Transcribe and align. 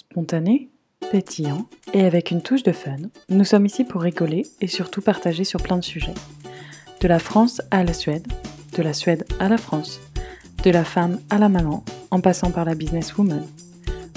Spontané, 0.00 0.70
pétillant 1.10 1.68
et 1.92 2.06
avec 2.06 2.30
une 2.30 2.40
touche 2.40 2.62
de 2.62 2.72
fun, 2.72 2.96
nous 3.28 3.44
sommes 3.44 3.66
ici 3.66 3.84
pour 3.84 4.00
rigoler 4.00 4.46
et 4.62 4.66
surtout 4.66 5.02
partager 5.02 5.44
sur 5.44 5.62
plein 5.62 5.76
de 5.76 5.84
sujets. 5.84 6.14
De 7.02 7.06
la 7.06 7.18
France 7.18 7.60
à 7.70 7.84
la 7.84 7.92
Suède, 7.92 8.26
de 8.78 8.82
la 8.82 8.94
Suède 8.94 9.26
à 9.40 9.50
la 9.50 9.58
France, 9.58 10.00
de 10.64 10.70
la 10.70 10.84
femme 10.84 11.20
à 11.28 11.36
la 11.36 11.50
maman, 11.50 11.84
en 12.10 12.22
passant 12.22 12.50
par 12.50 12.64
la 12.64 12.74
businesswoman. 12.74 13.46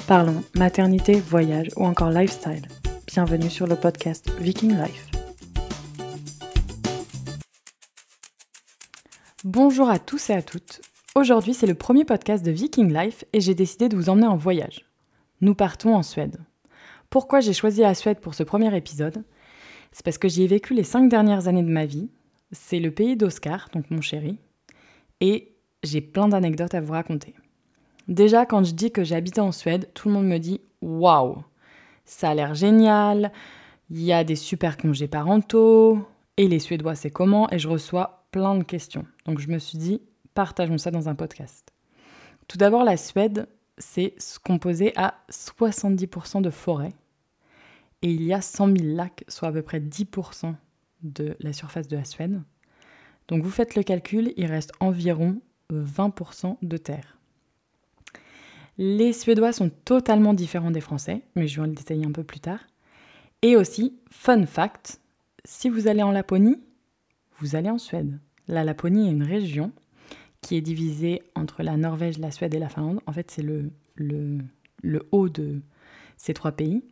Parlons 0.08 0.42
maternité, 0.56 1.20
voyage 1.20 1.68
ou 1.76 1.86
encore 1.86 2.12
lifestyle. 2.12 2.66
Bienvenue 3.06 3.50
sur 3.50 3.68
le 3.68 3.76
podcast 3.76 4.32
Viking 4.40 4.78
Life. 4.82 5.08
Bonjour 9.44 9.90
à 9.90 10.00
tous 10.00 10.30
et 10.30 10.34
à 10.34 10.42
toutes. 10.42 10.80
Aujourd'hui, 11.16 11.54
c'est 11.54 11.68
le 11.68 11.76
premier 11.76 12.06
podcast 12.06 12.44
de 12.44 12.52
Viking 12.52 12.92
Life 12.94 13.26
et 13.34 13.42
j'ai 13.42 13.54
décidé 13.54 13.90
de 13.90 13.98
vous 13.98 14.10
emmener 14.10 14.28
en 14.28 14.38
voyage. 14.38 14.86
Nous 15.44 15.56
partons 15.56 15.94
en 15.94 16.04
Suède. 16.04 16.40
Pourquoi 17.10 17.42
j'ai 17.42 17.52
choisi 17.52 17.82
la 17.82 17.96
Suède 17.96 18.22
pour 18.22 18.34
ce 18.34 18.44
premier 18.44 18.74
épisode? 18.78 19.26
C'est 19.92 20.06
parce 20.06 20.18
que 20.18 20.30
j'y 20.30 20.44
ai 20.44 20.48
vécu 20.48 20.74
les 20.74 20.86
cinq 20.86 21.10
dernières 21.10 21.50
années 21.50 21.64
de 21.64 21.70
ma 21.70 21.86
vie. 21.86 22.10
C'est 22.54 22.80
le 22.80 22.92
pays 22.92 23.18
d'Oscar, 23.18 23.68
donc 23.74 23.92
mon 23.92 24.00
chéri. 24.00 24.38
Et 25.20 25.54
j'ai 25.84 26.00
plein 26.00 26.30
d'anecdotes 26.30 26.74
à 26.76 26.80
vous 26.80 26.94
raconter. 26.94 27.36
Déjà, 28.08 28.46
quand 28.46 28.64
je 28.64 28.74
dis 28.74 28.90
que 28.90 29.14
habité 29.14 29.42
en 29.42 29.52
Suède, 29.52 29.90
tout 29.94 30.08
le 30.08 30.14
monde 30.14 30.28
me 30.28 30.38
dit 30.38 30.62
Waouh 30.82 31.44
Ça 32.06 32.30
a 32.30 32.36
l'air 32.36 32.56
génial, 32.56 33.34
il 33.90 34.02
y 34.02 34.14
a 34.14 34.24
des 34.24 34.38
super 34.38 34.78
congés 34.78 35.10
parentaux, 35.10 36.08
et 36.38 36.48
les 36.48 36.60
Suédois, 36.60 36.96
c'est 36.96 37.12
comment? 37.12 37.52
Et 37.52 37.60
je 37.60 37.68
reçois 37.68 38.24
plein 38.32 38.56
de 38.56 38.64
questions. 38.64 39.06
Donc 39.26 39.40
je 39.40 39.50
me 39.50 39.60
suis 39.60 39.78
dit 39.78 40.02
Partageons 40.36 40.78
ça 40.78 40.90
dans 40.90 41.10
un 41.10 41.16
podcast. 41.16 41.74
Tout 42.48 42.58
d'abord, 42.58 42.86
la 42.86 42.96
Suède, 42.96 43.50
c'est 43.78 44.16
composé 44.44 44.94
à 44.96 45.16
70% 45.32 46.42
de 46.42 46.50
forêt. 46.50 46.94
Et 48.02 48.12
il 48.12 48.24
y 48.24 48.34
a 48.34 48.42
100 48.42 48.78
000 48.78 48.96
lacs, 48.96 49.24
soit 49.28 49.48
à 49.48 49.52
peu 49.52 49.62
près 49.62 49.80
10% 49.80 50.56
de 51.04 51.36
la 51.40 51.54
surface 51.54 51.88
de 51.88 51.98
la 51.98 52.04
Suède. 52.04 52.42
Donc 53.28 53.44
vous 53.44 53.50
faites 53.50 53.76
le 53.76 53.84
calcul, 53.84 54.34
il 54.36 54.46
reste 54.46 54.74
environ 54.80 55.40
20% 55.72 56.58
de 56.62 56.78
terre. 56.78 57.18
Les 58.78 59.14
Suédois 59.14 59.54
sont 59.54 59.70
totalement 59.86 60.34
différents 60.34 60.72
des 60.72 60.82
Français, 60.82 61.22
mais 61.36 61.48
je 61.48 61.62
vais 61.62 61.68
le 61.68 61.74
détailler 61.74 62.06
un 62.06 62.12
peu 62.12 62.24
plus 62.24 62.40
tard. 62.40 62.60
Et 63.42 63.56
aussi, 63.56 63.96
fun 64.10 64.46
fact, 64.46 65.00
si 65.46 65.70
vous 65.70 65.88
allez 65.88 66.02
en 66.04 66.12
Laponie, 66.12 66.60
vous 67.40 67.56
allez 67.56 67.70
en 67.70 67.78
Suède. 67.78 68.20
La 68.48 68.64
Laponie 68.64 69.08
est 69.08 69.12
une 69.12 69.24
région 69.24 69.72
qui 70.44 70.56
est 70.58 70.62
divisé 70.62 71.24
entre 71.36 71.64
la 71.64 71.78
Norvège, 71.78 72.20
la 72.20 72.30
Suède 72.30 72.54
et 72.54 72.60
la 72.60 72.70
Finlande. 72.70 73.00
En 73.08 73.14
fait, 73.14 73.32
c'est 73.32 73.42
le, 73.42 73.72
le, 73.96 74.40
le, 74.84 75.08
haut 75.12 75.30
de 75.30 75.62
ces 76.18 76.34
trois 76.34 76.52
pays. 76.52 76.84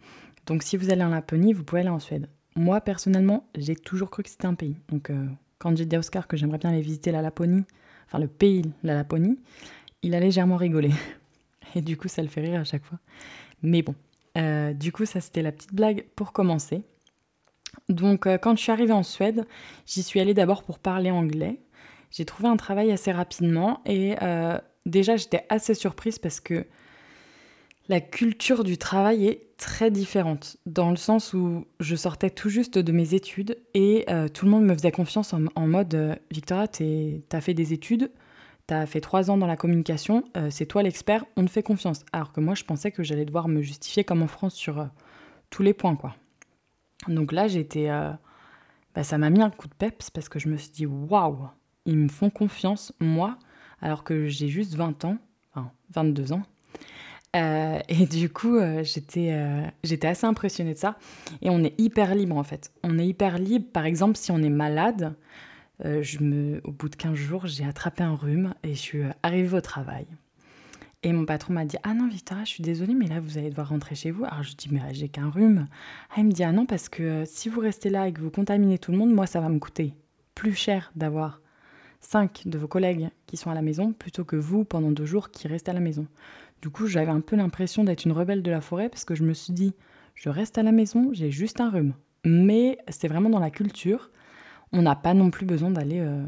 Donc, 0.47 0.63
si 0.63 0.77
vous 0.77 0.89
allez 0.89 1.03
en 1.03 1.09
Laponie, 1.09 1.53
vous 1.53 1.63
pouvez 1.63 1.81
aller 1.81 1.89
en 1.89 1.99
Suède. 1.99 2.27
Moi, 2.55 2.81
personnellement, 2.81 3.45
j'ai 3.55 3.75
toujours 3.75 4.09
cru 4.09 4.23
que 4.23 4.29
c'était 4.29 4.47
un 4.47 4.55
pays. 4.55 4.77
Donc, 4.89 5.09
euh, 5.09 5.27
quand 5.59 5.77
j'ai 5.77 5.85
dit 5.85 5.95
à 5.95 5.99
Oscar 5.99 6.27
que 6.27 6.37
j'aimerais 6.37 6.57
bien 6.57 6.71
aller 6.71 6.81
visiter 6.81 7.11
la 7.11 7.21
Laponie, 7.21 7.63
enfin 8.07 8.19
le 8.19 8.27
pays, 8.27 8.63
la 8.83 8.95
Laponie, 8.95 9.37
il 10.01 10.15
a 10.15 10.19
légèrement 10.19 10.57
rigolé. 10.57 10.91
Et 11.75 11.81
du 11.81 11.97
coup, 11.97 12.07
ça 12.07 12.21
le 12.21 12.29
fait 12.29 12.41
rire 12.41 12.61
à 12.61 12.63
chaque 12.63 12.83
fois. 12.83 12.97
Mais 13.61 13.81
bon, 13.83 13.95
euh, 14.37 14.73
du 14.73 14.91
coup, 14.91 15.05
ça 15.05 15.21
c'était 15.21 15.41
la 15.41 15.51
petite 15.51 15.73
blague 15.73 16.05
pour 16.15 16.31
commencer. 16.31 16.83
Donc, 17.89 18.25
euh, 18.25 18.37
quand 18.37 18.55
je 18.55 18.61
suis 18.63 18.71
arrivée 18.71 18.93
en 18.93 19.03
Suède, 19.03 19.45
j'y 19.85 20.03
suis 20.03 20.19
allée 20.19 20.33
d'abord 20.33 20.63
pour 20.63 20.79
parler 20.79 21.11
anglais. 21.11 21.59
J'ai 22.11 22.25
trouvé 22.25 22.49
un 22.49 22.57
travail 22.57 22.91
assez 22.91 23.11
rapidement 23.11 23.81
et 23.85 24.15
euh, 24.21 24.59
déjà 24.85 25.15
j'étais 25.15 25.45
assez 25.49 25.73
surprise 25.73 26.19
parce 26.19 26.41
que 26.41 26.67
la 27.87 28.01
culture 28.01 28.63
du 28.63 28.77
travail 28.77 29.27
est 29.27 29.57
très 29.57 29.91
différente, 29.91 30.57
dans 30.65 30.91
le 30.91 30.97
sens 30.97 31.33
où 31.33 31.65
je 31.79 31.95
sortais 31.95 32.29
tout 32.29 32.49
juste 32.49 32.77
de 32.77 32.91
mes 32.91 33.15
études 33.15 33.57
et 33.73 34.05
euh, 34.09 34.27
tout 34.27 34.45
le 34.45 34.51
monde 34.51 34.65
me 34.65 34.73
faisait 34.73 34.91
confiance 34.91 35.33
en, 35.33 35.67
mode 35.67 35.95
euh, 35.95 36.15
Victoria, 36.31 36.67
t'as 36.67 37.41
fait 37.41 37.53
des 37.53 37.73
études, 37.73 38.11
t'as 38.67 38.85
fait 38.85 39.01
trois 39.01 39.31
ans 39.31 39.37
dans 39.37 39.47
la 39.47 39.57
communication, 39.57 40.23
c'est 40.49 40.65
toi 40.65 40.83
l'expert, 40.83 41.25
on 41.37 41.45
te 41.45 41.49
fait 41.49 41.63
confiance. 41.63 42.03
Alors 42.11 42.33
que 42.33 42.39
moi 42.41 42.55
je 42.55 42.63
pensais 42.63 42.91
que 42.91 43.03
j'allais 43.03 43.25
devoir 43.25 43.47
me 43.47 43.61
justifier 43.61 44.03
comme 44.03 44.21
en 44.21 44.27
France 44.27 44.55
sur 44.55 44.87
tous 45.49 45.63
les 45.63 45.73
points 45.73 45.95
quoi. 45.95 46.15
Donc 47.07 47.31
là 47.31 47.47
j'étais... 47.47 47.89
Bah, 48.93 49.03
ça 49.03 49.17
m'a 49.17 49.29
mis 49.29 49.41
un 49.41 49.49
coup 49.49 49.69
de 49.69 49.73
peps 49.73 50.09
parce 50.09 50.27
que 50.27 50.37
je 50.37 50.49
me 50.49 50.57
suis 50.57 50.71
dit 50.71 50.85
waouh 50.85 51.47
ils 51.85 51.97
me 51.97 52.09
font 52.09 52.29
confiance, 52.29 52.93
moi, 52.99 53.37
alors 53.81 54.03
que 54.03 54.27
j'ai 54.27 54.47
juste 54.47 54.75
20 54.75 55.05
ans, 55.05 55.17
enfin 55.53 55.71
22 55.91 56.33
ans. 56.33 56.43
Euh, 57.35 57.79
et 57.87 58.05
du 58.05 58.29
coup, 58.29 58.57
euh, 58.57 58.83
j'étais, 58.83 59.29
euh, 59.31 59.65
j'étais 59.83 60.07
assez 60.07 60.25
impressionnée 60.25 60.73
de 60.73 60.79
ça. 60.79 60.97
Et 61.41 61.49
on 61.49 61.63
est 61.63 61.79
hyper 61.79 62.15
libre 62.15 62.37
en 62.37 62.43
fait. 62.43 62.71
On 62.83 62.99
est 62.99 63.07
hyper 63.07 63.37
libre. 63.37 63.65
Par 63.71 63.85
exemple, 63.85 64.17
si 64.17 64.31
on 64.31 64.39
est 64.39 64.49
malade, 64.49 65.15
je 65.83 66.19
me, 66.19 66.61
au 66.63 66.71
bout 66.71 66.89
de 66.89 66.95
15 66.95 67.15
jours, 67.15 67.47
j'ai 67.47 67.65
attrapé 67.65 68.03
un 68.03 68.15
rhume 68.15 68.53
et 68.61 68.75
je 68.75 68.79
suis 68.79 69.01
arrivée 69.23 69.57
au 69.57 69.61
travail. 69.61 70.05
Et 71.01 71.11
mon 71.11 71.25
patron 71.25 71.53
m'a 71.53 71.65
dit 71.65 71.77
Ah 71.81 71.95
non, 71.95 72.07
Victoria, 72.07 72.43
je 72.43 72.51
suis 72.51 72.63
désolée, 72.63 72.93
mais 72.93 73.07
là, 73.07 73.19
vous 73.19 73.39
allez 73.39 73.49
devoir 73.49 73.69
rentrer 73.69 73.95
chez 73.95 74.11
vous. 74.11 74.23
Alors 74.25 74.43
je 74.43 74.55
dis 74.55 74.69
Mais 74.71 74.81
j'ai 74.93 75.09
qu'un 75.09 75.31
rhume. 75.31 75.67
Ah, 76.11 76.15
il 76.17 76.25
me 76.25 76.31
dit 76.31 76.43
Ah 76.43 76.51
non, 76.51 76.67
parce 76.67 76.87
que 76.87 77.23
si 77.25 77.49
vous 77.49 77.61
restez 77.61 77.89
là 77.89 78.07
et 78.07 78.13
que 78.13 78.21
vous 78.21 78.29
contaminez 78.29 78.77
tout 78.77 78.91
le 78.91 78.99
monde, 78.99 79.11
moi, 79.11 79.25
ça 79.25 79.41
va 79.41 79.49
me 79.49 79.57
coûter 79.57 79.95
plus 80.35 80.53
cher 80.53 80.91
d'avoir 80.95 81.40
cinq 82.01 82.43
de 82.45 82.57
vos 82.57 82.67
collègues 82.67 83.09
qui 83.27 83.37
sont 83.37 83.49
à 83.49 83.53
la 83.53 83.61
maison 83.61 83.93
plutôt 83.93 84.25
que 84.25 84.35
vous 84.35 84.65
pendant 84.65 84.91
deux 84.91 85.05
jours 85.05 85.31
qui 85.31 85.47
restez 85.47 85.71
à 85.71 85.73
la 85.73 85.79
maison. 85.79 86.07
Du 86.61 86.69
coup, 86.69 86.87
j'avais 86.87 87.11
un 87.11 87.21
peu 87.21 87.35
l'impression 87.35 87.83
d'être 87.83 88.05
une 88.05 88.11
rebelle 88.11 88.43
de 88.43 88.51
la 88.51 88.61
forêt 88.61 88.89
parce 88.89 89.05
que 89.05 89.15
je 89.15 89.23
me 89.23 89.33
suis 89.33 89.53
dit, 89.53 89.73
je 90.15 90.29
reste 90.29 90.57
à 90.57 90.63
la 90.63 90.71
maison, 90.71 91.09
j'ai 91.13 91.31
juste 91.31 91.61
un 91.61 91.69
rhume. 91.69 91.93
Mais 92.25 92.77
c'est 92.89 93.07
vraiment 93.07 93.29
dans 93.29 93.39
la 93.39 93.49
culture. 93.49 94.11
On 94.71 94.81
n'a 94.81 94.95
pas 94.95 95.13
non 95.13 95.31
plus 95.31 95.45
besoin 95.45 95.71
d'aller 95.71 95.99
euh, 95.99 96.23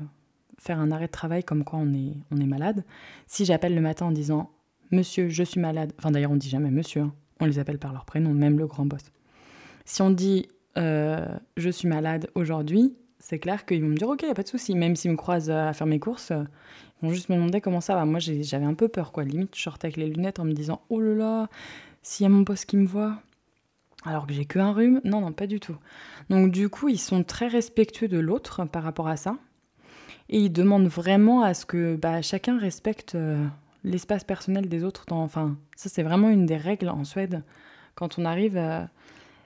faire 0.57 0.79
un 0.79 0.91
arrêt 0.91 1.07
de 1.07 1.11
travail 1.11 1.43
comme 1.43 1.63
quoi 1.63 1.79
on 1.79 1.93
est, 1.93 2.13
on 2.31 2.37
est 2.37 2.47
malade. 2.47 2.83
Si 3.27 3.45
j'appelle 3.45 3.75
le 3.75 3.81
matin 3.81 4.07
en 4.07 4.11
disant 4.11 4.51
Monsieur, 4.91 5.29
je 5.29 5.43
suis 5.43 5.59
malade, 5.59 5.93
enfin 5.97 6.11
d'ailleurs 6.11 6.31
on 6.31 6.35
dit 6.35 6.49
jamais 6.49 6.71
Monsieur, 6.71 7.01
hein. 7.01 7.13
on 7.39 7.45
les 7.45 7.59
appelle 7.59 7.79
par 7.79 7.93
leur 7.93 8.05
prénom, 8.05 8.33
même 8.33 8.57
le 8.57 8.67
grand 8.67 8.85
boss. 8.85 9.03
Si 9.85 10.01
on 10.01 10.09
dit 10.09 10.47
euh, 10.77 11.25
Je 11.57 11.69
suis 11.69 11.87
malade 11.87 12.27
aujourd'hui, 12.35 12.95
c'est 13.23 13.39
clair 13.39 13.65
qu'ils 13.65 13.81
vont 13.81 13.87
me 13.87 13.95
dire 13.95 14.09
ok, 14.09 14.23
y 14.23 14.25
a 14.25 14.33
pas 14.33 14.43
de 14.43 14.49
souci. 14.49 14.75
Même 14.75 14.97
s'ils 14.97 15.09
me 15.09 15.15
croisent 15.15 15.49
à 15.49 15.71
faire 15.71 15.87
mes 15.87 15.97
courses, 15.97 16.31
euh, 16.31 16.43
ils 17.01 17.07
vont 17.07 17.13
juste 17.13 17.29
me 17.29 17.35
demander 17.35 17.61
comment 17.61 17.79
ça 17.79 17.95
va. 17.95 18.03
Moi, 18.03 18.19
j'avais 18.19 18.65
un 18.65 18.73
peu 18.73 18.89
peur, 18.89 19.13
quoi. 19.13 19.23
Limite, 19.23 19.55
je 19.55 19.61
sortais 19.61 19.87
avec 19.87 19.95
les 19.95 20.07
lunettes 20.07 20.39
en 20.39 20.43
me 20.43 20.51
disant 20.51 20.81
oh 20.89 20.99
là 20.99 21.15
là, 21.15 21.47
s'il 22.01 22.25
y 22.25 22.27
a 22.27 22.29
mon 22.29 22.41
boss 22.41 22.65
qui 22.65 22.75
me 22.75 22.85
voit, 22.85 23.21
alors 24.03 24.27
que 24.27 24.33
j'ai 24.33 24.43
que 24.43 24.59
un 24.59 24.73
rhume. 24.73 24.99
Non, 25.05 25.21
non, 25.21 25.31
pas 25.31 25.47
du 25.47 25.61
tout. 25.61 25.77
Donc, 26.29 26.51
du 26.51 26.67
coup, 26.67 26.89
ils 26.89 26.99
sont 26.99 27.23
très 27.23 27.47
respectueux 27.47 28.09
de 28.09 28.19
l'autre 28.19 28.65
par 28.65 28.83
rapport 28.83 29.07
à 29.07 29.15
ça. 29.15 29.37
Et 30.27 30.39
ils 30.39 30.51
demandent 30.51 30.87
vraiment 30.87 31.43
à 31.43 31.53
ce 31.53 31.65
que 31.65 31.95
bah, 31.95 32.21
chacun 32.21 32.59
respecte 32.59 33.15
euh, 33.15 33.41
l'espace 33.85 34.25
personnel 34.25 34.67
des 34.67 34.83
autres. 34.83 35.05
Enfin, 35.11 35.57
ça, 35.77 35.87
c'est 35.87 36.03
vraiment 36.03 36.27
une 36.27 36.45
des 36.45 36.57
règles 36.57 36.89
en 36.89 37.05
Suède. 37.05 37.41
Quand 37.95 38.19
on 38.19 38.25
arrive, 38.25 38.57
euh, 38.57 38.83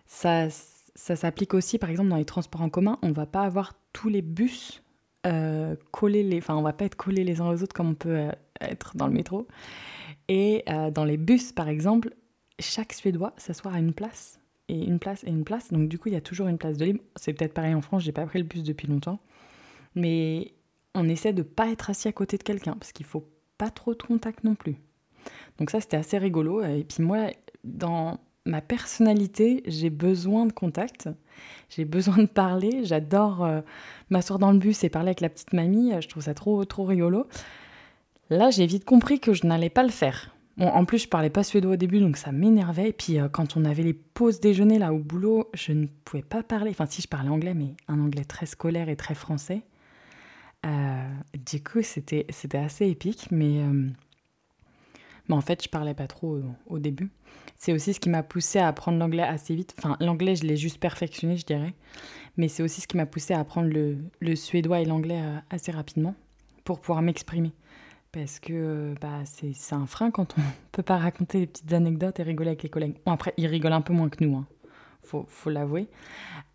ça 0.08 0.50
ça 0.98 1.16
s'applique 1.16 1.54
aussi, 1.54 1.78
par 1.78 1.92
exemple, 1.92 2.10
dans 2.10 2.18
les 2.18 2.26
transports 2.26 2.62
en 2.62 2.70
commun. 2.70 2.98
On 3.04 3.12
va 3.12 3.28
pas 3.28 3.44
avoir 3.44 3.76
tous 3.94 4.10
les 4.10 4.24
bus 4.24 4.82
euh, 5.28 5.76
collés, 5.92 6.24
les... 6.24 6.40
enfin, 6.40 6.56
on 6.56 6.64
va 6.64 6.74
pas 6.74 6.86
être 6.86 6.96
collés 6.96 7.24
les 7.24 7.40
uns 7.40 7.48
aux 7.48 7.62
autres 7.62 7.76
comme 7.76 7.90
on 7.90 7.96
peut 7.96 8.18
euh, 8.18 8.32
être 8.62 8.98
dans 8.98 9.06
le 9.06 9.14
métro. 9.14 9.48
Et 10.28 10.64
euh, 10.70 10.90
dans 10.90 11.06
les 11.06 11.18
bus, 11.18 11.52
par 11.52 11.70
exemple, 11.70 12.16
chaque 12.60 12.94
Suédois 12.94 13.34
s'assoit 13.38 13.74
à 13.74 13.80
une 13.80 13.94
place 13.94 14.40
et 14.70 14.84
une 14.84 14.98
place 14.98 15.24
et 15.24 15.30
une 15.30 15.44
place. 15.44 15.72
Donc 15.72 15.88
du 15.88 16.00
coup, 16.00 16.10
il 16.10 16.14
y 16.14 16.18
a 16.18 16.22
toujours 16.22 16.48
une 16.48 16.58
place 16.58 16.78
de 16.78 16.86
libre. 16.86 17.02
C'est 17.16 17.32
peut-être 17.32 17.54
pareil 17.54 17.76
en 17.76 17.82
France. 17.82 18.02
J'ai 18.02 18.12
pas 18.12 18.26
pris 18.26 18.40
le 18.40 18.46
bus 18.46 18.64
depuis 18.64 18.88
longtemps, 18.88 19.20
mais 19.94 20.56
on 20.96 21.08
essaie 21.08 21.32
de 21.32 21.44
pas 21.44 21.68
être 21.70 21.92
assis 21.92 22.08
à 22.08 22.12
côté 22.12 22.40
de 22.40 22.44
quelqu'un 22.44 22.74
parce 22.74 22.92
qu'il 22.92 23.06
faut 23.06 23.30
pas 23.60 23.70
trop 23.70 23.94
de 23.94 24.02
contact 24.02 24.44
non 24.44 24.56
plus. 24.56 24.78
Donc 25.60 25.70
ça, 25.70 25.80
c'était 25.80 25.98
assez 25.98 26.18
rigolo. 26.18 26.64
Et 26.64 26.84
puis 26.84 27.04
moi, 27.04 27.28
dans 27.64 28.20
ma 28.48 28.62
personnalité, 28.62 29.64
j'ai 29.68 29.90
besoin 29.90 30.46
de 30.46 30.54
contact, 30.54 31.10
j'ai 31.70 31.86
besoin 31.86 32.18
de 32.18 32.26
parler, 32.28 32.84
j'adore 32.84 33.44
euh, 33.44 33.62
m'asseoir 34.10 34.40
dans 34.40 34.52
le 34.52 34.58
bus 34.58 34.84
et 34.84 34.90
parler 34.90 35.10
avec 35.10 35.22
la 35.22 35.30
petite 35.30 35.54
mamie, 35.54 35.94
je 36.00 36.08
trouve 36.08 36.24
ça 36.24 36.34
trop 36.34 36.64
trop 36.66 36.86
rigolo. 36.86 37.28
Là, 38.30 38.50
j'ai 38.50 38.66
vite 38.66 38.86
compris 38.86 39.20
que 39.20 39.34
je 39.34 39.46
n'allais 39.46 39.70
pas 39.70 39.84
le 39.84 39.90
faire. 39.90 40.34
En 40.60 40.86
plus, 40.86 41.04
je 41.04 41.08
parlais 41.08 41.30
pas 41.30 41.44
suédois 41.44 41.74
au 41.74 41.78
début, 41.78 42.00
donc 42.00 42.18
ça 42.18 42.32
m'énervait. 42.32 42.90
Et 42.90 42.94
puis, 42.94 43.20
euh, 43.20 43.30
quand 43.30 43.56
on 43.58 43.64
avait 43.64 43.84
les 43.84 43.94
pauses 43.94 44.40
déjeuner 44.40 44.80
là 44.80 44.92
au 44.92 44.98
boulot, 44.98 45.50
je 45.54 45.72
ne 45.72 45.86
pouvais 46.04 46.24
pas 46.24 46.42
parler. 46.42 46.72
Enfin, 46.72 46.88
si 46.88 47.02
je 47.02 47.08
parlais 47.08 47.30
anglais, 47.30 47.54
mais 47.54 47.76
un 47.88 48.00
anglais 48.00 48.26
très 48.26 48.48
scolaire 48.48 48.90
et 48.90 48.96
très 48.96 49.14
français. 49.14 49.62
Euh, 50.66 51.08
du 51.46 51.64
coup, 51.64 51.84
c'était 51.84 52.26
assez 52.58 52.88
épique, 52.88 53.28
mais 53.30 53.62
mais 55.28 55.36
en 55.36 55.42
fait, 55.42 55.64
je 55.64 55.70
parlais 55.70 55.94
pas 55.94 56.08
trop 56.08 56.40
au, 56.68 56.80
début. 56.80 57.12
C'est 57.56 57.74
aussi 57.74 57.94
ce 57.94 58.00
qui 58.00 58.10
m'a 58.10 58.24
poussé 58.24 58.60
à 58.60 58.68
apprendre 58.68 58.98
l'anglais 58.98 59.24
assez 59.24 59.56
vite. 59.56 59.74
Enfin, 59.78 59.98
l'anglais, 60.00 60.36
je 60.36 60.44
l'ai 60.44 60.56
juste 60.56 60.80
perfectionné, 60.80 61.38
je 61.38 61.46
dirais. 61.46 61.74
Mais 62.38 62.48
c'est 62.48 62.64
aussi 62.64 62.82
ce 62.82 62.88
qui 62.88 62.98
m'a 62.98 63.06
poussé 63.06 63.34
à 63.34 63.40
apprendre 63.40 63.70
le, 63.70 64.36
suédois 64.36 64.80
et 64.80 64.86
l'anglais 64.86 65.22
euh, 65.22 65.38
assez 65.50 65.72
rapidement 65.72 66.16
pour 66.64 66.80
pouvoir 66.80 67.02
m'exprimer. 67.02 67.52
parce 68.12 68.40
que 68.40 68.94
bah, 69.02 69.24
c'est 69.26 69.76
un 69.76 69.86
frein 69.86 70.12
quand 70.12 70.36
on 70.38 70.42
peut 70.72 70.84
pas 70.84 70.98
raconter 70.98 71.40
des 71.40 71.48
petites 71.48 71.74
anecdotes 71.74 72.20
et 72.20 72.24
rigoler 72.24 72.50
avec 72.50 72.64
les 72.64 72.70
collègues. 72.70 72.96
Bon, 73.06 73.12
après, 73.12 73.34
ils 73.38 73.48
rigolent 73.48 73.74
un 73.74 73.82
peu 73.82 73.94
moins 73.94 74.10
que 74.10 74.24
nous, 74.24 74.38
hein. 74.38 74.46
faut, 75.04 75.26
faut 75.28 75.50
l'avouer. 75.50 75.88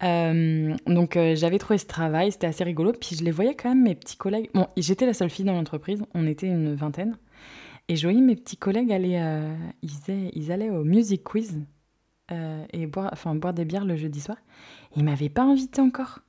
Euh, 0.02 0.74
donc, 0.86 1.16
euh, 1.16 1.34
j'avais 1.34 1.58
trouvé 1.58 1.78
ce 1.78 1.86
travail, 1.86 2.32
c'était 2.32 2.46
assez 2.46 2.64
rigolo. 2.64 2.92
Puis, 2.92 3.16
je 3.16 3.24
les 3.24 3.30
voyais 3.30 3.54
quand 3.54 3.68
même, 3.68 3.82
mes 3.82 3.94
petits 3.94 4.16
collègues. 4.16 4.50
Bon, 4.54 4.68
j'étais 4.76 5.06
la 5.06 5.14
seule 5.14 5.30
fille 5.30 5.44
dans 5.44 5.54
l'entreprise, 5.54 6.02
on 6.14 6.26
était 6.26 6.46
une 6.46 6.74
vingtaine. 6.74 7.16
Et 7.92 7.96
je 7.96 8.08
mes 8.08 8.36
petits 8.36 8.56
collègues 8.56 8.90
aller, 8.90 9.18
euh, 9.20 9.54
ils, 9.82 10.50
allaient 10.50 10.70
au 10.70 10.82
music 10.82 11.22
quiz 11.22 11.60
et 12.30 12.86
boire, 12.86 13.12
des 13.52 13.66
bières 13.66 13.84
le 13.84 13.96
jeudi 13.96 14.18
soir. 14.18 14.38
ils 14.96 15.04
m'avaient 15.04 15.28
pas 15.28 15.42
invité 15.42 15.82
encore. 15.82 16.20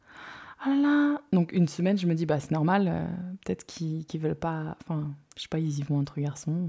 Oh 0.67 0.71
là 0.71 1.21
Donc 1.31 1.53
une 1.53 1.69
semaine, 1.69 1.97
je 1.97 2.05
me 2.05 2.15
dis, 2.15 2.25
bah 2.25 2.41
c'est 2.41 2.51
normal, 2.51 2.89
euh, 2.89 3.05
peut-être 3.45 3.65
qu'ils 3.65 4.05
ne 4.13 4.19
veulent 4.19 4.35
pas... 4.35 4.75
Enfin, 4.81 5.13
je 5.37 5.43
sais 5.43 5.47
pas, 5.47 5.59
ils 5.59 5.79
y 5.79 5.83
vont 5.83 5.99
entre 5.99 6.19
garçons. 6.19 6.67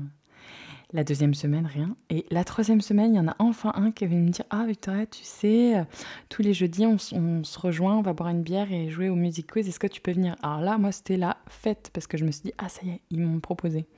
La 0.92 1.02
deuxième 1.02 1.34
semaine, 1.34 1.66
rien. 1.66 1.96
Et 2.08 2.24
la 2.30 2.44
troisième 2.44 2.80
semaine, 2.80 3.14
il 3.14 3.16
y 3.16 3.20
en 3.20 3.26
a 3.26 3.34
enfin 3.40 3.72
un 3.74 3.90
qui 3.90 4.06
venu 4.06 4.20
me 4.20 4.30
dire, 4.30 4.44
ah 4.50 4.64
Victoria, 4.64 5.06
tu 5.06 5.24
sais, 5.24 5.76
euh, 5.76 5.82
tous 6.28 6.42
les 6.42 6.54
jeudis, 6.54 6.86
on, 6.86 6.98
se 6.98 7.58
rejoint, 7.58 7.96
on 7.96 8.02
va 8.02 8.12
boire 8.12 8.28
une 8.28 8.44
bière 8.44 8.70
et 8.70 8.90
jouer 8.90 9.08
au 9.08 9.16
Music 9.16 9.50
Quiz, 9.50 9.66
est-ce 9.66 9.80
que 9.80 9.88
tu 9.88 10.00
peux 10.00 10.12
venir? 10.12 10.36
Alors 10.44 10.60
là, 10.60 10.78
moi, 10.78 10.92
c'était 10.92 11.16
la 11.16 11.36
fête, 11.48 11.90
parce 11.92 12.06
que 12.06 12.16
je 12.16 12.24
me 12.24 12.30
suis 12.30 12.42
dit, 12.42 12.52
ah 12.58 12.68
ça 12.68 12.82
y 12.84 12.90
est, 12.90 13.00
ils 13.10 13.18
m'ont 13.18 13.40
proposé. 13.40 13.88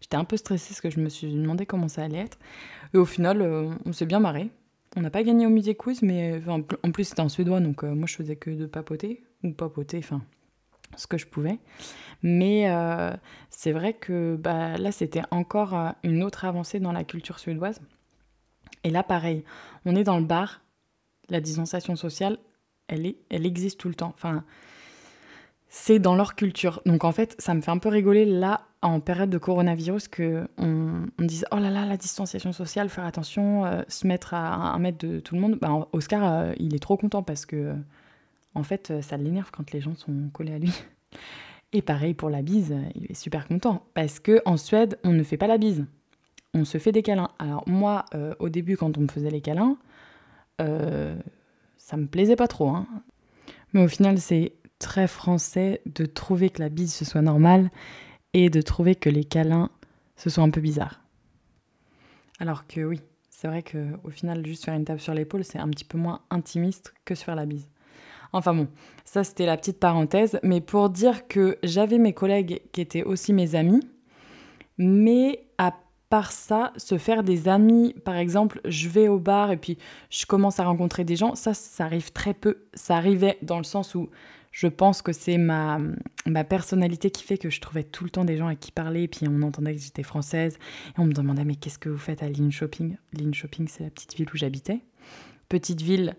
J'étais 0.00 0.16
un 0.16 0.24
peu 0.24 0.36
stressée 0.36 0.70
parce 0.70 0.80
que 0.80 0.90
je 0.90 1.00
me 1.00 1.08
suis 1.08 1.32
demandé 1.32 1.66
comment 1.66 1.88
ça 1.88 2.04
allait 2.04 2.18
être. 2.18 2.38
Et 2.94 2.98
au 2.98 3.04
final, 3.04 3.42
euh, 3.42 3.70
on 3.84 3.92
s'est 3.92 4.06
bien 4.06 4.20
marré. 4.20 4.50
On 4.96 5.00
n'a 5.00 5.10
pas 5.10 5.22
gagné 5.22 5.46
au 5.46 5.50
Music 5.50 5.76
Quiz, 5.76 6.02
mais 6.02 6.40
en 6.48 6.62
plus 6.62 7.04
c'était 7.04 7.20
en 7.20 7.28
suédois, 7.28 7.60
donc 7.60 7.82
moi 7.82 8.06
je 8.06 8.14
faisais 8.14 8.36
que 8.36 8.50
de 8.50 8.64
papoter 8.64 9.22
ou 9.44 9.52
papoter, 9.52 9.98
enfin, 9.98 10.22
ce 10.96 11.06
que 11.06 11.18
je 11.18 11.26
pouvais. 11.26 11.58
Mais 12.22 12.70
euh, 12.70 13.12
c'est 13.50 13.72
vrai 13.72 13.94
que 13.94 14.36
bah, 14.36 14.76
là, 14.76 14.92
c'était 14.92 15.22
encore 15.30 15.74
euh, 15.74 15.90
une 16.02 16.22
autre 16.22 16.44
avancée 16.44 16.80
dans 16.80 16.92
la 16.92 17.04
culture 17.04 17.38
suédoise. 17.38 17.80
Et 18.84 18.90
là, 18.90 19.02
pareil, 19.02 19.44
on 19.84 19.94
est 19.94 20.04
dans 20.04 20.18
le 20.18 20.24
bar, 20.24 20.62
la 21.28 21.40
distanciation 21.40 21.96
sociale, 21.96 22.38
elle, 22.88 23.06
est, 23.06 23.16
elle 23.30 23.46
existe 23.46 23.78
tout 23.78 23.88
le 23.88 23.94
temps. 23.94 24.12
Enfin, 24.14 24.44
c'est 25.68 25.98
dans 25.98 26.14
leur 26.14 26.34
culture. 26.34 26.82
Donc 26.86 27.04
en 27.04 27.12
fait, 27.12 27.34
ça 27.38 27.54
me 27.54 27.60
fait 27.60 27.70
un 27.70 27.78
peu 27.78 27.88
rigoler 27.88 28.24
là, 28.24 28.62
en 28.82 29.00
période 29.00 29.30
de 29.30 29.38
coronavirus, 29.38 30.08
que 30.08 30.48
on, 30.56 31.06
dise 31.18 31.44
oh 31.52 31.56
là 31.56 31.70
là, 31.70 31.84
la 31.84 31.96
distanciation 31.96 32.52
sociale, 32.52 32.88
faire 32.88 33.04
attention, 33.04 33.64
euh, 33.64 33.82
se 33.88 34.06
mettre 34.06 34.34
à 34.34 34.54
un 34.74 34.78
mètre 34.78 34.98
de 34.98 35.20
tout 35.20 35.34
le 35.34 35.40
monde. 35.40 35.58
Bah, 35.60 35.88
Oscar, 35.92 36.52
il 36.58 36.74
est 36.74 36.78
trop 36.78 36.96
content 36.96 37.22
parce 37.22 37.44
que 37.44 37.74
en 38.58 38.62
fait, 38.62 38.90
euh, 38.90 39.02
ça 39.02 39.16
l'énerve 39.16 39.50
quand 39.50 39.72
les 39.72 39.80
gens 39.80 39.94
sont 39.94 40.30
collés 40.32 40.54
à 40.54 40.58
lui. 40.58 40.72
Et 41.72 41.82
pareil 41.82 42.14
pour 42.14 42.30
la 42.30 42.42
bise, 42.42 42.74
il 42.94 43.10
est 43.10 43.14
super 43.14 43.46
content 43.46 43.84
parce 43.94 44.20
que 44.20 44.40
en 44.46 44.56
Suède, 44.56 44.98
on 45.04 45.12
ne 45.12 45.22
fait 45.22 45.36
pas 45.36 45.46
la 45.46 45.58
bise, 45.58 45.84
on 46.54 46.64
se 46.64 46.78
fait 46.78 46.92
des 46.92 47.02
câlins. 47.02 47.30
Alors 47.38 47.68
moi, 47.68 48.06
euh, 48.14 48.34
au 48.38 48.48
début, 48.48 48.76
quand 48.78 48.96
on 48.96 49.02
me 49.02 49.08
faisait 49.08 49.30
les 49.30 49.42
câlins, 49.42 49.76
euh, 50.62 51.14
ça 51.76 51.98
me 51.98 52.06
plaisait 52.06 52.36
pas 52.36 52.48
trop. 52.48 52.70
Hein. 52.70 52.86
Mais 53.74 53.84
au 53.84 53.88
final, 53.88 54.18
c'est 54.18 54.54
très 54.78 55.08
français 55.08 55.80
de 55.86 56.06
trouver 56.06 56.50
que 56.50 56.60
la 56.60 56.68
bise 56.68 56.94
ce 56.94 57.04
soit 57.04 57.22
normal 57.22 57.70
et 58.34 58.50
de 58.50 58.60
trouver 58.60 58.94
que 58.94 59.08
les 59.10 59.24
câlins 59.24 59.70
ce 60.16 60.30
soit 60.30 60.42
un 60.42 60.50
peu 60.50 60.60
bizarre. 60.60 61.00
Alors 62.40 62.66
que 62.66 62.80
oui, 62.80 63.00
c'est 63.30 63.48
vrai 63.48 63.62
que 63.62 63.86
au 64.04 64.10
final, 64.10 64.44
juste 64.44 64.64
faire 64.64 64.74
une 64.74 64.84
tape 64.84 65.00
sur 65.00 65.14
l'épaule, 65.14 65.44
c'est 65.44 65.58
un 65.58 65.68
petit 65.68 65.84
peu 65.84 65.98
moins 65.98 66.20
intimiste 66.30 66.92
que 67.04 67.14
se 67.14 67.24
faire 67.24 67.36
la 67.36 67.46
bise. 67.46 67.68
Enfin 68.32 68.52
bon, 68.52 68.68
ça 69.04 69.24
c'était 69.24 69.46
la 69.46 69.56
petite 69.56 69.78
parenthèse, 69.78 70.38
mais 70.42 70.60
pour 70.60 70.90
dire 70.90 71.28
que 71.28 71.58
j'avais 71.62 71.98
mes 71.98 72.12
collègues 72.12 72.62
qui 72.72 72.80
étaient 72.80 73.04
aussi 73.04 73.32
mes 73.32 73.54
amis, 73.54 73.80
mais 74.76 75.46
à 75.56 75.74
part 76.10 76.32
ça, 76.32 76.72
se 76.76 76.98
faire 76.98 77.22
des 77.22 77.48
amis, 77.48 77.94
par 78.04 78.16
exemple, 78.16 78.60
je 78.64 78.88
vais 78.88 79.08
au 79.08 79.18
bar 79.18 79.50
et 79.50 79.56
puis 79.56 79.78
je 80.10 80.26
commence 80.26 80.58
à 80.60 80.64
rencontrer 80.64 81.04
des 81.04 81.16
gens, 81.16 81.34
ça, 81.34 81.54
ça 81.54 81.84
arrive 81.84 82.12
très 82.12 82.34
peu. 82.34 82.66
Ça 82.74 82.96
arrivait 82.96 83.38
dans 83.42 83.58
le 83.58 83.64
sens 83.64 83.94
où 83.94 84.08
je 84.58 84.66
pense 84.66 85.02
que 85.02 85.12
c'est 85.12 85.38
ma, 85.38 85.78
personnalité 86.48 87.12
qui 87.12 87.22
fait 87.22 87.38
que 87.38 87.48
je 87.48 87.60
trouvais 87.60 87.84
tout 87.84 88.02
le 88.02 88.10
temps 88.10 88.24
des 88.24 88.36
gens 88.36 88.48
avec 88.48 88.58
qui 88.58 88.72
parler, 88.72 89.04
et 89.04 89.08
puis 89.08 89.28
on 89.28 89.42
entendait 89.42 89.72
que 89.72 89.80
j'étais 89.80 90.02
française, 90.02 90.58
et 90.88 91.00
on 91.00 91.04
me 91.04 91.12
demandait 91.12 91.44
mais 91.44 91.54
qu'est-ce 91.54 91.78
que 91.78 91.88
vous 91.88 91.96
faites 91.96 92.24
à 92.24 92.28
Linköping 92.28 92.96
Linköping, 93.12 93.68
c'est 93.68 93.84
la 93.84 93.90
petite 93.90 94.16
ville 94.16 94.26
où 94.34 94.36
j'habitais. 94.36 94.80
Petite 95.48 95.80
ville 95.80 96.16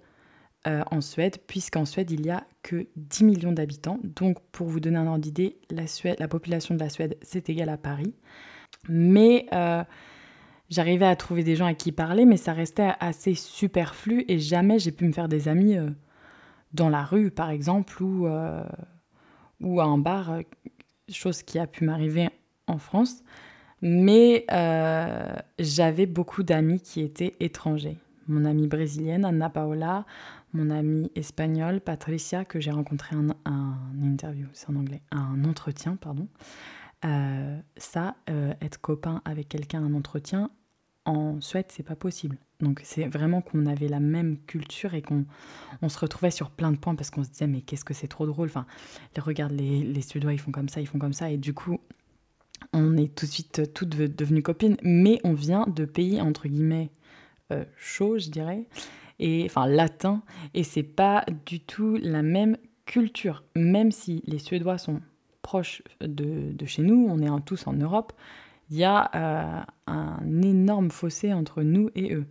euh, 0.67 0.83
en 0.89 1.01
Suède, 1.01 1.39
puisqu'en 1.47 1.83
Suède, 1.83 2.11
il 2.11 2.21
n'y 2.21 2.29
a 2.29 2.45
que 2.63 2.87
10 2.95 3.25
millions 3.25 3.51
d'habitants. 3.51 3.99
Donc, 4.05 4.39
pour 4.53 4.67
vous 4.67 4.79
donner 4.79 4.99
un 4.99 5.07
ordre 5.07 5.19
d'idée, 5.19 5.57
la, 5.69 5.83
la 6.17 6.27
population 6.29 6.75
de 6.75 6.79
la 6.79 6.87
Suède, 6.87 7.17
c'est 7.21 7.49
égal 7.49 7.67
à 7.67 7.75
Paris. 7.75 8.13
Mais 8.87 9.47
euh, 9.51 9.83
j'arrivais 10.69 11.07
à 11.07 11.17
trouver 11.17 11.43
des 11.43 11.57
gens 11.57 11.65
à 11.65 11.73
qui 11.73 11.91
parler, 11.91 12.23
mais 12.23 12.37
ça 12.37 12.53
restait 12.53 12.91
assez 13.01 13.35
superflu 13.35 14.23
et 14.29 14.39
jamais 14.39 14.79
j'ai 14.79 14.93
pu 14.93 15.03
me 15.03 15.11
faire 15.11 15.27
des 15.27 15.49
amis 15.49 15.75
euh, 15.75 15.89
dans 16.73 16.89
la 16.89 17.03
rue, 17.03 17.31
par 17.31 17.49
exemple, 17.49 18.01
ou, 18.03 18.27
ou 19.61 19.81
à 19.81 19.83
un 19.83 19.97
bar, 19.97 20.39
chose 21.09 21.43
qui 21.43 21.59
a 21.59 21.67
pu 21.67 21.83
m'arriver 21.83 22.29
en 22.67 22.77
France. 22.77 23.23
Mais 23.81 24.45
j'avais 25.59 26.05
beaucoup 26.05 26.43
d'amis 26.43 26.79
qui 26.79 27.01
étaient 27.01 27.35
étrangers 27.39 27.97
mon 28.29 28.45
amie 28.45 28.67
brésilienne, 28.67 29.25
Anna 29.25 29.49
Paola, 29.49 30.05
mon 30.53 30.69
amie 30.69 31.11
espagnole, 31.15 31.81
Patricia, 31.81 32.45
que 32.45 32.59
j'ai 32.59 32.71
rencontré 32.71 33.15
un, 33.15 33.75
interview, 34.01 34.47
c'est 34.53 34.69
en 34.69 34.75
anglais, 34.75 35.01
un 35.11 35.43
entretien, 35.43 35.95
pardon. 35.95 36.27
Euh, 37.05 37.59
ça, 37.77 38.15
euh, 38.29 38.53
être 38.61 38.79
copain 38.79 39.21
avec 39.25 39.49
quelqu'un, 39.49 39.83
un 39.83 39.93
entretien, 39.93 40.51
en 41.05 41.41
Suède, 41.41 41.65
c'est 41.69 41.83
pas 41.83 41.95
possible. 41.95 42.37
Donc 42.61 42.81
c'est 42.83 43.05
vraiment 43.05 43.41
qu'on 43.41 43.65
avait 43.65 43.87
la 43.87 44.01
même 44.01 44.37
culture 44.45 44.93
et 44.93 45.01
qu'on 45.01 45.25
on 45.81 45.89
se 45.89 45.97
retrouvait 45.97 46.31
sur 46.31 46.49
plein 46.49 46.71
de 46.71 46.77
points 46.77 46.95
parce 46.95 47.09
qu'on 47.09 47.23
se 47.23 47.29
disait 47.29 47.47
mais 47.47 47.61
qu'est-ce 47.61 47.85
que 47.85 47.93
c'est 47.93 48.09
trop 48.09 48.25
drôle? 48.25 48.49
Enfin, 48.49 48.65
regarde 49.17 49.53
les, 49.53 49.83
les 49.83 50.01
Suédois, 50.01 50.33
ils 50.33 50.39
font 50.39 50.51
comme 50.51 50.69
ça, 50.69 50.81
ils 50.81 50.87
font 50.87 50.99
comme 50.99 51.13
ça. 51.13 51.31
Et 51.31 51.37
du 51.37 51.53
coup, 51.53 51.79
on 52.73 52.97
est 52.97 53.15
tout 53.15 53.25
de 53.25 53.31
suite 53.31 53.73
toutes 53.73 53.95
devenues 53.95 54.43
copines, 54.43 54.77
mais 54.83 55.19
on 55.23 55.33
vient 55.33 55.65
de 55.67 55.85
pays 55.85 56.21
entre 56.21 56.47
guillemets 56.47 56.91
euh, 57.51 57.65
chaud, 57.77 58.19
je 58.19 58.29
dirais, 58.29 58.65
et 59.19 59.45
enfin 59.45 59.65
latin, 59.65 60.21
et 60.53 60.63
c'est 60.63 60.83
pas 60.83 61.25
du 61.45 61.59
tout 61.59 61.97
la 62.01 62.21
même 62.21 62.57
culture. 62.85 63.43
Même 63.55 63.91
si 63.91 64.21
les 64.25 64.39
Suédois 64.39 64.77
sont 64.77 65.01
proches 65.41 65.81
de, 66.01 66.53
chez 66.65 66.83
nous, 66.83 67.07
on 67.09 67.19
est 67.19 67.45
tous 67.45 67.65
en 67.67 67.73
Europe, 67.73 68.13
il 68.69 68.77
y 68.77 68.83
a 68.83 69.09
euh, 69.15 69.61
un 69.87 70.41
énorme 70.41 70.91
fossé 70.91 71.33
entre 71.33 71.63
nous 71.63 71.89
et 71.95 72.13
eux. 72.13 72.27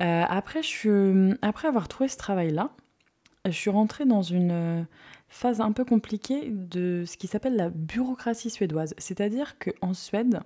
Euh, 0.00 0.24
après, 0.28 0.62
je 0.62 1.34
après 1.42 1.68
avoir 1.68 1.88
trouvé 1.88 2.08
ce 2.08 2.16
travail-là, 2.16 2.70
je 3.44 3.52
suis 3.52 3.70
rentrée 3.70 4.06
dans 4.06 4.22
une 4.22 4.86
phase 5.28 5.60
un 5.60 5.72
peu 5.72 5.84
compliquée 5.84 6.50
de 6.50 7.04
ce 7.06 7.16
qui 7.16 7.26
s'appelle 7.26 7.56
la 7.56 7.70
bureaucratie 7.70 8.50
suédoise. 8.50 8.94
C'est-à-dire 8.98 9.56
qu'en 9.58 9.94
Suède, 9.94 10.40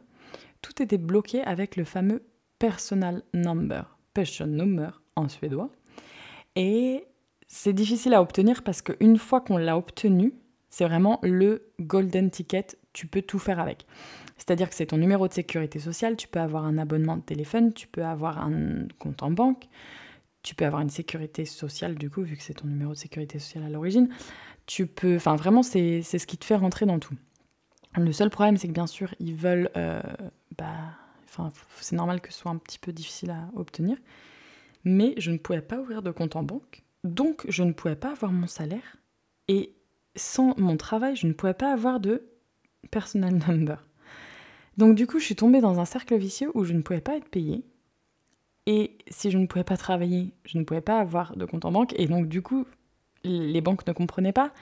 tout 0.62 0.82
était 0.82 0.98
bloqué 0.98 1.42
avec 1.42 1.76
le 1.76 1.84
fameux 1.84 2.22
personal 2.58 3.22
number, 3.32 3.98
number 4.46 5.02
en 5.16 5.28
suédois. 5.28 5.70
Et 6.56 7.04
c'est 7.46 7.72
difficile 7.72 8.14
à 8.14 8.22
obtenir 8.22 8.62
parce 8.62 8.82
qu'une 8.82 9.18
fois 9.18 9.40
qu'on 9.40 9.56
l'a 9.56 9.76
obtenu, 9.76 10.34
c'est 10.70 10.84
vraiment 10.84 11.18
le 11.22 11.72
golden 11.80 12.30
ticket, 12.30 12.66
tu 12.94 13.06
peux 13.06 13.20
tout 13.20 13.38
faire 13.38 13.60
avec. 13.60 13.86
C'est-à-dire 14.38 14.70
que 14.70 14.74
c'est 14.74 14.86
ton 14.86 14.96
numéro 14.96 15.28
de 15.28 15.32
sécurité 15.34 15.78
sociale, 15.78 16.16
tu 16.16 16.26
peux 16.26 16.40
avoir 16.40 16.64
un 16.64 16.78
abonnement 16.78 17.18
de 17.18 17.22
téléphone, 17.22 17.74
tu 17.74 17.86
peux 17.86 18.04
avoir 18.04 18.38
un 18.38 18.88
compte 18.98 19.22
en 19.22 19.30
banque, 19.30 19.68
tu 20.42 20.54
peux 20.54 20.64
avoir 20.64 20.80
une 20.80 20.90
sécurité 20.90 21.44
sociale 21.44 21.96
du 21.96 22.08
coup, 22.08 22.22
vu 22.22 22.36
que 22.36 22.42
c'est 22.42 22.54
ton 22.54 22.66
numéro 22.66 22.92
de 22.92 22.98
sécurité 22.98 23.38
sociale 23.38 23.64
à 23.64 23.68
l'origine. 23.68 24.08
Tu 24.64 24.86
peux, 24.86 25.16
enfin 25.16 25.36
vraiment, 25.36 25.62
c'est 25.62 26.00
ce 26.02 26.26
qui 26.26 26.38
te 26.38 26.46
fait 26.46 26.56
rentrer 26.56 26.86
dans 26.86 26.98
tout. 26.98 27.14
Le 27.96 28.12
seul 28.12 28.30
problème, 28.30 28.56
c'est 28.56 28.66
que 28.68 28.72
bien 28.72 28.86
sûr, 28.86 29.14
ils 29.20 29.34
veulent 29.34 29.70
euh, 29.76 30.00
bah, 30.56 30.96
Enfin, 31.36 31.50
c'est 31.80 31.96
normal 31.96 32.20
que 32.20 32.32
ce 32.32 32.38
soit 32.38 32.50
un 32.52 32.58
petit 32.58 32.78
peu 32.78 32.92
difficile 32.92 33.30
à 33.30 33.48
obtenir. 33.56 33.96
Mais 34.84 35.14
je 35.16 35.30
ne 35.30 35.38
pouvais 35.38 35.62
pas 35.62 35.80
ouvrir 35.80 36.02
de 36.02 36.10
compte 36.10 36.36
en 36.36 36.42
banque. 36.42 36.84
Donc, 37.02 37.44
je 37.48 37.64
ne 37.64 37.72
pouvais 37.72 37.96
pas 37.96 38.12
avoir 38.12 38.30
mon 38.30 38.46
salaire. 38.46 38.96
Et 39.48 39.74
sans 40.14 40.54
mon 40.58 40.76
travail, 40.76 41.16
je 41.16 41.26
ne 41.26 41.32
pouvais 41.32 41.54
pas 41.54 41.72
avoir 41.72 41.98
de 41.98 42.28
personal 42.90 43.34
number. 43.34 43.84
Donc, 44.76 44.94
du 44.94 45.06
coup, 45.06 45.18
je 45.18 45.24
suis 45.24 45.36
tombée 45.36 45.60
dans 45.60 45.78
un 45.80 45.84
cercle 45.84 46.16
vicieux 46.16 46.50
où 46.54 46.64
je 46.64 46.72
ne 46.72 46.82
pouvais 46.82 47.00
pas 47.00 47.16
être 47.16 47.28
payée. 47.28 47.64
Et 48.66 48.96
si 49.08 49.30
je 49.30 49.38
ne 49.38 49.46
pouvais 49.46 49.64
pas 49.64 49.76
travailler, 49.76 50.32
je 50.44 50.58
ne 50.58 50.64
pouvais 50.64 50.80
pas 50.80 50.98
avoir 50.98 51.36
de 51.36 51.44
compte 51.44 51.64
en 51.64 51.72
banque. 51.72 51.94
Et 51.96 52.06
donc, 52.06 52.28
du 52.28 52.42
coup, 52.42 52.66
les 53.24 53.60
banques 53.60 53.86
ne 53.86 53.92
comprenaient 53.92 54.32
pas, 54.32 54.52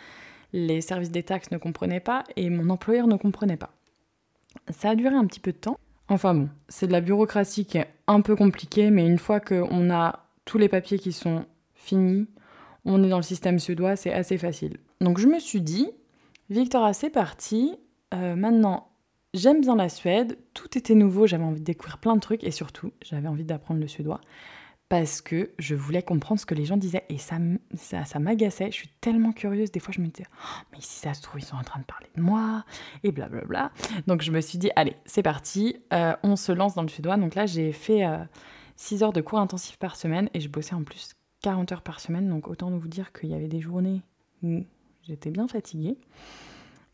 les 0.52 0.80
services 0.80 1.10
des 1.10 1.22
taxes 1.22 1.50
ne 1.50 1.58
comprenaient 1.58 2.00
pas, 2.00 2.24
et 2.36 2.50
mon 2.50 2.70
employeur 2.70 3.06
ne 3.06 3.16
comprenait 3.16 3.56
pas. 3.56 3.70
Ça 4.70 4.90
a 4.90 4.94
duré 4.94 5.14
un 5.14 5.26
petit 5.26 5.40
peu 5.40 5.52
de 5.52 5.56
temps. 5.56 5.78
Enfin 6.08 6.34
bon, 6.34 6.48
c'est 6.68 6.86
de 6.86 6.92
la 6.92 7.00
bureaucratie 7.00 7.64
qui 7.64 7.78
est 7.78 7.88
un 8.06 8.20
peu 8.20 8.36
compliquée, 8.36 8.90
mais 8.90 9.06
une 9.06 9.18
fois 9.18 9.40
qu'on 9.40 9.90
a 9.90 10.26
tous 10.44 10.58
les 10.58 10.68
papiers 10.68 10.98
qui 10.98 11.12
sont 11.12 11.46
finis, 11.74 12.26
on 12.84 13.02
est 13.02 13.08
dans 13.08 13.16
le 13.16 13.22
système 13.22 13.58
suédois, 13.58 13.96
c'est 13.96 14.12
assez 14.12 14.36
facile. 14.36 14.78
Donc 15.00 15.18
je 15.18 15.26
me 15.26 15.38
suis 15.38 15.60
dit, 15.60 15.88
Victoria, 16.50 16.92
c'est 16.92 17.10
parti. 17.10 17.76
Euh, 18.12 18.36
maintenant, 18.36 18.88
j'aime 19.34 19.60
bien 19.60 19.76
la 19.76 19.88
Suède, 19.88 20.38
tout 20.54 20.76
était 20.76 20.94
nouveau, 20.94 21.26
j'avais 21.26 21.44
envie 21.44 21.60
de 21.60 21.64
découvrir 21.64 21.98
plein 21.98 22.14
de 22.14 22.20
trucs 22.20 22.44
et 22.44 22.50
surtout, 22.50 22.92
j'avais 23.02 23.28
envie 23.28 23.44
d'apprendre 23.44 23.80
le 23.80 23.88
suédois 23.88 24.20
parce 24.92 25.22
que 25.22 25.52
je 25.58 25.74
voulais 25.74 26.02
comprendre 26.02 26.38
ce 26.38 26.44
que 26.44 26.54
les 26.54 26.66
gens 26.66 26.76
disaient 26.76 27.06
et 27.08 27.16
ça, 27.16 27.38
ça, 28.04 28.18
m'agaçait. 28.18 28.66
Je 28.66 28.76
suis 28.76 28.90
tellement 29.00 29.32
curieuse, 29.32 29.72
des 29.72 29.80
fois 29.80 29.94
je 29.96 30.02
me 30.02 30.06
disais, 30.08 30.28
oh, 30.30 30.66
mais 30.70 30.78
si 30.82 30.98
ça 30.98 31.14
se 31.14 31.22
trouve, 31.22 31.40
ils 31.40 31.46
sont 31.46 31.56
en 31.56 31.62
train 31.62 31.80
de 31.80 31.86
parler 31.86 32.08
de 32.14 32.20
moi 32.20 32.66
et 33.02 33.10
blablabla. 33.10 33.72
Donc 34.06 34.20
je 34.20 34.30
me 34.30 34.42
suis 34.42 34.58
dit, 34.58 34.70
allez, 34.76 34.94
c'est 35.06 35.22
parti, 35.22 35.78
euh, 35.94 36.14
on 36.22 36.36
se 36.36 36.52
lance 36.52 36.74
dans 36.74 36.82
le 36.82 36.88
suédois. 36.88 37.16
Donc 37.16 37.34
là, 37.34 37.46
j'ai 37.46 37.72
fait 37.72 38.02
6 38.76 39.02
euh, 39.02 39.06
heures 39.06 39.12
de 39.14 39.22
cours 39.22 39.38
intensifs 39.38 39.78
par 39.78 39.96
semaine 39.96 40.28
et 40.34 40.40
je 40.40 40.50
bossais 40.50 40.74
en 40.74 40.82
plus 40.82 41.14
40 41.40 41.72
heures 41.72 41.82
par 41.82 41.98
semaine. 41.98 42.28
Donc 42.28 42.46
autant 42.46 42.70
vous 42.70 42.88
dire 42.88 43.14
qu'il 43.14 43.30
y 43.30 43.34
avait 43.34 43.48
des 43.48 43.62
journées 43.62 44.02
où 44.42 44.62
j'étais 45.04 45.30
bien 45.30 45.48
fatiguée. 45.48 45.96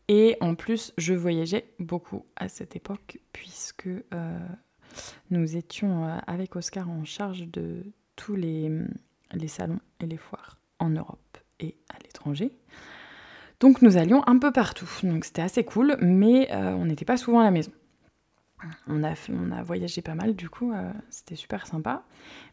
Et 0.09 0.35
en 0.41 0.55
plus, 0.55 0.91
je 0.97 1.13
voyageais 1.13 1.65
beaucoup 1.77 2.25
à 2.35 2.49
cette 2.49 2.75
époque 2.75 3.19
puisque 3.31 3.87
euh, 3.87 4.39
nous 5.29 5.55
étions 5.55 6.03
euh, 6.03 6.17
avec 6.25 6.55
Oscar 6.55 6.89
en 6.89 7.05
charge 7.05 7.47
de 7.47 7.83
tous 8.15 8.35
les, 8.35 8.71
les 9.33 9.47
salons 9.47 9.79
et 10.01 10.07
les 10.07 10.17
foires 10.17 10.57
en 10.79 10.89
Europe 10.89 11.37
et 11.59 11.77
à 11.89 11.99
l'étranger. 12.03 12.51
Donc 13.59 13.83
nous 13.83 13.97
allions 13.97 14.27
un 14.27 14.39
peu 14.39 14.51
partout. 14.51 14.89
Donc 15.03 15.25
c'était 15.25 15.43
assez 15.43 15.63
cool, 15.63 15.95
mais 16.01 16.51
euh, 16.51 16.73
on 16.73 16.85
n'était 16.85 17.05
pas 17.05 17.17
souvent 17.17 17.41
à 17.41 17.43
la 17.43 17.51
maison. 17.51 17.71
On 18.87 19.03
a, 19.03 19.13
on 19.29 19.51
a 19.51 19.61
voyagé 19.61 20.01
pas 20.01 20.15
mal, 20.15 20.35
du 20.35 20.49
coup, 20.49 20.73
euh, 20.73 20.91
c'était 21.11 21.35
super 21.35 21.67
sympa. 21.67 22.03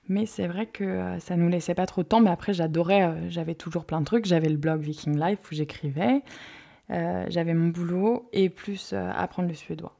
Mais 0.08 0.26
c'est 0.26 0.46
vrai 0.46 0.66
que 0.66 1.16
ça 1.20 1.36
nous 1.36 1.48
laissait 1.48 1.74
pas 1.74 1.86
trop 1.86 2.02
de 2.02 2.08
temps. 2.08 2.20
Mais 2.20 2.30
après, 2.30 2.52
j'adorais, 2.52 3.28
j'avais 3.28 3.56
toujours 3.56 3.86
plein 3.86 4.00
de 4.00 4.04
trucs. 4.04 4.26
J'avais 4.26 4.48
le 4.48 4.56
blog 4.56 4.82
Viking 4.82 5.18
Life 5.18 5.50
où 5.50 5.54
j'écrivais. 5.54 6.22
J'avais 6.88 7.54
mon 7.54 7.68
boulot 7.68 8.28
et 8.32 8.48
plus 8.48 8.92
apprendre 8.92 9.48
le 9.48 9.54
suédois. 9.54 9.96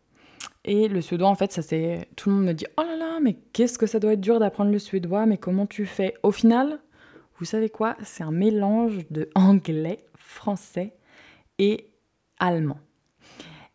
Et 0.64 0.88
le 0.88 1.00
suédois, 1.00 1.28
en 1.28 1.35
fait, 1.37 1.52
ça 1.52 1.62
c'est. 1.62 2.09
Tout 2.16 2.28
le 2.28 2.37
monde 2.37 2.45
me 2.47 2.52
dit 2.52 2.66
Oh 2.76 2.83
là 2.83 2.97
là, 2.97 3.19
mais 3.23 3.35
qu'est-ce 3.52 3.78
que 3.78 3.87
ça 3.87 4.00
doit 4.00 4.14
être 4.14 4.21
dur 4.21 4.40
d'apprendre 4.40 4.73
le 4.73 4.78
suédois, 4.78 5.25
mais 5.26 5.38
comment 5.38 5.66
tu 5.66 5.87
fais? 5.87 6.14
Au 6.25 6.33
final, 6.33 6.81
vous 7.38 7.45
savez 7.45 7.71
quoi? 7.71 7.97
C'est 8.02 8.25
un 8.25 8.33
mélange 8.33 8.99
de 9.11 9.31
anglais, 9.35 10.05
français 10.16 10.95
et 11.59 11.90
allemand. 12.38 12.78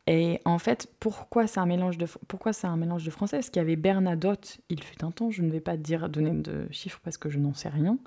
Et 0.08 0.40
en 0.46 0.58
fait, 0.58 0.92
pourquoi 1.00 1.46
c'est 1.46 1.60
un 1.60 1.68
mélange 1.68 1.98
de 1.98 2.08
pourquoi 2.28 2.54
c'est 2.54 2.68
un 2.68 2.76
mélange 2.76 3.06
de 3.06 3.12
français? 3.12 3.38
Parce 3.38 3.50
qu'il 3.50 3.60
y 3.60 3.66
avait 3.66 3.76
Bernadotte, 3.76 4.60
il 4.70 4.82
fut 4.84 5.04
un 5.04 5.12
temps, 5.12 5.30
je 5.30 5.44
ne 5.44 5.52
vais 5.52 5.60
pas 5.60 5.78
dire 5.78 6.10
donner 6.10 6.32
de 6.32 6.68
chiffres 6.72 7.00
parce 7.04 7.18
que 7.18 7.30
je 7.30 7.38
n'en 7.38 7.54
sais 7.54 7.70
rien, 7.70 8.00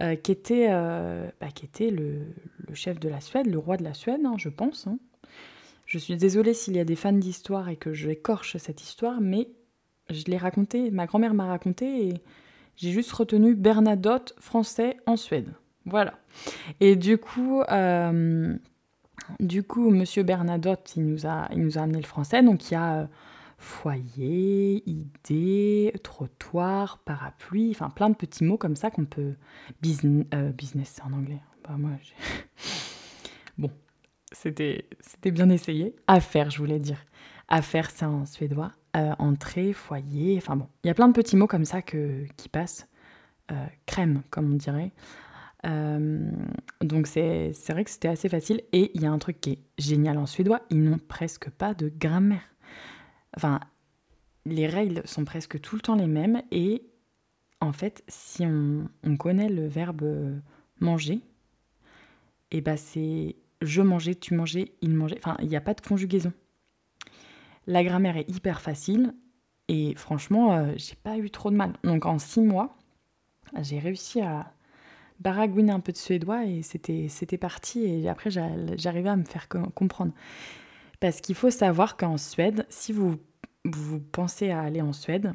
euh, 0.00 0.16
qui 0.16 0.32
était, 0.32 0.66
euh, 0.70 1.30
bah, 1.40 1.48
qui 1.54 1.64
était 1.64 1.90
le, 1.90 2.22
chef 2.74 2.98
de 2.98 3.08
la 3.08 3.20
Suède, 3.20 3.46
le 3.46 3.58
roi 3.58 3.76
de 3.76 3.84
la 3.84 3.94
Suède, 3.94 4.20
hein, 4.24 4.34
je 4.36 4.48
pense. 4.48 4.88
Hein. 4.88 4.98
Je 5.86 5.98
suis 5.98 6.16
désolée 6.16 6.54
s'il 6.54 6.76
y 6.76 6.80
a 6.80 6.84
des 6.84 6.96
fans 6.96 7.12
d'histoire 7.12 7.68
et 7.68 7.76
que 7.76 7.94
je 7.94 8.10
écorche 8.10 8.56
cette 8.56 8.82
histoire, 8.82 9.20
mais 9.20 9.48
je 10.10 10.24
l'ai 10.24 10.36
raconté, 10.36 10.90
ma 10.90 11.06
grand-mère 11.06 11.34
m'a 11.34 11.46
raconté 11.46 12.08
et 12.08 12.14
j'ai 12.76 12.90
juste 12.90 13.12
retenu 13.12 13.54
Bernadotte 13.54 14.34
français 14.38 14.96
en 15.06 15.16
Suède. 15.16 15.52
Voilà. 15.84 16.18
Et 16.80 16.96
du 16.96 17.16
coup, 17.16 17.62
euh, 17.70 18.56
du 19.40 19.62
coup, 19.62 19.90
Monsieur 19.90 20.22
Bernadotte, 20.22 20.94
il 20.96 21.06
nous 21.06 21.26
a, 21.26 21.48
il 21.52 21.62
nous 21.62 21.78
a 21.78 21.82
amené 21.82 21.98
le 21.98 22.06
français. 22.06 22.42
Donc 22.42 22.70
il 22.70 22.74
y 22.74 22.76
a 22.76 23.00
euh, 23.00 23.06
foyer, 23.58 24.82
idée, 24.88 25.92
trottoir, 26.02 26.98
parapluie, 26.98 27.70
enfin 27.70 27.90
plein 27.90 28.10
de 28.10 28.16
petits 28.16 28.44
mots 28.44 28.58
comme 28.58 28.76
ça 28.76 28.90
qu'on 28.90 29.04
peut 29.04 29.34
business, 29.82 30.26
euh, 30.34 30.50
business 30.50 31.00
en 31.04 31.12
anglais. 31.12 31.40
Bah 31.64 31.76
moi, 31.76 31.90
bon, 33.58 33.70
c'était 34.32 34.84
bien 35.24 35.50
essayé. 35.50 35.94
Affaire, 36.06 36.50
je 36.50 36.58
voulais 36.58 36.78
dire. 36.78 37.04
Affaire, 37.48 37.90
c'est 37.90 38.04
en 38.04 38.26
suédois. 38.26 38.72
Euh, 38.96 39.14
entrée, 39.18 39.72
foyer, 39.72 40.36
enfin 40.38 40.56
bon. 40.56 40.66
Il 40.82 40.88
y 40.88 40.90
a 40.90 40.94
plein 40.94 41.08
de 41.08 41.12
petits 41.12 41.36
mots 41.36 41.46
comme 41.46 41.64
ça 41.64 41.82
que, 41.82 42.24
qui 42.36 42.48
passent. 42.48 42.86
Crème, 43.86 44.22
comme 44.28 44.52
on 44.52 44.56
dirait. 44.56 44.92
Euh, 45.66 46.30
donc 46.80 47.06
c'est 47.06 47.52
vrai 47.68 47.84
que 47.84 47.90
c'était 47.90 48.08
assez 48.08 48.28
facile. 48.28 48.62
Et 48.72 48.90
il 48.94 49.02
y 49.02 49.06
a 49.06 49.10
un 49.10 49.18
truc 49.18 49.40
qui 49.40 49.52
est 49.52 49.58
génial 49.78 50.18
en 50.18 50.26
suédois, 50.26 50.62
ils 50.70 50.82
n'ont 50.82 50.98
presque 50.98 51.50
pas 51.50 51.74
de 51.74 51.88
grammaire. 51.88 52.48
Enfin, 53.36 53.60
les 54.46 54.66
règles 54.66 55.02
sont 55.04 55.24
presque 55.24 55.60
tout 55.60 55.76
le 55.76 55.82
temps 55.82 55.96
les 55.96 56.06
mêmes. 56.06 56.42
Et 56.50 56.82
en 57.60 57.72
fait, 57.72 58.04
si 58.08 58.44
on, 58.46 58.88
on 59.04 59.16
connaît 59.16 59.48
le 59.48 59.66
verbe 59.66 60.40
manger, 60.80 61.20
et 62.50 62.58
eh 62.58 62.60
ben 62.62 62.78
c'est 62.78 63.36
je 63.60 63.82
mangeais, 63.82 64.14
tu 64.14 64.34
mangeais, 64.34 64.72
il 64.80 64.94
mangeait. 64.94 65.18
Enfin, 65.18 65.36
il 65.40 65.48
n'y 65.48 65.56
a 65.56 65.60
pas 65.60 65.74
de 65.74 65.80
conjugaison. 65.80 66.32
La 67.66 67.84
grammaire 67.84 68.16
est 68.16 68.30
hyper 68.30 68.60
facile 68.60 69.14
et 69.68 69.94
franchement, 69.96 70.54
euh, 70.54 70.72
j'ai 70.76 70.94
pas 70.94 71.18
eu 71.18 71.30
trop 71.30 71.50
de 71.50 71.56
mal. 71.56 71.74
Donc 71.84 72.06
en 72.06 72.18
six 72.18 72.40
mois, 72.40 72.76
j'ai 73.60 73.78
réussi 73.78 74.20
à 74.20 74.52
baragouiner 75.20 75.72
un 75.72 75.80
peu 75.80 75.92
de 75.92 75.96
suédois 75.96 76.44
et 76.44 76.62
c'était, 76.62 77.38
parti. 77.38 77.84
Et 77.84 78.08
après, 78.08 78.30
j'arrivais 78.30 79.08
à 79.08 79.16
me 79.16 79.24
faire 79.24 79.48
comprendre. 79.48 80.12
Parce 81.00 81.20
qu'il 81.20 81.34
faut 81.34 81.50
savoir 81.50 81.96
qu'en 81.96 82.16
Suède, 82.16 82.66
si 82.68 82.92
vous, 82.92 83.16
vous 83.64 84.00
pensez 84.00 84.50
à 84.50 84.60
aller 84.60 84.82
en 84.82 84.92
Suède, 84.92 85.32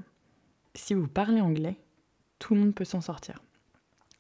si 0.76 0.94
vous 0.94 1.08
parlez 1.08 1.42
anglais, 1.42 1.78
tout 2.40 2.54
le 2.56 2.62
monde 2.62 2.76
peut 2.76 2.86
s'en 2.86 3.02
sortir. 3.02 3.40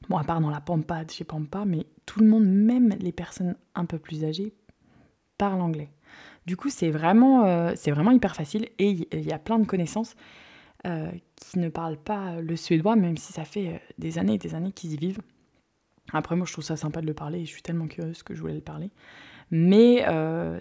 Bon, 0.09 0.17
à 0.17 0.23
part 0.23 0.41
dans 0.41 0.49
la 0.49 0.61
pampa, 0.61 1.03
chez 1.07 1.23
Pampa, 1.23 1.65
mais 1.65 1.85
tout 2.05 2.19
le 2.19 2.27
monde, 2.27 2.45
même 2.45 2.95
les 2.99 3.11
personnes 3.11 3.55
un 3.75 3.85
peu 3.85 3.97
plus 3.97 4.23
âgées, 4.23 4.53
parlent 5.37 5.61
anglais. 5.61 5.89
Du 6.45 6.57
coup, 6.57 6.69
c'est 6.69 6.89
vraiment, 6.89 7.45
euh, 7.45 7.73
vraiment 7.87 8.11
hyper 8.11 8.35
facile 8.35 8.67
et 8.79 8.89
il 8.89 9.25
y 9.25 9.31
a 9.31 9.39
plein 9.39 9.59
de 9.59 9.65
connaissances 9.65 10.15
euh, 10.85 11.09
qui 11.35 11.59
ne 11.59 11.69
parlent 11.69 11.97
pas 11.97 12.41
le 12.41 12.55
suédois, 12.57 12.97
même 12.97 13.15
si 13.15 13.31
ça 13.31 13.45
fait 13.45 13.67
euh, 13.69 13.77
des 13.97 14.19
années 14.19 14.33
et 14.33 14.37
des 14.37 14.53
années 14.53 14.73
qu'ils 14.73 14.93
y 14.93 14.97
vivent. 14.97 15.21
Après, 16.11 16.35
moi, 16.35 16.45
je 16.45 16.53
trouve 16.53 16.63
ça 16.63 16.75
sympa 16.75 17.01
de 17.01 17.07
le 17.07 17.13
parler 17.13 17.39
et 17.39 17.45
je 17.45 17.51
suis 17.51 17.61
tellement 17.61 17.87
curieuse 17.87 18.23
que 18.23 18.35
je 18.35 18.41
voulais 18.41 18.53
le 18.53 18.61
parler. 18.61 18.91
Mais 19.51 20.05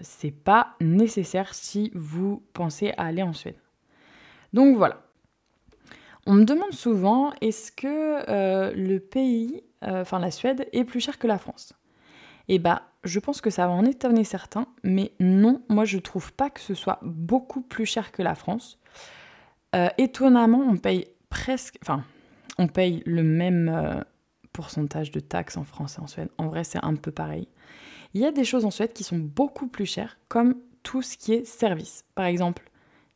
c'est 0.01 0.31
pas 0.31 0.75
nécessaire 0.79 1.53
si 1.53 1.91
vous 1.93 2.43
pensez 2.53 2.93
à 2.97 3.05
aller 3.05 3.23
en 3.23 3.33
Suède. 3.33 3.57
Donc 4.53 4.77
voilà, 4.77 5.03
on 6.25 6.33
me 6.33 6.45
demande 6.45 6.71
souvent 6.71 7.33
est-ce 7.41 7.71
que 7.71 8.29
euh, 8.29 8.71
le 8.75 8.99
pays, 8.99 9.61
euh, 9.83 10.01
enfin 10.01 10.19
la 10.19 10.31
Suède, 10.31 10.67
est 10.71 10.85
plus 10.85 11.01
cher 11.01 11.19
que 11.19 11.27
la 11.27 11.37
France? 11.37 11.73
Eh 12.47 12.59
bah, 12.59 12.83
je 13.03 13.19
pense 13.19 13.41
que 13.41 13.49
ça 13.49 13.67
va 13.67 13.73
en 13.73 13.85
étonner 13.85 14.23
certains, 14.23 14.67
mais 14.83 15.11
non, 15.19 15.61
moi 15.69 15.83
je 15.83 15.97
trouve 15.97 16.31
pas 16.33 16.49
que 16.49 16.61
ce 16.61 16.75
soit 16.75 16.99
beaucoup 17.01 17.61
plus 17.61 17.85
cher 17.85 18.11
que 18.11 18.21
la 18.21 18.35
France. 18.35 18.79
Euh, 19.75 19.89
étonnamment, 19.97 20.59
on 20.59 20.77
paye 20.77 21.07
presque, 21.29 21.77
enfin, 21.81 22.03
on 22.57 22.67
paye 22.67 23.03
le 23.05 23.23
même 23.23 24.03
pourcentage 24.53 25.11
de 25.11 25.19
taxes 25.19 25.57
en 25.57 25.63
France 25.63 25.97
et 25.97 26.01
en 26.01 26.07
Suède. 26.07 26.29
En 26.37 26.47
vrai, 26.47 26.63
c'est 26.63 26.83
un 26.83 26.95
peu 26.95 27.11
pareil. 27.11 27.47
Il 28.13 28.21
y 28.21 28.25
a 28.25 28.31
des 28.31 28.45
choses 28.45 28.65
en 28.65 28.71
Suède 28.71 28.93
qui 28.93 29.03
sont 29.03 29.17
beaucoup 29.17 29.67
plus 29.67 29.85
chères, 29.85 30.17
comme 30.29 30.55
tout 30.83 31.01
ce 31.01 31.17
qui 31.17 31.33
est 31.33 31.45
service. 31.45 32.05
Par 32.15 32.25
exemple, 32.25 32.69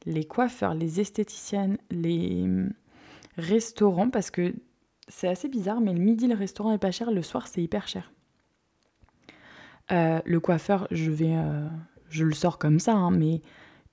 les 0.06 0.25
coiffeurs, 0.25 0.74
les 0.74 1.00
esthéticiennes, 1.00 1.77
les 1.91 2.46
restaurant 3.38 4.10
parce 4.10 4.32
que 4.32 4.53
c'est 5.08 5.27
assez 5.27 5.48
bizarre, 5.48 5.79
mais 5.79 5.94
le 5.94 6.00
midi, 6.00 6.27
le 6.27 6.36
restaurant 6.36 6.74
est 6.74 6.79
pas 6.79 6.91
cher, 6.91 7.12
le 7.12 7.22
soir, 7.22 7.48
c'est 7.48 7.62
hyper 7.62 7.88
cher. 7.88 8.12
Euh, 9.91 10.20
le 10.25 10.39
coiffeur, 10.39 10.88
je 10.91 11.12
vais, 11.12 11.36
euh, 11.36 11.67
je 12.10 12.25
le 12.25 12.34
sors 12.34 12.58
comme 12.58 12.79
ça, 12.79 12.94
hein, 12.94 13.12
mais 13.12 13.41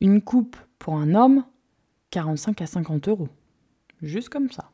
une 0.00 0.22
coupe 0.22 0.56
pour 0.78 0.94
un 0.96 1.14
homme, 1.14 1.44
45 2.10 2.62
à 2.62 2.66
50 2.66 3.08
euros. 3.08 3.28
Juste 4.02 4.28
comme 4.28 4.50
ça. 4.50 4.72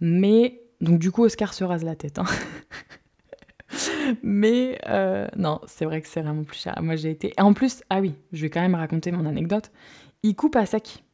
Mais, 0.00 0.62
donc 0.80 0.98
du 0.98 1.10
coup, 1.10 1.24
Oscar 1.24 1.54
se 1.54 1.64
rase 1.64 1.84
la 1.84 1.96
tête. 1.96 2.18
Hein. 2.18 2.24
mais 4.22 4.78
euh, 4.88 5.26
non, 5.36 5.60
c'est 5.66 5.84
vrai 5.84 6.00
que 6.00 6.08
c'est 6.08 6.22
vraiment 6.22 6.44
plus 6.44 6.58
cher. 6.58 6.78
Moi, 6.82 6.96
j'ai 6.96 7.10
été. 7.10 7.34
Et 7.36 7.40
en 7.40 7.52
plus, 7.52 7.82
ah 7.90 8.00
oui, 8.00 8.14
je 8.32 8.42
vais 8.42 8.50
quand 8.50 8.60
même 8.60 8.74
raconter 8.74 9.10
mon 9.12 9.26
anecdote. 9.26 9.70
Il 10.22 10.34
coupe 10.34 10.56
à 10.56 10.66
sec. 10.66 11.04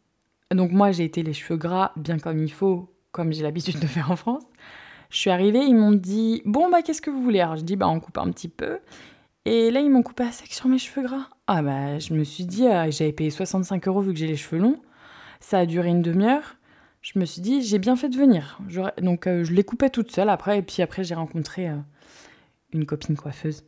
Donc 0.50 0.71
moi, 0.73 0.92
j'ai 0.92 1.04
été 1.04 1.23
les 1.23 1.33
cheveux 1.33 1.56
gras 1.56 1.92
bien 1.97 2.18
comme 2.18 2.42
il 2.42 2.52
faut, 2.52 2.94
comme 3.12 3.33
j'ai 3.33 3.42
l'habitude 3.42 3.80
de 3.80 3.87
faire 3.87 4.11
en 4.11 4.16
France. 4.16 4.44
Je 5.11 5.18
suis 5.18 5.30
arrivée, 5.30 5.61
ils 5.61 5.76
m'ont 5.76 5.92
dit 5.92 6.42
bon 6.44 6.71
bah 6.71 6.83
qu'est-ce 6.83 7.00
que 7.02 7.11
vous 7.11 7.23
voulez? 7.23 7.40
Alors 7.40 7.56
je 7.56 7.62
dis 7.62 7.76
bah 7.76 7.88
on 7.88 8.00
coupe 8.00 8.18
un 8.18 8.30
petit 8.30 8.49
peu. 8.49 8.78
Et 9.44 9.71
là 9.71 9.80
ils 9.80 9.90
m'ont 9.90 10.02
coupé 10.02 10.25
à 10.25 10.33
sec 10.33 10.52
sur 10.52 10.68
mes 10.68 10.78
cheveux 10.78 11.06
gras. 11.06 11.28
Ah 11.47 11.62
bah 11.62 11.99
je 11.99 12.14
me 12.14 12.25
suis 12.25 12.44
dit 12.44 12.66
euh, 12.66 12.90
j'avais 12.90 13.12
payé 13.12 13.30
65 13.30 13.87
euros 13.87 14.00
vu 14.00 14.12
que 14.12 14.18
j'ai 14.18 14.26
les 14.26 14.37
cheveux 14.37 14.61
longs. 14.61 14.80
Ça 15.40 15.61
a 15.61 15.66
duré 15.66 15.88
une 15.88 16.02
demi-heure. 16.02 16.56
Je 17.04 17.18
me 17.18 17.26
suis 17.26 17.42
dit 17.42 17.62
j'ai 17.62 17.78
bien 17.78 17.96
fait 17.96 18.08
de 18.08 18.16
venir. 18.16 18.58
Donc 19.02 19.26
euh, 19.26 19.44
je 19.44 19.52
les 19.52 19.62
coupais 19.62 19.90
toute 19.90 20.11
seule 20.11 20.30
après 20.30 20.58
et 20.58 20.62
puis 20.62 20.80
après 20.80 21.04
j'ai 21.04 21.14
rencontré 21.14 21.68
euh, 21.68 21.76
une 22.73 22.87
copine 22.87 23.16
coiffeuse. 23.16 23.64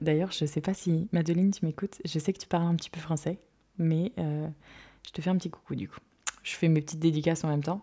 D'ailleurs 0.00 0.30
je 0.30 0.44
sais 0.44 0.60
pas 0.60 0.74
si 0.74 1.08
Madeline 1.10 1.50
tu 1.50 1.64
m'écoutes. 1.64 2.00
Je 2.04 2.20
sais 2.20 2.32
que 2.32 2.38
tu 2.38 2.46
parles 2.46 2.66
un 2.66 2.76
petit 2.76 2.90
peu 2.90 3.00
français, 3.00 3.40
mais 3.78 4.12
je 4.16 5.10
te 5.12 5.20
fais 5.20 5.30
un 5.30 5.36
petit 5.36 5.50
coucou 5.50 5.74
du 5.74 5.88
coup. 5.88 5.98
Je 6.44 6.54
fais 6.54 6.68
mes 6.68 6.80
petites 6.80 7.00
dédicaces 7.00 7.42
en 7.42 7.48
même 7.48 7.64
temps. 7.64 7.82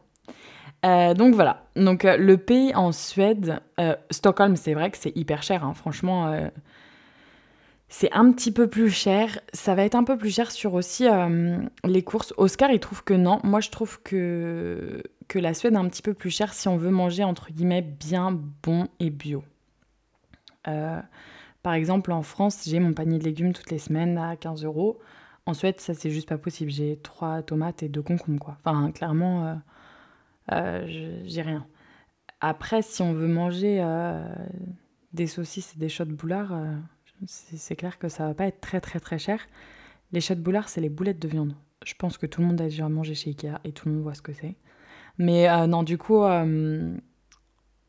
Euh, 0.85 1.13
donc 1.13 1.33
voilà. 1.35 1.65
Donc 1.75 2.05
euh, 2.05 2.17
le 2.17 2.37
pays 2.37 2.73
en 2.75 2.91
Suède, 2.91 3.59
euh, 3.79 3.95
Stockholm, 4.11 4.55
c'est 4.55 4.73
vrai 4.73 4.91
que 4.91 4.97
c'est 4.97 5.15
hyper 5.15 5.43
cher. 5.43 5.63
Hein. 5.63 5.73
Franchement, 5.73 6.49
c'est 7.95 8.11
un 8.11 8.31
petit 8.31 8.51
peu 8.51 8.67
plus 8.67 8.89
cher. 8.89 9.39
Ça 9.53 9.75
va 9.75 9.85
être 9.85 9.93
un 9.93 10.03
peu 10.03 10.17
plus 10.17 10.33
cher 10.33 10.49
sur 10.49 10.73
aussi 10.73 11.07
euh, 11.07 11.59
les 11.83 12.01
courses. 12.01 12.33
Oscar, 12.37 12.71
il 12.71 12.79
trouve 12.79 13.03
que 13.03 13.13
non. 13.13 13.39
Moi, 13.43 13.59
je 13.59 13.69
trouve 13.69 14.01
que, 14.01 15.03
que 15.27 15.37
la 15.37 15.53
Suède 15.53 15.75
est 15.75 15.77
un 15.77 15.87
petit 15.87 16.01
peu 16.01 16.15
plus 16.15 16.31
cher 16.31 16.55
si 16.55 16.67
on 16.67 16.75
veut 16.75 16.89
manger, 16.89 17.23
entre 17.23 17.51
guillemets, 17.51 17.83
bien 17.83 18.31
bon 18.63 18.87
et 18.99 19.11
bio. 19.11 19.43
Euh, 20.67 20.99
par 21.61 21.73
exemple, 21.75 22.11
en 22.11 22.23
France, 22.23 22.63
j'ai 22.65 22.79
mon 22.79 22.93
panier 22.93 23.19
de 23.19 23.25
légumes 23.25 23.53
toutes 23.53 23.69
les 23.69 23.77
semaines 23.77 24.17
à 24.17 24.35
15 24.37 24.65
euros. 24.65 24.99
En 25.45 25.53
Suède, 25.53 25.79
ça, 25.79 25.93
c'est 25.93 26.09
juste 26.09 26.27
pas 26.27 26.39
possible. 26.39 26.71
J'ai 26.71 26.97
trois 26.97 27.43
tomates 27.43 27.83
et 27.83 27.89
deux 27.89 28.01
concombres, 28.01 28.43
quoi. 28.43 28.57
Enfin, 28.65 28.91
clairement, 28.91 29.61
euh, 30.51 31.21
j'ai 31.25 31.43
rien. 31.43 31.67
Après, 32.41 32.81
si 32.81 33.03
on 33.03 33.13
veut 33.13 33.27
manger 33.27 33.85
des 35.13 35.27
saucisses 35.27 35.75
et 35.75 35.79
des 35.79 35.89
chots 35.89 36.05
de 36.05 36.13
boulard 36.13 36.53
c'est 37.25 37.75
clair 37.75 37.99
que 37.99 38.09
ça 38.09 38.27
va 38.27 38.33
pas 38.33 38.45
être 38.45 38.61
très 38.61 38.81
très 38.81 38.99
très 38.99 39.19
cher. 39.19 39.39
Les 40.11 40.21
chats 40.21 40.35
de 40.35 40.41
boulard, 40.41 40.69
c'est 40.69 40.81
les 40.81 40.89
boulettes 40.89 41.19
de 41.19 41.27
viande. 41.27 41.55
Je 41.85 41.93
pense 41.95 42.17
que 42.17 42.25
tout 42.25 42.41
le 42.41 42.47
monde 42.47 42.61
a 42.61 42.65
déjà 42.65 42.87
mangé 42.87 43.15
chez 43.15 43.31
Ikea 43.31 43.59
et 43.63 43.71
tout 43.71 43.87
le 43.87 43.95
monde 43.95 44.03
voit 44.03 44.13
ce 44.13 44.21
que 44.21 44.33
c'est. 44.33 44.55
Mais 45.17 45.49
euh, 45.49 45.67
non, 45.67 45.83
du 45.83 45.97
coup, 45.97 46.23
euh, 46.23 46.95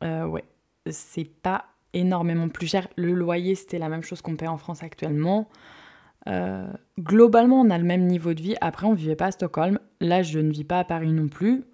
euh, 0.03 0.27
ouais, 0.27 0.45
c'est 0.91 1.25
pas 1.25 1.67
énormément 1.93 2.49
plus 2.49 2.67
cher. 2.67 2.89
Le 2.97 3.13
loyer, 3.13 3.55
c'était 3.55 3.79
la 3.79 3.89
même 3.89 4.03
chose 4.03 4.21
qu'on 4.21 4.37
paie 4.37 4.49
en 4.49 4.59
France 4.59 4.83
actuellement. 4.83 5.49
globalement, 6.99 7.61
on 7.61 7.71
a 7.71 7.79
le 7.79 7.85
même 7.85 8.07
niveau 8.07 8.35
de 8.35 8.43
vie. 8.43 8.57
Après, 8.61 8.87
on 8.87 8.95
vivait 8.95 9.17
pas 9.17 9.27
à 9.27 9.31
Stockholm. 9.31 9.79
Là, 10.01 10.23
je 10.23 10.39
ne 10.39 10.51
vis 10.51 10.65
pas 10.65 10.81
à 10.81 10.85
Paris 10.85 11.13
non 11.13 11.29
plus. 11.29 11.65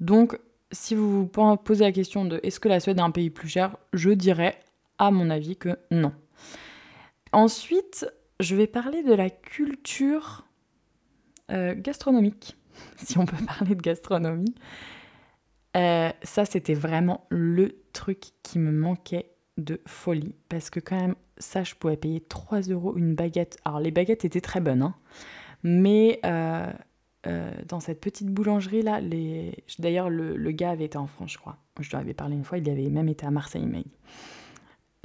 Donc, 0.00 0.38
si 0.72 0.94
vous 0.94 1.10
vous 1.10 1.56
posez 1.56 1.84
la 1.84 1.92
question 1.92 2.24
de 2.24 2.40
est-ce 2.42 2.60
que 2.60 2.68
la 2.68 2.80
Suède 2.80 2.98
est 2.98 3.02
un 3.02 3.10
pays 3.10 3.30
plus 3.30 3.48
cher, 3.48 3.76
je 3.92 4.10
dirais, 4.10 4.58
à 4.98 5.10
mon 5.10 5.30
avis, 5.30 5.56
que 5.56 5.78
non. 5.90 6.12
Ensuite, 7.32 8.06
je 8.40 8.56
vais 8.56 8.66
parler 8.66 9.02
de 9.02 9.12
la 9.12 9.30
culture 9.30 10.46
euh, 11.50 11.74
gastronomique, 11.76 12.56
si 12.96 13.18
on 13.18 13.26
peut 13.26 13.44
parler 13.44 13.74
de 13.74 13.82
gastronomie. 13.82 14.54
Euh, 15.76 16.10
ça, 16.22 16.44
c'était 16.44 16.74
vraiment 16.74 17.26
le 17.28 17.82
truc 17.92 18.32
qui 18.42 18.58
me 18.58 18.72
manquait 18.72 19.30
de 19.56 19.80
folie. 19.86 20.34
Parce 20.48 20.70
que 20.70 20.80
quand 20.80 21.00
même, 21.00 21.14
ça, 21.38 21.62
je 21.62 21.74
pouvais 21.74 21.96
payer 21.96 22.20
3 22.20 22.62
euros 22.62 22.96
une 22.96 23.14
baguette. 23.14 23.58
Alors, 23.64 23.80
les 23.80 23.90
baguettes 23.90 24.24
étaient 24.24 24.40
très 24.40 24.60
bonnes, 24.60 24.82
hein. 24.82 24.94
mais 25.62 26.20
euh, 27.26 27.52
dans 27.68 27.80
cette 27.80 28.00
petite 28.00 28.28
boulangerie-là, 28.28 29.00
les... 29.00 29.64
d'ailleurs, 29.78 30.08
le, 30.08 30.50
gars 30.52 30.70
avait 30.70 30.86
été 30.86 30.98
en 30.98 31.06
France, 31.06 31.32
je 31.32 31.38
crois. 31.38 31.58
Je 31.78 31.90
lui 31.90 31.96
avais 31.96 32.14
parlé 32.14 32.34
une 32.34 32.44
fois, 32.44 32.58
il 32.58 32.68
avait 32.68 32.88
même 32.88 33.08
été 33.08 33.26
à 33.26 33.30
Marseille, 33.30 33.66
mais 33.66 33.84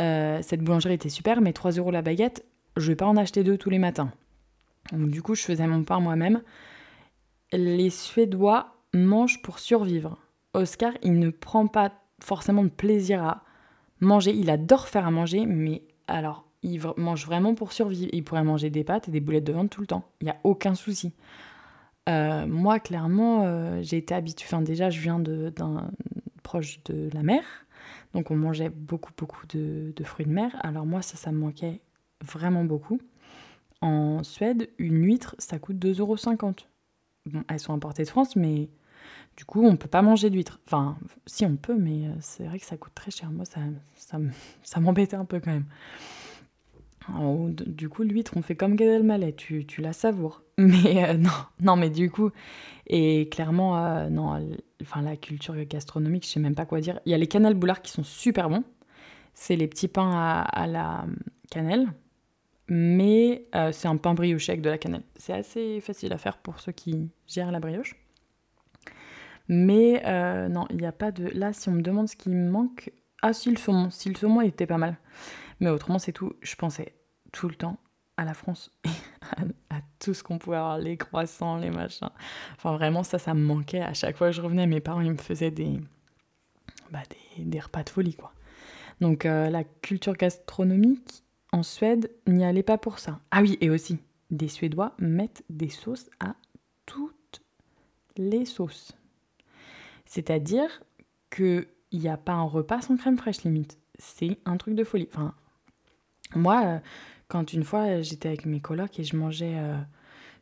euh, 0.02 0.40
cette 0.42 0.62
boulangerie 0.62 0.94
était 0.94 1.10
super, 1.10 1.42
mais 1.42 1.54
3 1.54 1.72
euros 1.72 1.92
la 1.92 2.02
baguette, 2.02 2.46
je 2.78 2.88
vais 2.88 2.96
pas 2.96 3.06
en 3.06 3.18
acheter 3.18 3.44
deux 3.44 3.58
tous 3.58 3.70
les 3.70 3.80
matins. 3.80 4.12
Donc, 4.92 5.10
du 5.10 5.22
coup, 5.22 5.36
je 5.36 5.44
faisais 5.44 5.66
mon 5.68 5.84
pain 5.84 6.00
moi-même. 6.00 6.42
Les 7.52 7.90
Suédois 7.90 8.76
mangent 8.94 9.42
pour 9.42 9.60
survivre. 9.60 10.18
Oscar, 10.54 10.92
il 11.02 11.20
ne 11.20 11.30
prend 11.30 11.68
pas 11.68 11.92
forcément 12.22 12.64
de 12.64 12.70
plaisir 12.70 13.24
à 13.24 13.44
manger. 14.00 14.32
Il 14.32 14.50
adore 14.50 14.88
faire 14.88 15.08
à 15.08 15.12
manger, 15.12 15.46
mais 15.46 15.84
alors, 16.08 16.46
il 16.64 16.82
mange 16.98 17.26
vraiment 17.26 17.56
pour 17.56 17.72
survivre. 17.72 18.10
Il 18.14 18.24
pourrait 18.24 18.44
manger 18.44 18.70
des 18.70 18.84
pâtes 18.84 19.08
et 19.08 19.12
des 19.12 19.20
boulettes 19.20 19.44
de 19.44 19.54
viande 19.54 19.70
tout 19.70 19.82
le 19.82 19.88
temps. 19.88 20.06
Il 20.22 20.26
n'y 20.26 20.32
a 20.32 20.38
aucun 20.44 20.76
souci. 20.76 21.14
Euh, 22.08 22.46
moi, 22.46 22.80
clairement, 22.80 23.44
euh, 23.46 23.80
j'ai 23.82 23.98
été 23.98 24.14
habituée. 24.14 24.48
Enfin, 24.48 24.62
déjà, 24.62 24.90
je 24.90 25.00
viens 25.00 25.20
d'un 25.20 25.90
proche 26.44 26.84
de 26.86 27.10
la 27.14 27.24
mer. 27.24 27.44
Donc 28.16 28.32
on 28.32 28.36
mangeait 28.38 28.70
beaucoup, 28.70 29.12
beaucoup 29.18 29.46
de, 29.46 29.94
fruits 30.06 30.26
de 30.26 30.32
mer. 30.32 30.56
Alors 30.62 30.86
moi, 30.86 31.02
ça, 31.02 31.18
ça 31.18 31.34
me 31.34 31.38
manquait 31.38 31.82
vraiment 32.24 32.64
beaucoup. 32.64 32.98
En 33.82 34.24
Suède, 34.24 34.70
une 34.78 35.04
huître, 35.04 35.36
ça 35.38 35.60
coûte 35.60 35.76
2,50€. 35.76 36.66
Bon, 37.26 37.44
elles 37.50 37.60
sont 37.60 37.74
importées 37.74 38.04
de 38.04 38.08
France, 38.08 38.38
mais 38.38 38.70
du 39.36 39.44
coup, 39.44 39.62
on 39.66 39.74
ne 39.74 39.76
peut 39.76 39.90
pas 39.90 40.02
manger 40.02 40.30
d'huître. 40.30 40.62
Enfin, 40.66 40.98
si 41.26 41.46
on 41.46 41.58
peut, 41.58 41.76
mais 41.76 42.08
euh, 42.08 42.14
c'est 42.22 42.46
vrai 42.46 42.58
que 42.58 42.66
ça 42.66 42.78
coûte 42.78 42.94
très 42.96 43.12
cher. 43.12 43.30
Moi, 43.32 43.44
ça, 43.44 43.60
ça, 44.64 44.80
m'embêtait 44.80 45.18
un 45.18 45.26
peu 45.26 45.42
quand 45.42 45.52
même. 45.52 45.66
Du 47.50 47.90
coup, 47.90 48.04
l'huître, 48.04 48.34
on 48.36 48.42
fait 48.42 48.56
comme 48.56 48.76
Gad 48.76 48.88
Elmaleh, 48.88 49.34
tu, 49.34 49.66
tu 49.66 49.82
la 49.82 49.94
savoures. 49.94 50.42
Mais 50.58 51.10
euh, 51.10 51.14
non, 51.16 51.30
non, 51.62 51.76
mais 51.76 51.90
du 51.90 52.10
coup, 52.10 52.32
et 52.88 53.28
clairement, 53.30 53.78
euh, 53.78 54.10
non, 54.10 54.56
enfin 54.82 55.02
la 55.02 55.18
culture 55.18 55.56
gastronomique, 55.66 56.26
je 56.26 56.30
sais 56.30 56.40
même 56.40 56.56
pas 56.56 56.66
quoi 56.66 56.80
dire. 56.80 57.00
Il 57.06 57.12
y 57.12 57.14
a 57.14 57.18
les 57.18 57.28
cannelles 57.28 57.56
boulards 57.56 57.82
qui 57.82 57.92
sont 57.92 58.04
super 58.04 58.50
bons. 58.50 58.64
C'est 59.34 59.58
les 59.58 59.68
petits 59.68 59.90
pains 59.90 60.46
à, 60.50 60.66
la 60.66 61.06
cannelle, 61.52 61.88
mais 62.70 63.48
euh, 63.54 63.74
c'est 63.74 63.90
un 63.90 63.98
pain 63.98 64.14
brioché 64.14 64.54
avec 64.54 64.62
de 64.62 64.70
la 64.70 64.78
cannelle. 64.78 65.04
C'est 65.18 65.34
assez 65.34 65.82
facile 65.82 66.14
à 66.14 66.18
faire 66.18 66.38
pour 66.38 66.62
ceux 66.62 66.72
qui 66.72 67.10
gèrent 67.28 67.52
la 67.52 67.60
brioche. 67.60 67.98
Mais 69.48 70.02
euh, 70.06 70.48
non, 70.48 70.66
il 70.70 70.78
n'y 70.78 70.86
a 70.86 70.92
pas 70.92 71.12
de. 71.12 71.28
Là, 71.34 71.54
si 71.54 71.68
on 71.70 71.74
me 71.74 71.82
demande 71.82 72.08
ce 72.08 72.16
qui 72.16 72.30
me 72.30 72.50
manque, 72.50 72.92
ah 73.22 73.34
si 73.34 73.50
le 73.50 73.58
saumon, 73.58 73.90
si 73.90 74.10
le 74.10 74.16
saumon 74.16 74.42
était 74.42 74.68
pas 74.68 74.78
mal. 74.78 74.98
Mais 75.60 75.70
autrement, 75.70 76.00
c'est 76.00 76.12
tout. 76.12 76.34
Je 76.42 76.56
pensais 76.56 76.96
tout 77.32 77.48
le 77.48 77.56
temps 77.56 77.78
à 78.18 78.26
la 78.26 78.34
France 78.34 78.72
à, 79.70 79.80
tout 80.00 80.14
ce 80.14 80.24
qu'on 80.24 80.38
pouvait 80.38 80.58
avoir, 80.58 80.78
les 80.78 80.98
croissants, 80.98 81.58
les 81.58 81.70
machins. 81.70 82.10
Enfin, 82.56 82.74
vraiment, 82.74 83.04
ça, 83.04 83.18
ça 83.18 83.34
me 83.34 83.42
manquait. 83.42 83.82
À 83.82 83.94
chaque 83.94 84.18
fois 84.18 84.28
que 84.28 84.34
je 84.34 84.42
revenais, 84.42 84.68
mes 84.68 84.80
parents, 84.80 85.02
ils 85.02 85.12
me 85.12 85.18
faisaient 85.18 85.52
des, 85.52 85.80
bah, 86.92 87.04
des, 87.38 87.60
repas 87.60 87.84
de 87.84 87.90
folie, 87.90 88.16
quoi. 88.16 88.34
Donc, 89.02 89.26
euh, 89.26 89.50
la 89.50 89.64
culture 89.64 90.14
gastronomique 90.14 91.24
en 91.52 91.64
Suède 91.64 92.12
n'y 92.28 92.46
allait 92.46 92.64
pas 92.64 92.78
pour 92.78 93.00
ça. 93.00 93.20
Ah 93.32 93.42
oui, 93.42 93.58
et 93.62 93.70
aussi, 93.70 94.00
des 94.32 94.48
Suédois 94.48 94.94
mettent 95.00 95.44
des 95.50 95.70
sauces 95.70 96.10
à 96.20 96.36
toutes 96.86 97.42
les 98.16 98.46
sauces. 98.46 98.94
C'est-à-dire 100.06 100.84
qu'il 101.30 101.68
n'y 101.92 102.08
a 102.08 102.18
pas 102.18 102.34
un 102.34 102.44
repas 102.44 102.82
sans 102.82 102.96
crème 102.96 103.18
fraîche, 103.18 103.44
limite. 103.44 103.78
C'est 103.98 104.38
un 104.46 104.58
truc 104.58 104.76
de 104.76 104.84
folie. 104.84 105.10
Enfin, 105.12 105.34
moi, 106.34 106.64
euh, 106.66 106.80
quand 107.28 107.54
une 107.54 107.64
fois 107.64 108.02
j'étais 108.02 108.30
avec 108.30 108.46
mes 108.46 108.60
colocs 108.60 109.00
et 109.00 109.04
je 109.04 109.16
mangeais 109.16 109.56
euh, 109.56 109.78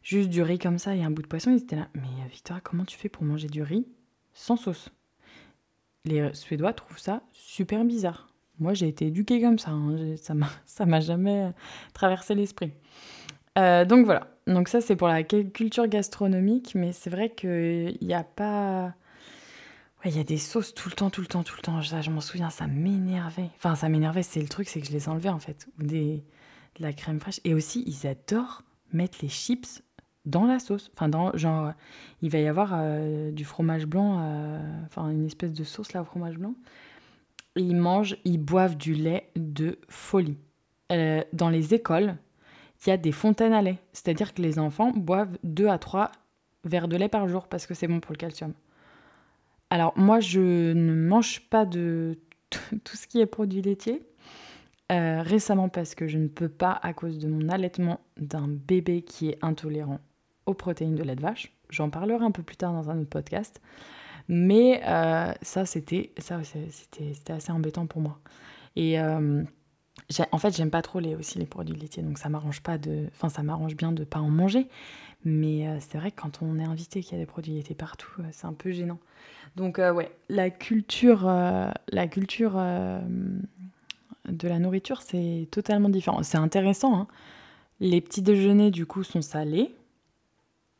juste 0.01 0.29
du 0.29 0.41
riz 0.41 0.59
comme 0.59 0.77
ça 0.77 0.95
et 0.95 1.03
un 1.03 1.11
bout 1.11 1.21
de 1.21 1.27
poisson, 1.27 1.51
ils 1.51 1.63
étaient 1.63 1.75
là. 1.75 1.87
Mais 1.95 2.01
euh, 2.01 2.27
Victoria, 2.29 2.61
comment 2.63 2.85
tu 2.85 2.97
fais 2.97 3.09
pour 3.09 3.23
manger 3.23 3.47
du 3.47 3.61
riz 3.61 3.87
sans 4.33 4.57
sauce? 4.57 4.89
Les 6.05 6.19
euh, 6.19 6.33
Suédois 6.33 6.73
trouvent 6.73 6.99
ça 6.99 7.21
super 7.31 7.85
bizarre. 7.85 8.29
Moi, 8.59 8.73
j'ai 8.73 8.87
été 8.87 9.07
éduquée 9.07 9.41
comme 9.41 9.57
ça. 9.57 9.71
Hein. 9.71 10.15
Ça 10.65 10.85
m'a 10.85 10.99
jamais 10.99 11.51
traversé 11.93 12.35
l'esprit. 12.35 12.71
donc 13.55 14.05
voilà. 14.05 14.27
Donc 14.45 14.67
ça, 14.67 14.81
c'est 14.81 14.97
pour 14.97 15.07
la 15.07 15.23
culture 15.23 15.87
gastronomique, 15.87 16.75
mais 16.75 16.91
c'est 16.91 17.09
vrai 17.09 17.29
qu'il 17.29 17.97
n'y 18.01 18.13
a 18.13 18.23
pas... 18.23 18.93
Il 20.05 20.15
y 20.15 20.19
a 20.19 20.23
des 20.23 20.37
sauces 20.37 20.73
tout 20.73 20.89
le 20.89 20.95
temps, 20.95 21.09
tout 21.09 21.21
le 21.21 21.27
temps, 21.27 21.43
tout 21.43 21.55
le 21.55 21.61
temps. 21.61 21.81
Ça, 21.81 22.01
je 22.01 22.09
m'en 22.09 22.21
souviens, 22.21 22.49
ça 22.49 22.67
m'énervait. 22.67 23.49
Enfin, 23.55 23.75
ça 23.75 23.87
m'énervait, 23.87 24.23
c'est 24.23 24.41
le 24.41 24.49
truc, 24.49 24.67
c'est 24.67 24.81
que 24.81 24.87
je 24.87 24.91
les 24.91 25.07
enlevais 25.07 25.29
en 25.29 25.39
fait. 25.39 25.67
Ou 25.79 25.83
des 25.83 26.23
de 26.75 26.83
la 26.83 26.93
crème 26.93 27.19
fraîche. 27.19 27.39
Et 27.43 27.53
aussi, 27.53 27.83
ils 27.85 28.07
adorent 28.07 28.63
mettre 28.91 29.19
les 29.21 29.29
chips 29.29 29.83
dans 30.25 30.45
la 30.45 30.59
sauce. 30.59 30.91
Enfin, 30.95 31.09
dans, 31.09 31.35
genre, 31.37 31.73
il 32.21 32.29
va 32.29 32.39
y 32.39 32.47
avoir 32.47 32.71
euh, 32.73 33.31
du 33.31 33.45
fromage 33.45 33.85
blanc, 33.85 34.19
euh, 34.21 34.59
enfin, 34.85 35.09
une 35.09 35.25
espèce 35.25 35.53
de 35.53 35.63
sauce 35.63 35.93
là 35.93 36.01
au 36.01 36.05
fromage 36.05 36.37
blanc. 36.37 36.55
ils 37.55 37.75
mangent, 37.75 38.17
ils 38.25 38.37
boivent 38.37 38.77
du 38.77 38.93
lait 38.93 39.29
de 39.35 39.79
folie. 39.89 40.37
Euh, 40.91 41.23
dans 41.33 41.49
les 41.49 41.73
écoles, 41.73 42.15
il 42.85 42.89
y 42.89 42.91
a 42.91 42.97
des 42.97 43.11
fontaines 43.11 43.53
à 43.53 43.61
lait. 43.61 43.79
C'est-à-dire 43.93 44.33
que 44.33 44.41
les 44.41 44.59
enfants 44.59 44.91
boivent 44.91 45.37
2 45.43 45.67
à 45.67 45.77
3 45.77 46.11
verres 46.65 46.87
de 46.87 46.95
lait 46.95 47.09
par 47.09 47.27
jour 47.27 47.47
parce 47.47 47.67
que 47.67 47.73
c'est 47.73 47.87
bon 47.87 47.99
pour 47.99 48.13
le 48.13 48.17
calcium. 48.17 48.53
Alors, 49.73 49.93
moi, 49.97 50.19
je 50.19 50.71
ne 50.71 50.93
mange 50.93 51.49
pas 51.49 51.65
de 51.65 52.19
tout 52.83 52.95
ce 52.95 53.07
qui 53.07 53.19
est 53.19 53.25
produit 53.25 53.63
laitier. 53.63 54.03
Euh, 54.91 55.23
récemment 55.23 55.67
parce 55.67 55.95
que 55.95 56.07
je 56.07 56.19
ne 56.19 56.27
peux 56.27 56.47
pas, 56.47 56.79
à 56.83 56.93
cause 56.93 57.17
de 57.17 57.27
mon 57.27 57.49
allaitement 57.49 57.99
d'un 58.17 58.47
bébé 58.47 59.01
qui 59.01 59.29
est 59.29 59.39
intolérant 59.41 59.99
aux 60.45 60.53
protéines 60.53 60.93
de 60.93 61.01
lait 61.01 61.15
de 61.15 61.21
vache. 61.21 61.51
J'en 61.71 61.89
parlerai 61.89 62.23
un 62.23 62.29
peu 62.29 62.43
plus 62.43 62.55
tard 62.55 62.71
dans 62.71 62.91
un 62.91 62.99
autre 62.99 63.09
podcast. 63.09 63.61
Mais 64.27 64.83
euh, 64.85 65.33
ça, 65.41 65.65
c'était 65.65 66.13
assez 67.29 67.51
embêtant 67.51 67.87
pour 67.87 68.01
moi. 68.01 68.19
Et 68.75 68.99
euh, 68.99 69.43
en 70.31 70.37
fait, 70.37 70.55
j'aime 70.55 70.69
pas 70.69 70.83
trop 70.83 70.99
les 70.99 71.17
produits 71.49 71.75
laitiers, 71.75 72.03
donc 72.03 72.19
ça 72.19 72.29
m'arrange 72.29 72.61
pas 72.61 72.77
de, 72.77 73.07
enfin 73.15 73.29
ça 73.29 73.41
m'arrange 73.41 73.75
bien 73.75 73.91
de 73.91 74.03
pas 74.03 74.19
en 74.19 74.29
manger. 74.29 74.67
Mais 75.25 75.65
c'est 75.79 75.97
vrai 75.97 76.11
que 76.11 76.21
quand 76.21 76.43
on 76.43 76.59
est 76.59 76.63
invité 76.63 77.01
qu'il 77.01 77.13
y 77.13 77.15
a 77.15 77.23
des 77.23 77.25
produits 77.25 77.53
laitiers 77.53 77.73
partout, 77.73 78.21
c'est 78.33 78.45
un 78.45 78.53
peu 78.53 78.71
gênant. 78.71 78.99
Donc 79.55 79.77
ouais, 79.77 80.11
la 80.29 80.49
culture, 80.49 81.25
la 81.25 82.07
culture 82.07 82.53
de 84.27 84.47
la 84.47 84.59
nourriture, 84.59 85.01
c'est 85.01 85.47
totalement 85.51 85.89
différent. 85.89 86.23
C'est 86.23 86.37
intéressant. 86.37 86.95
Hein. 86.97 87.07
Les 87.79 88.01
petits 88.01 88.21
déjeuners, 88.21 88.71
du 88.71 88.85
coup, 88.85 89.03
sont 89.03 89.21
salés. 89.21 89.75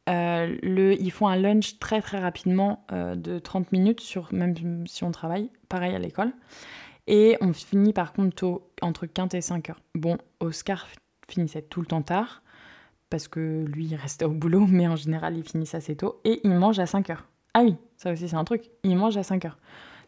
Euh, 0.09 0.57
le, 0.61 0.93
ils 1.01 1.11
font 1.11 1.27
un 1.27 1.37
lunch 1.37 1.79
très 1.79 2.01
très 2.01 2.19
rapidement 2.19 2.85
euh, 2.91 3.15
de 3.15 3.39
30 3.39 3.71
minutes, 3.71 4.01
sur, 4.01 4.33
même 4.33 4.85
si 4.87 5.03
on 5.03 5.11
travaille, 5.11 5.49
pareil 5.69 5.95
à 5.95 5.99
l'école. 5.99 6.31
Et 7.07 7.37
on 7.41 7.53
finit 7.53 7.93
par 7.93 8.13
contre 8.13 8.35
tôt, 8.35 8.69
entre 8.81 9.05
15 9.05 9.35
et 9.35 9.41
5 9.41 9.69
heures. 9.69 9.81
Bon, 9.95 10.17
Oscar 10.39 10.87
finissait 11.27 11.61
tout 11.61 11.81
le 11.81 11.87
temps 11.87 12.01
tard, 12.01 12.41
parce 13.09 13.27
que 13.27 13.65
lui, 13.65 13.85
il 13.85 13.95
restait 13.95 14.25
au 14.25 14.31
boulot, 14.31 14.65
mais 14.69 14.87
en 14.87 14.95
général, 14.95 15.37
il 15.37 15.43
finissait 15.43 15.77
assez 15.77 15.95
tôt, 15.95 16.19
et 16.23 16.41
il 16.43 16.51
mange 16.51 16.79
à 16.79 16.85
5 16.85 17.09
heures. 17.09 17.25
Ah 17.53 17.61
oui, 17.63 17.75
ça 17.97 18.11
aussi, 18.11 18.27
c'est 18.27 18.35
un 18.35 18.43
truc. 18.43 18.69
Il 18.83 18.97
mange 18.97 19.17
à 19.17 19.23
5 19.23 19.45
heures. 19.45 19.57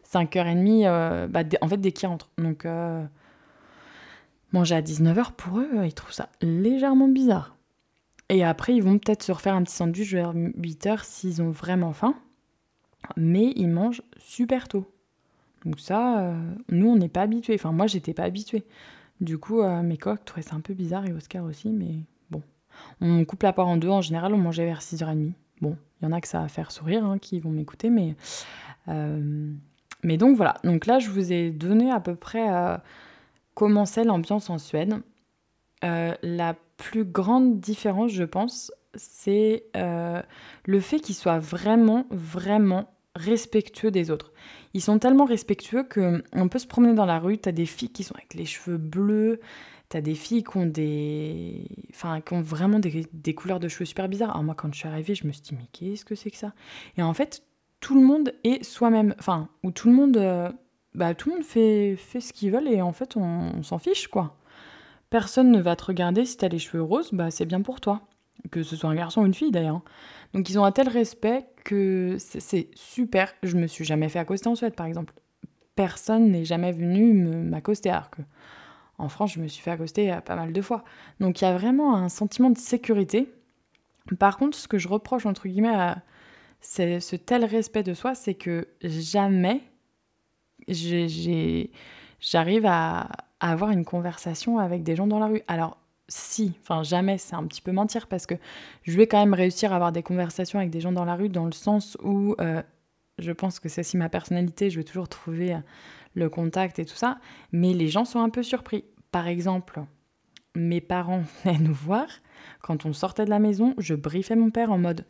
5h30, 0.06 0.86
euh, 0.86 1.26
bah, 1.26 1.42
en 1.60 1.68
fait, 1.68 1.78
dès 1.78 1.92
qu'il 1.92 2.08
rentre. 2.08 2.30
Donc, 2.38 2.64
euh, 2.64 3.04
manger 4.52 4.76
à 4.76 4.82
19h, 4.82 5.32
pour 5.32 5.58
eux, 5.58 5.84
ils 5.84 5.94
trouvent 5.94 6.12
ça 6.12 6.28
légèrement 6.40 7.08
bizarre. 7.08 7.56
Et 8.28 8.44
après, 8.44 8.74
ils 8.74 8.82
vont 8.82 8.98
peut-être 8.98 9.22
se 9.22 9.32
refaire 9.32 9.54
un 9.54 9.62
petit 9.62 9.74
sandwich 9.74 10.12
vers 10.12 10.34
8h 10.34 11.04
s'ils 11.04 11.42
ont 11.42 11.50
vraiment 11.50 11.92
faim. 11.92 12.14
Mais 13.16 13.52
ils 13.56 13.68
mangent 13.68 14.02
super 14.18 14.68
tôt. 14.68 14.90
Donc 15.64 15.78
ça, 15.80 16.20
euh, 16.20 16.54
nous, 16.70 16.88
on 16.88 16.96
n'est 16.96 17.08
pas 17.08 17.22
habitués. 17.22 17.54
Enfin, 17.54 17.72
moi, 17.72 17.86
j'étais 17.86 18.14
pas 18.14 18.24
habituée. 18.24 18.64
Du 19.20 19.38
coup, 19.38 19.62
mes 19.62 19.96
coques 19.96 20.24
trouvaient 20.26 20.42
ça 20.42 20.56
un 20.56 20.60
peu 20.60 20.74
bizarre 20.74 21.06
et 21.06 21.12
Oscar 21.12 21.42
aussi, 21.44 21.70
mais 21.70 21.94
bon. 22.30 22.42
On 23.00 23.24
coupe 23.24 23.42
la 23.44 23.54
part 23.54 23.66
en 23.66 23.78
deux. 23.78 23.88
En 23.88 24.02
général, 24.02 24.34
on 24.34 24.38
mangeait 24.38 24.66
vers 24.66 24.82
6h30. 24.82 25.32
Bon, 25.62 25.78
il 26.00 26.04
y 26.04 26.08
en 26.08 26.12
a 26.12 26.20
que 26.20 26.28
ça 26.28 26.40
va 26.40 26.48
faire 26.48 26.70
sourire, 26.70 27.04
hein, 27.04 27.18
qui 27.18 27.40
vont 27.40 27.50
m'écouter, 27.50 27.90
mais 27.90 28.14
mais 30.02 30.16
donc 30.16 30.36
voilà, 30.36 30.54
donc 30.62 30.86
là 30.86 31.00
je 31.00 31.10
vous 31.10 31.32
ai 31.32 31.50
donné 31.50 31.90
à 31.90 31.98
peu 31.98 32.14
près 32.14 32.48
euh, 32.48 32.76
comment 33.54 33.86
c'est 33.86 34.04
l'ambiance 34.04 34.50
en 34.50 34.58
Suède. 34.58 34.94
Euh, 35.84 36.14
la 36.22 36.54
plus 36.76 37.04
grande 37.04 37.58
différence, 37.58 38.12
je 38.12 38.22
pense, 38.22 38.72
c'est 38.94 39.64
euh, 39.76 40.22
le 40.64 40.80
fait 40.80 41.00
qu'ils 41.00 41.16
soient 41.16 41.40
vraiment, 41.40 42.06
vraiment 42.10 42.88
respectueux 43.16 43.90
des 43.90 44.10
autres. 44.10 44.32
Ils 44.74 44.80
sont 44.80 44.98
tellement 44.98 45.24
respectueux 45.24 45.82
qu'on 45.82 46.48
peut 46.48 46.58
se 46.58 46.66
promener 46.66 46.94
dans 46.94 47.06
la 47.06 47.18
rue, 47.18 47.38
t'as 47.38 47.52
des 47.52 47.66
filles 47.66 47.90
qui 47.90 48.04
sont 48.04 48.14
avec 48.14 48.34
les 48.34 48.44
cheveux 48.44 48.76
bleus, 48.76 49.40
t'as 49.88 50.00
des 50.00 50.14
filles 50.14 50.42
qui 50.42 50.56
ont 50.56 50.66
des... 50.66 51.66
Enfin, 51.90 52.20
qui 52.20 52.34
ont 52.34 52.42
vraiment 52.42 52.78
des, 52.78 53.34
couleurs 53.34 53.60
de 53.60 53.68
cheveux 53.68 53.84
super 53.84 54.08
bizarres. 54.08 54.30
Alors 54.30 54.42
moi, 54.42 54.54
quand 54.54 54.72
je 54.72 54.78
suis 54.78 54.88
arrivée, 54.88 55.14
je 55.14 55.26
me 55.26 55.32
suis 55.32 55.42
dit, 55.42 55.54
mais 55.54 55.66
qu'est-ce 55.72 56.04
que 56.04 56.14
c'est 56.14 56.30
que 56.30 56.36
ça? 56.36 56.52
Et 56.96 57.02
en 57.02 57.14
fait, 57.14 57.42
tout 57.80 57.94
le 57.94 58.04
monde 58.04 58.32
est 58.44 58.64
soi-même, 58.64 59.14
enfin, 59.18 59.48
où 59.62 59.70
tout 59.70 59.88
le 59.88 59.94
monde, 59.94 60.16
euh, 60.16 60.50
bah, 60.94 61.14
tout 61.14 61.28
le 61.28 61.36
monde 61.36 61.44
fait, 61.44 61.96
fait 61.96 62.20
ce 62.20 62.32
qu'il 62.32 62.50
veut 62.50 62.66
et 62.66 62.82
en 62.82 62.92
fait, 62.92 63.16
on, 63.16 63.62
s'en 63.62 63.78
fiche, 63.78 64.08
quoi. 64.08 64.36
Personne 65.10 65.52
ne 65.52 65.60
va 65.60 65.76
te 65.76 65.84
regarder 65.84 66.24
si 66.24 66.36
t'as 66.36 66.48
les 66.48 66.58
cheveux 66.58 66.82
roses, 66.82 67.10
bah, 67.12 67.30
c'est 67.30 67.46
bien 67.46 67.60
pour 67.60 67.80
toi. 67.80 68.02
Que 68.50 68.62
ce 68.62 68.76
soit 68.76 68.90
un 68.90 68.94
garçon 68.94 69.22
ou 69.22 69.26
une 69.26 69.34
fille, 69.34 69.50
d'ailleurs. 69.50 69.82
Donc, 70.34 70.50
ils 70.50 70.58
ont 70.58 70.64
un 70.64 70.72
tel 70.72 70.88
respect 70.88 71.46
que 71.64 72.16
c'est 72.18 72.68
super. 72.74 73.32
Je 73.42 73.56
me 73.56 73.66
suis 73.66 73.84
jamais 73.84 74.08
fait 74.08 74.18
accoster 74.18 74.48
en 74.48 74.54
Suède, 74.54 74.74
par 74.74 74.86
exemple. 74.86 75.14
Personne 75.74 76.30
n'est 76.30 76.44
jamais 76.44 76.72
venu 76.72 77.12
m'accoster, 77.12 77.90
alors 77.90 78.10
que 78.10 78.22
en 78.98 79.08
France, 79.08 79.34
je 79.34 79.40
me 79.40 79.48
suis 79.48 79.62
fait 79.62 79.70
accoster 79.70 80.12
euh, 80.12 80.20
pas 80.20 80.36
mal 80.36 80.52
de 80.52 80.62
fois. 80.62 80.84
Donc, 81.20 81.40
il 81.40 81.44
y 81.44 81.46
a 81.46 81.56
vraiment 81.56 81.96
un 81.96 82.08
sentiment 82.08 82.50
de 82.50 82.58
sécurité. 82.58 83.32
Par 84.18 84.36
contre, 84.38 84.56
ce 84.56 84.68
que 84.68 84.78
je 84.78 84.88
reproche, 84.88 85.26
entre 85.26 85.48
guillemets, 85.48 85.74
à 85.74 85.98
c'est 86.60 87.00
ce 87.00 87.16
tel 87.16 87.44
respect 87.44 87.82
de 87.82 87.94
soi, 87.94 88.14
c'est 88.14 88.34
que 88.34 88.66
jamais 88.82 89.62
j'arrive 92.20 92.66
à, 92.66 93.08
avoir 93.38 93.70
une 93.70 93.84
conversation 93.84 94.58
avec 94.58 94.82
des 94.82 94.96
gens 94.96 95.06
dans 95.06 95.18
la 95.18 95.26
rue. 95.26 95.42
Alors, 95.46 95.76
si, 96.08 96.54
enfin 96.62 96.82
jamais, 96.82 97.18
c'est 97.18 97.36
un 97.36 97.44
petit 97.44 97.60
peu 97.60 97.72
mentir 97.72 98.06
parce 98.06 98.26
que 98.26 98.34
je 98.82 98.96
vais 98.96 99.06
quand 99.06 99.18
même 99.18 99.34
réussir 99.34 99.72
à 99.72 99.76
avoir 99.76 99.92
des 99.92 100.02
conversations 100.02 100.58
avec 100.58 100.70
des 100.70 100.80
gens 100.80 100.92
dans 100.92 101.04
la 101.04 101.14
rue 101.14 101.28
dans 101.28 101.44
le 101.44 101.52
sens 101.52 101.98
où 102.02 102.34
euh, 102.40 102.62
je 103.18 103.32
pense 103.32 103.60
que 103.60 103.68
c'est 103.68 103.82
aussi 103.82 103.96
ma 103.96 104.08
personnalité, 104.08 104.70
je 104.70 104.78
vais 104.78 104.84
toujours 104.84 105.08
trouver 105.08 105.54
euh, 105.54 105.58
le 106.16 106.28
contact 106.28 106.80
et 106.80 106.84
tout 106.84 106.96
ça, 106.96 107.18
mais 107.52 107.72
les 107.72 107.86
gens 107.86 108.04
sont 108.04 108.20
un 108.20 108.30
peu 108.30 108.42
surpris. 108.42 108.84
Par 109.12 109.28
exemple, 109.28 109.84
mes 110.56 110.80
parents 110.80 111.22
venaient 111.44 111.58
nous 111.58 111.74
voir, 111.74 112.08
quand 112.62 112.86
on 112.86 112.92
sortait 112.92 113.24
de 113.24 113.30
la 113.30 113.38
maison, 113.38 113.74
je 113.78 113.94
briefais 113.94 114.34
mon 114.34 114.50
père 114.50 114.72
en 114.72 114.78
mode 114.78 115.04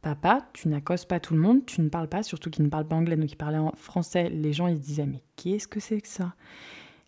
Papa, 0.00 0.48
tu 0.52 0.68
n'accostes 0.68 1.08
pas 1.08 1.20
tout 1.20 1.34
le 1.34 1.40
monde, 1.40 1.64
tu 1.64 1.80
ne 1.80 1.88
parles 1.88 2.08
pas, 2.08 2.24
surtout 2.24 2.50
qu'il 2.50 2.64
ne 2.64 2.70
parle 2.70 2.88
pas 2.88 2.96
anglais, 2.96 3.14
donc 3.14 3.30
il 3.30 3.36
parlait 3.36 3.58
en 3.58 3.72
français. 3.76 4.30
Les 4.30 4.52
gens, 4.52 4.66
ils 4.66 4.76
se 4.76 4.82
disaient, 4.82 5.06
mais 5.06 5.22
qu'est-ce 5.36 5.68
que 5.68 5.78
c'est 5.78 6.00
que 6.00 6.08
ça? 6.08 6.34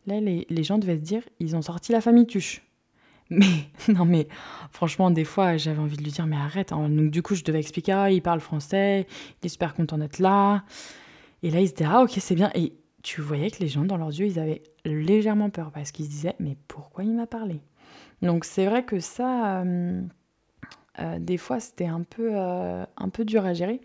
Là, 0.06 0.20
les, 0.20 0.62
gens 0.62 0.78
devaient 0.78 0.96
se 0.96 1.02
dire, 1.02 1.22
ils 1.40 1.56
ont 1.56 1.62
sorti 1.62 1.90
la 1.90 2.00
famille 2.00 2.26
Tuche. 2.26 2.62
Mais, 3.30 3.46
non, 3.88 4.04
mais 4.04 4.28
franchement, 4.70 5.10
des 5.10 5.24
fois, 5.24 5.56
j'avais 5.56 5.78
envie 5.78 5.96
de 5.96 6.02
lui 6.02 6.10
dire, 6.10 6.26
mais 6.26 6.36
arrête. 6.36 6.72
Hein. 6.72 6.90
Donc, 6.90 7.10
du 7.10 7.22
coup, 7.22 7.34
je 7.34 7.42
devais 7.42 7.58
expliquer, 7.58 7.92
ah, 7.92 8.10
il 8.10 8.20
parle 8.20 8.38
français, 8.38 9.06
il 9.42 9.46
est 9.46 9.48
super 9.48 9.72
content 9.72 9.96
d'être 9.96 10.18
là. 10.18 10.62
Et 11.42 11.50
là, 11.50 11.60
il 11.60 11.68
se 11.68 11.72
disait, 11.72 11.88
ah, 11.90 12.02
ok, 12.02 12.12
c'est 12.18 12.34
bien. 12.34 12.50
Et 12.54 12.74
tu 13.04 13.20
voyais 13.20 13.50
que 13.50 13.58
les 13.60 13.68
gens, 13.68 13.84
dans 13.84 13.98
leurs 13.98 14.18
yeux, 14.18 14.26
ils 14.26 14.38
avaient 14.40 14.62
légèrement 14.84 15.50
peur 15.50 15.70
parce 15.70 15.92
qu'ils 15.92 16.06
se 16.06 16.10
disaient, 16.10 16.36
mais 16.40 16.56
pourquoi 16.66 17.04
il 17.04 17.14
m'a 17.14 17.26
parlé? 17.26 17.60
Donc, 18.22 18.46
c'est 18.46 18.66
vrai 18.66 18.84
que 18.84 18.98
ça. 18.98 19.60
Euh, 19.60 20.02
euh, 21.00 21.18
des 21.18 21.36
fois, 21.36 21.60
c'était 21.60 21.86
un 21.86 22.02
peu, 22.02 22.30
euh, 22.32 22.84
un 22.96 23.08
peu 23.10 23.26
dur 23.26 23.44
à 23.44 23.52
gérer. 23.52 23.82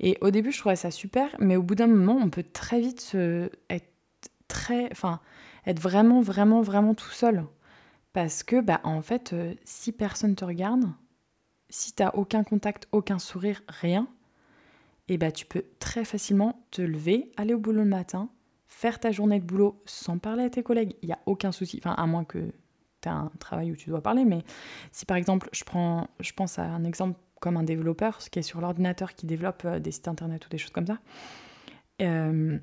Et 0.00 0.16
au 0.22 0.30
début, 0.30 0.52
je 0.52 0.58
trouvais 0.58 0.76
ça 0.76 0.90
super, 0.90 1.28
mais 1.38 1.56
au 1.56 1.62
bout 1.62 1.74
d'un 1.74 1.86
moment, 1.86 2.16
on 2.16 2.30
peut 2.30 2.44
très 2.50 2.80
vite 2.80 3.00
se, 3.02 3.50
être 3.68 3.92
très, 4.48 4.90
enfin, 4.90 5.20
être 5.66 5.80
vraiment, 5.80 6.22
vraiment, 6.22 6.62
vraiment 6.62 6.94
tout 6.94 7.10
seul. 7.10 7.44
Parce 8.14 8.42
que, 8.42 8.60
bah, 8.60 8.80
en 8.84 9.02
fait, 9.02 9.34
si 9.64 9.92
personne 9.92 10.34
te 10.34 10.46
regarde, 10.46 10.86
si 11.68 11.92
t'as 11.92 12.10
aucun 12.14 12.42
contact, 12.42 12.88
aucun 12.92 13.18
sourire, 13.18 13.62
rien, 13.68 14.08
et 15.08 15.18
bah, 15.18 15.30
tu 15.30 15.44
peux 15.44 15.64
très 15.78 16.06
facilement 16.06 16.64
te 16.70 16.80
lever, 16.80 17.32
aller 17.36 17.52
au 17.52 17.58
boulot 17.58 17.82
le 17.82 17.88
matin, 17.88 18.30
faire 18.72 18.98
ta 18.98 19.12
journée 19.12 19.38
de 19.38 19.44
boulot 19.44 19.80
sans 19.84 20.18
parler 20.18 20.44
à 20.44 20.50
tes 20.50 20.62
collègues. 20.62 20.96
Il 21.02 21.06
n'y 21.06 21.12
a 21.12 21.18
aucun 21.26 21.52
souci. 21.52 21.78
Enfin, 21.78 21.94
à 21.96 22.06
moins 22.06 22.24
que 22.24 22.52
tu 23.00 23.08
as 23.08 23.12
un 23.12 23.30
travail 23.38 23.70
où 23.70 23.76
tu 23.76 23.90
dois 23.90 24.00
parler, 24.00 24.24
mais 24.24 24.42
si 24.90 25.04
par 25.04 25.16
exemple, 25.16 25.48
je, 25.52 25.62
prends, 25.62 26.08
je 26.20 26.32
pense 26.32 26.58
à 26.58 26.64
un 26.64 26.82
exemple 26.82 27.18
comme 27.38 27.56
un 27.56 27.62
développeur, 27.62 28.18
qui 28.18 28.38
est 28.38 28.42
sur 28.42 28.60
l'ordinateur 28.60 29.14
qui 29.14 29.26
développe 29.26 29.64
euh, 29.66 29.78
des 29.78 29.90
sites 29.90 30.08
internet 30.08 30.46
ou 30.46 30.48
des 30.48 30.58
choses 30.58 30.70
comme 30.70 30.86
ça, 30.86 30.98
euh, 32.00 32.58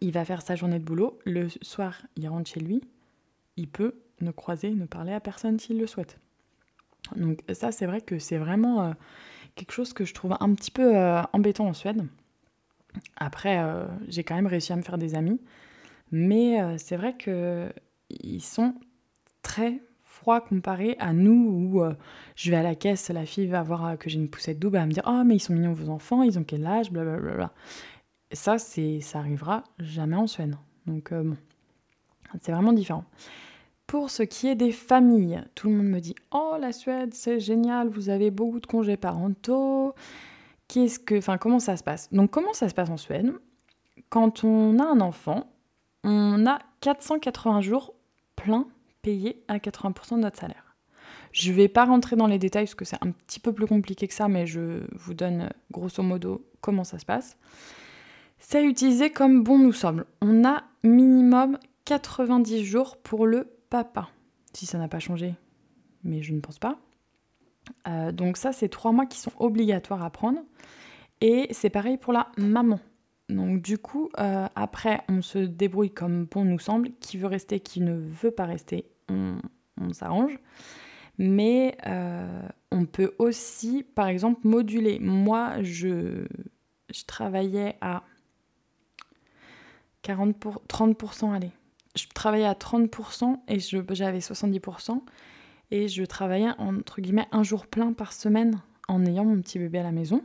il 0.00 0.12
va 0.12 0.24
faire 0.24 0.42
sa 0.42 0.56
journée 0.56 0.78
de 0.78 0.84
boulot, 0.84 1.18
le 1.24 1.48
soir, 1.62 2.00
il 2.16 2.28
rentre 2.28 2.50
chez 2.50 2.60
lui, 2.60 2.82
il 3.56 3.68
peut 3.68 3.94
ne 4.20 4.30
croiser, 4.30 4.70
ne 4.70 4.86
parler 4.86 5.12
à 5.12 5.20
personne 5.20 5.58
s'il 5.58 5.78
le 5.78 5.86
souhaite. 5.86 6.18
Donc 7.14 7.40
ça, 7.52 7.72
c'est 7.72 7.86
vrai 7.86 8.00
que 8.00 8.18
c'est 8.18 8.38
vraiment 8.38 8.82
euh, 8.82 8.92
quelque 9.54 9.72
chose 9.72 9.92
que 9.92 10.04
je 10.04 10.14
trouve 10.14 10.36
un 10.40 10.54
petit 10.54 10.70
peu 10.70 10.96
embêtant 11.32 11.66
en 11.66 11.74
Suède. 11.74 12.04
Après, 13.16 13.62
j'ai 14.08 14.24
quand 14.24 14.34
même 14.34 14.46
réussi 14.46 14.72
à 14.72 14.76
me 14.76 14.82
faire 14.82 14.98
des 14.98 15.14
amis, 15.14 15.40
mais 16.12 16.78
c'est 16.78 16.96
vrai 16.96 17.16
que 17.16 17.72
ils 18.08 18.42
sont 18.42 18.74
très 19.42 19.80
froid 20.16 20.40
comparé 20.40 20.96
à 20.98 21.12
nous 21.12 21.70
où 21.72 21.82
euh, 21.82 21.94
je 22.36 22.50
vais 22.50 22.56
à 22.56 22.62
la 22.62 22.74
caisse, 22.74 23.10
la 23.10 23.26
fille 23.26 23.46
va 23.46 23.62
voir 23.62 23.84
euh, 23.84 23.96
que 23.96 24.08
j'ai 24.08 24.18
une 24.18 24.28
poussette 24.28 24.58
double, 24.58 24.76
elle 24.76 24.82
va 24.82 24.86
me 24.86 24.92
dire 24.92 25.04
Oh, 25.06 25.22
mais 25.24 25.36
ils 25.36 25.40
sont 25.40 25.52
mignons 25.52 25.72
vos 25.72 25.90
enfants, 25.90 26.22
ils 26.22 26.38
ont 26.38 26.44
quel 26.44 26.66
âge, 26.66 26.90
blablabla. 26.90 27.52
Ça, 28.32 28.58
ça 28.58 29.18
arrivera 29.18 29.62
jamais 29.78 30.16
en 30.16 30.26
Suède. 30.26 30.56
Donc, 30.86 31.12
euh, 31.12 31.22
bon, 31.22 31.36
c'est 32.40 32.52
vraiment 32.52 32.72
différent. 32.72 33.04
Pour 33.86 34.10
ce 34.10 34.22
qui 34.24 34.48
est 34.48 34.56
des 34.56 34.72
familles, 34.72 35.44
tout 35.54 35.68
le 35.68 35.76
monde 35.76 35.86
me 35.86 36.00
dit 36.00 36.16
Oh, 36.32 36.56
la 36.58 36.72
Suède, 36.72 37.14
c'est 37.14 37.38
génial, 37.38 37.88
vous 37.88 38.08
avez 38.08 38.30
beaucoup 38.30 38.58
de 38.58 38.66
congés 38.66 38.96
parentaux. 38.96 39.94
Comment 41.40 41.58
ça 41.58 41.76
se 41.76 41.82
passe? 41.82 42.12
Donc, 42.12 42.30
comment 42.30 42.52
ça 42.52 42.68
se 42.68 42.74
passe 42.74 42.90
en 42.90 42.96
Suède? 42.96 43.32
Quand 44.08 44.44
on 44.44 44.78
a 44.78 44.84
un 44.84 45.00
enfant, 45.00 45.50
on 46.04 46.46
a 46.46 46.58
480 46.80 47.60
jours 47.60 47.94
pleins 48.36 48.66
payé 49.02 49.42
à 49.48 49.58
80% 49.58 50.16
de 50.16 50.20
notre 50.20 50.38
salaire. 50.38 50.76
Je 51.32 51.50
ne 51.50 51.56
vais 51.56 51.68
pas 51.68 51.84
rentrer 51.84 52.16
dans 52.16 52.26
les 52.26 52.38
détails 52.38 52.64
parce 52.64 52.74
que 52.74 52.84
c'est 52.84 53.02
un 53.04 53.10
petit 53.10 53.40
peu 53.40 53.52
plus 53.52 53.66
compliqué 53.66 54.08
que 54.08 54.14
ça, 54.14 54.28
mais 54.28 54.46
je 54.46 54.84
vous 54.92 55.14
donne 55.14 55.50
grosso 55.70 56.02
modo 56.02 56.44
comment 56.60 56.84
ça 56.84 56.98
se 56.98 57.04
passe. 57.04 57.36
C'est 58.38 58.64
utilisé 58.64 59.10
comme 59.10 59.42
bon 59.42 59.58
nous 59.58 59.72
sommes. 59.72 60.04
On 60.20 60.44
a 60.44 60.64
minimum 60.82 61.58
90 61.84 62.64
jours 62.64 62.96
pour 62.96 63.26
le 63.26 63.48
papa, 63.70 64.08
si 64.52 64.66
ça 64.66 64.78
n'a 64.78 64.88
pas 64.88 64.98
changé, 64.98 65.34
mais 66.04 66.22
je 66.22 66.32
ne 66.32 66.40
pense 66.40 66.58
pas. 66.58 66.78
Euh, 67.88 68.12
donc 68.12 68.36
ça, 68.36 68.52
c'est 68.52 68.68
trois 68.68 68.92
mois 68.92 69.06
qui 69.06 69.18
sont 69.18 69.32
obligatoires 69.38 70.02
à 70.02 70.10
prendre. 70.10 70.40
Et 71.20 71.48
c'est 71.52 71.70
pareil 71.70 71.96
pour 71.96 72.12
la 72.12 72.28
maman. 72.36 72.80
Donc 73.28 73.60
du 73.62 73.78
coup, 73.78 74.10
euh, 74.18 74.46
après, 74.54 75.02
on 75.08 75.22
se 75.22 75.38
débrouille 75.38 75.90
comme 75.90 76.26
bon 76.26 76.44
nous 76.44 76.58
semble. 76.58 76.90
Qui 77.00 77.18
veut 77.18 77.26
rester, 77.26 77.60
qui 77.60 77.80
ne 77.80 77.94
veut 77.94 78.30
pas 78.30 78.44
rester, 78.44 78.86
on, 79.08 79.38
s'arrange. 79.92 80.38
Mais 81.18 81.76
euh, 81.86 82.42
on 82.70 82.84
peut 82.84 83.14
aussi, 83.18 83.84
par 83.94 84.06
exemple, 84.06 84.46
moduler. 84.46 84.98
Moi, 85.00 85.62
je, 85.62 86.26
travaillais 87.06 87.76
à 87.80 88.02
40 90.02 90.38
pour, 90.38 90.62
30%, 90.68 91.34
allez. 91.34 91.50
Je 91.96 92.04
travaillais 92.14 92.46
à 92.46 92.52
30% 92.52 93.38
et 93.48 93.58
j'avais 93.58 94.18
70%. 94.18 95.00
Et 95.70 95.88
je 95.88 96.04
travaillais, 96.04 96.50
entre 96.58 97.00
guillemets, 97.00 97.26
un 97.32 97.42
jour 97.42 97.66
plein 97.66 97.92
par 97.92 98.12
semaine 98.12 98.60
en 98.88 99.04
ayant 99.04 99.24
mon 99.24 99.40
petit 99.40 99.58
bébé 99.58 99.78
à 99.78 99.82
la 99.82 99.92
maison. 99.92 100.22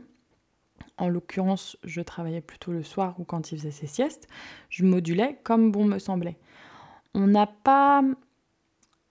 En 0.98 1.08
l'occurrence, 1.08 1.76
je 1.84 2.00
travaillais 2.00 2.40
plutôt 2.40 2.72
le 2.72 2.82
soir 2.82 3.18
ou 3.18 3.24
quand 3.24 3.50
il 3.50 3.58
faisait 3.58 3.70
ses 3.70 3.86
siestes. 3.86 4.28
Je 4.68 4.84
modulais 4.84 5.38
comme 5.42 5.72
bon 5.72 5.84
me 5.84 5.98
semblait. 5.98 6.38
On 7.14 7.26
n'a 7.26 7.46
pas 7.46 8.02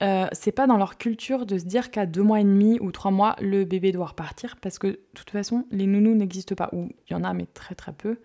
euh, 0.02 0.26
c'est 0.32 0.52
pas 0.52 0.66
dans 0.66 0.78
leur 0.78 0.98
culture 0.98 1.46
de 1.46 1.58
se 1.58 1.64
dire 1.64 1.90
qu'à 1.92 2.06
deux 2.06 2.22
mois 2.22 2.40
et 2.40 2.44
demi 2.44 2.78
ou 2.80 2.90
trois 2.90 3.12
mois, 3.12 3.36
le 3.40 3.64
bébé 3.64 3.92
doit 3.92 4.06
repartir 4.06 4.56
parce 4.56 4.78
que 4.78 4.88
de 4.88 5.00
toute 5.14 5.30
façon, 5.30 5.64
les 5.70 5.86
nounous 5.86 6.14
n'existent 6.14 6.56
pas. 6.56 6.70
Ou 6.72 6.88
il 7.08 7.12
y 7.12 7.14
en 7.14 7.22
a, 7.22 7.32
mais 7.34 7.46
très 7.46 7.74
très 7.74 7.92
peu. 7.92 8.18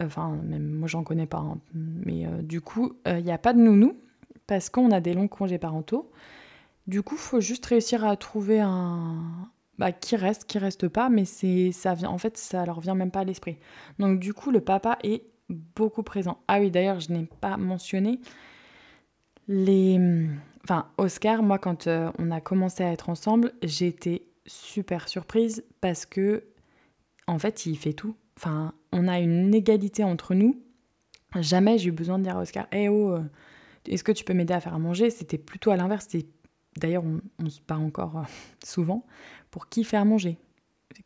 Enfin, 0.00 0.38
même 0.44 0.70
moi, 0.70 0.86
j'en 0.86 1.02
connais 1.02 1.26
pas. 1.26 1.38
Hein. 1.38 1.58
Mais 1.74 2.26
euh, 2.26 2.42
du 2.42 2.60
coup, 2.60 2.92
il 3.06 3.24
n'y 3.24 3.32
a 3.32 3.38
pas 3.38 3.52
de 3.52 3.58
nounou 3.58 3.96
parce 4.46 4.70
qu'on 4.70 4.90
a 4.92 5.00
des 5.00 5.14
longs 5.14 5.28
congés 5.28 5.58
parentaux. 5.58 6.10
Du 6.86 7.02
coup, 7.02 7.16
faut 7.16 7.40
juste 7.40 7.66
réussir 7.66 8.04
à 8.04 8.16
trouver 8.16 8.60
un, 8.60 9.48
bah, 9.78 9.92
qui 9.92 10.16
reste, 10.16 10.44
qui 10.44 10.58
reste 10.58 10.88
pas, 10.88 11.08
mais 11.10 11.24
c'est 11.24 11.70
ça 11.72 11.94
vient 11.94 12.08
en 12.08 12.16
fait 12.18 12.38
ça 12.38 12.64
leur 12.64 12.80
vient 12.80 12.94
même 12.94 13.10
pas 13.10 13.20
à 13.20 13.24
l'esprit. 13.24 13.58
Donc 13.98 14.18
du 14.20 14.32
coup 14.32 14.50
le 14.50 14.60
papa 14.60 14.98
est 15.02 15.24
beaucoup 15.50 16.02
présent. 16.02 16.38
Ah 16.48 16.60
oui 16.60 16.70
d'ailleurs 16.70 17.00
je 17.00 17.12
n'ai 17.12 17.28
pas 17.40 17.56
mentionné 17.58 18.20
les 19.48 20.00
enfin 20.64 20.88
Oscar 20.98 21.42
moi 21.42 21.58
quand 21.58 21.86
euh, 21.86 22.10
on 22.18 22.30
a 22.30 22.40
commencé 22.40 22.82
à 22.82 22.92
être 22.92 23.10
ensemble 23.10 23.52
été 23.62 24.26
super 24.46 25.08
surprise 25.08 25.64
parce 25.80 26.06
que 26.06 26.44
en 27.26 27.38
fait 27.38 27.66
il 27.66 27.76
fait 27.76 27.92
tout. 27.92 28.16
Enfin 28.38 28.72
on 28.92 29.08
a 29.08 29.18
une 29.20 29.54
égalité 29.54 30.04
entre 30.04 30.34
nous. 30.34 30.62
Jamais 31.38 31.76
j'ai 31.76 31.88
eu 31.90 31.92
besoin 31.92 32.18
de 32.18 32.24
dire 32.24 32.38
à 32.38 32.40
Oscar 32.40 32.66
hé 32.72 32.88
oh 32.88 33.12
euh, 33.12 33.22
est-ce 33.86 34.04
que 34.04 34.12
tu 34.12 34.24
peux 34.24 34.34
m'aider 34.34 34.54
à 34.54 34.60
faire 34.60 34.74
à 34.74 34.78
manger? 34.78 35.10
C'était 35.10 35.38
plutôt 35.38 35.70
à 35.70 35.76
l'inverse. 35.76 36.08
D'ailleurs, 36.76 37.04
on, 37.38 37.48
se 37.48 37.60
bat 37.66 37.78
encore 37.78 38.18
euh, 38.18 38.22
souvent 38.64 39.04
pour 39.50 39.68
qui 39.68 39.84
faire 39.84 40.04
manger. 40.04 40.38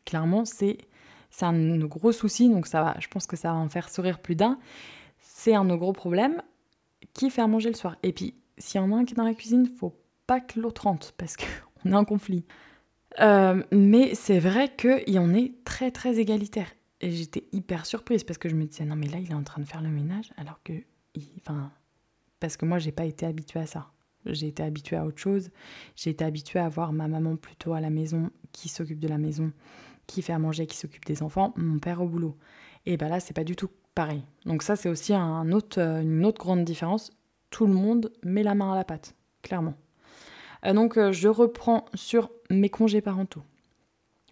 Clairement, 0.05 0.45
c'est 0.45 0.77
un 1.41 1.53
de 1.53 1.57
nos 1.57 1.87
gros 1.87 2.11
soucis, 2.11 2.49
donc 2.49 2.67
ça 2.67 2.81
va, 2.81 2.95
je 2.99 3.07
pense 3.07 3.25
que 3.25 3.35
ça 3.35 3.53
va 3.53 3.57
en 3.57 3.69
faire 3.69 3.89
sourire 3.89 4.19
plus 4.19 4.35
d'un. 4.35 4.59
C'est 5.19 5.55
un 5.55 5.63
de 5.63 5.69
nos 5.69 5.77
gros 5.77 5.93
problèmes. 5.93 6.41
Qui 7.13 7.29
faire 7.29 7.47
manger 7.47 7.69
le 7.69 7.75
soir 7.75 7.97
Et 8.03 8.13
puis, 8.13 8.35
s'il 8.57 8.79
y 8.79 8.83
en 8.83 8.91
a 8.93 8.95
un 8.95 9.05
qui 9.05 9.13
est 9.13 9.17
dans 9.17 9.25
la 9.25 9.33
cuisine, 9.33 9.67
faut 9.79 9.97
pas 10.27 10.39
que 10.39 10.59
l'autre 10.59 10.83
rentre, 10.83 11.13
parce 11.13 11.35
qu'on 11.35 11.91
a 11.93 11.97
un 11.97 12.05
conflit. 12.05 12.45
Euh, 13.19 13.63
mais 13.71 14.15
c'est 14.15 14.39
vrai 14.39 14.73
qu'il 14.73 15.19
en 15.19 15.33
est 15.33 15.53
très 15.65 15.91
très 15.91 16.19
égalitaire. 16.19 16.71
Et 17.01 17.11
j'étais 17.11 17.45
hyper 17.51 17.85
surprise 17.85 18.23
parce 18.23 18.37
que 18.37 18.47
je 18.47 18.55
me 18.55 18.65
disais, 18.65 18.85
non 18.85 18.95
mais 18.95 19.07
là, 19.07 19.17
il 19.17 19.31
est 19.31 19.35
en 19.35 19.43
train 19.43 19.61
de 19.61 19.67
faire 19.67 19.81
le 19.81 19.89
ménage, 19.89 20.31
alors 20.37 20.61
que... 20.63 20.73
Enfin, 21.39 21.71
parce 22.39 22.55
que 22.55 22.65
moi, 22.65 22.79
j'ai 22.79 22.91
pas 22.91 23.05
été 23.05 23.25
habituée 23.25 23.59
à 23.59 23.65
ça. 23.65 23.91
J'ai 24.25 24.47
été 24.47 24.63
habituée 24.63 24.95
à 24.95 25.05
autre 25.05 25.17
chose. 25.17 25.49
J'ai 25.95 26.11
été 26.11 26.23
habituée 26.23 26.59
à 26.59 26.69
voir 26.69 26.93
ma 26.93 27.07
maman 27.07 27.35
plutôt 27.35 27.73
à 27.73 27.81
la 27.81 27.89
maison, 27.89 28.29
qui 28.51 28.69
s'occupe 28.69 28.99
de 28.99 29.07
la 29.07 29.17
maison, 29.17 29.51
qui 30.07 30.21
fait 30.21 30.33
à 30.33 30.39
manger, 30.39 30.67
qui 30.67 30.77
s'occupe 30.77 31.05
des 31.05 31.23
enfants, 31.23 31.53
mon 31.57 31.79
père 31.79 32.01
au 32.01 32.07
boulot. 32.07 32.37
Et 32.85 32.97
ben 32.97 33.09
là, 33.09 33.19
c'est 33.19 33.35
pas 33.35 33.43
du 33.43 33.55
tout 33.55 33.69
pareil. 33.95 34.23
Donc 34.45 34.63
ça, 34.63 34.75
c'est 34.75 34.89
aussi 34.89 35.13
euh, 35.13 36.01
une 36.01 36.25
autre 36.25 36.39
grande 36.39 36.63
différence. 36.63 37.11
Tout 37.49 37.67
le 37.67 37.73
monde 37.73 38.11
met 38.23 38.43
la 38.43 38.55
main 38.55 38.73
à 38.73 38.75
la 38.75 38.83
pâte, 38.83 39.15
clairement. 39.41 39.75
Euh, 40.65 40.73
donc 40.73 40.97
euh, 40.97 41.11
je 41.11 41.27
reprends 41.27 41.85
sur 41.93 42.29
mes 42.49 42.69
congés 42.69 43.01
parentaux. 43.01 43.43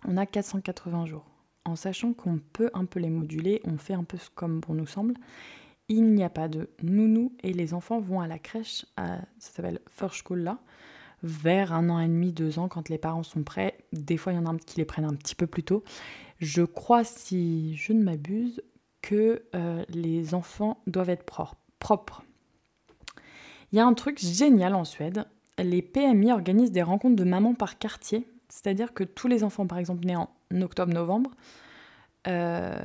On 0.08 0.17
a 0.17 0.25
480 0.25 1.06
jours. 1.06 1.25
En 1.65 1.75
sachant 1.75 2.13
qu'on 2.13 2.39
peut 2.54 2.69
un 2.73 2.86
peu 2.86 2.99
les 2.99 3.10
moduler, 3.10 3.62
on 3.65 3.78
fait 3.78 3.93
un 3.93 4.04
peu 4.04 4.17
comme 4.34 4.60
bon 4.60 4.73
nous 4.73 4.88
semble 4.88 5.13
il 5.89 6.13
n'y 6.13 6.23
a 6.23 6.30
pas 6.30 6.47
de 6.47 6.69
nounou 6.82 7.34
et 7.43 7.52
les 7.52 7.73
enfants 7.73 7.99
vont 7.99 8.21
à 8.21 8.28
la 8.28 8.39
crèche, 8.39 8.86
ça 8.95 9.19
s'appelle 9.39 9.80
là, 10.32 10.60
vers 11.23 11.73
un 11.73 11.89
an 11.89 11.99
et 11.99 12.08
demi, 12.08 12.32
deux 12.32 12.60
ans 12.60 12.67
quand 12.67 12.89
les 12.89 12.97
parents 12.97 13.23
sont 13.23 13.43
prêts. 13.43 13.78
Des 13.91 14.17
fois, 14.17 14.32
il 14.32 14.36
y 14.38 14.39
en 14.39 14.45
a 14.45 14.58
qui 14.58 14.78
les 14.78 14.86
prennent 14.86 15.06
un 15.06 15.15
petit 15.15 15.36
peu 15.36 15.47
plus 15.47 15.63
tôt. 15.63 15.84
Je 16.39 16.62
crois, 16.63 17.04
si 17.04 17.75
je 17.75 17.91
ne 17.93 18.04
m'abuse, 18.04 18.62
que 19.02 19.43
euh, 19.56 19.84
les 19.89 20.34
enfants 20.34 20.82
doivent 20.88 21.10
être 21.10 21.25
propres. 21.80 22.23
Il 23.71 23.78
y 23.78 23.80
a 23.80 23.86
un 23.86 23.93
truc 23.93 24.19
génial 24.19 24.75
en 24.75 24.84
Suède. 24.84 25.25
Les 25.58 25.82
PMI 25.82 26.32
organisent 26.32 26.71
des 26.71 26.82
rencontres 26.82 27.15
de 27.15 27.23
mamans 27.23 27.54
par 27.54 27.78
quartier. 27.78 28.28
C'est-à-dire 28.49 28.93
que 28.93 29.04
tous 29.04 29.28
les 29.28 29.43
enfants, 29.43 29.67
par 29.67 29.78
exemple, 29.78 30.06
nés 30.06 30.15
en 30.15 30.30
octobre-novembre, 30.62 31.32
euh, 32.28 32.80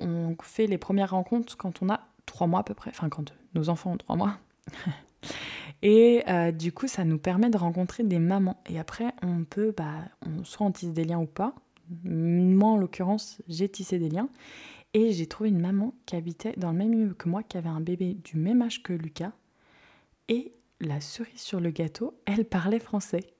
ont 0.00 0.36
fait 0.42 0.66
les 0.66 0.78
premières 0.78 1.10
rencontres 1.10 1.56
quand 1.56 1.82
on 1.82 1.88
a 1.88 2.07
trois 2.28 2.46
mois 2.46 2.60
à 2.60 2.62
peu 2.62 2.74
près, 2.74 2.90
enfin 2.90 3.08
quand 3.08 3.34
nos 3.54 3.68
enfants 3.68 3.92
ont 3.92 3.96
trois 3.96 4.16
mois. 4.16 4.38
et 5.82 6.22
euh, 6.28 6.52
du 6.52 6.72
coup, 6.72 6.86
ça 6.86 7.04
nous 7.04 7.18
permet 7.18 7.50
de 7.50 7.56
rencontrer 7.56 8.04
des 8.04 8.18
mamans. 8.18 8.62
Et 8.68 8.78
après, 8.78 9.12
on 9.22 9.44
peut, 9.44 9.74
bah, 9.76 10.04
on, 10.26 10.44
soit 10.44 10.66
on 10.66 10.72
tisse 10.72 10.92
des 10.92 11.04
liens 11.04 11.18
ou 11.18 11.26
pas. 11.26 11.54
Moi, 12.04 12.70
en 12.70 12.76
l'occurrence, 12.76 13.42
j'ai 13.48 13.68
tissé 13.68 13.98
des 13.98 14.10
liens. 14.10 14.28
Et 14.94 15.12
j'ai 15.12 15.26
trouvé 15.26 15.50
une 15.50 15.60
maman 15.60 15.94
qui 16.06 16.16
habitait 16.16 16.54
dans 16.56 16.72
le 16.72 16.78
même 16.78 16.92
lieu 16.92 17.14
que 17.14 17.28
moi, 17.28 17.42
qui 17.42 17.58
avait 17.58 17.68
un 17.68 17.80
bébé 17.80 18.14
du 18.14 18.36
même 18.36 18.62
âge 18.62 18.82
que 18.82 18.92
Lucas. 18.92 19.32
Et 20.28 20.52
la 20.80 21.00
cerise 21.00 21.40
sur 21.40 21.60
le 21.60 21.70
gâteau, 21.70 22.18
elle 22.26 22.44
parlait 22.44 22.78
français. 22.78 23.34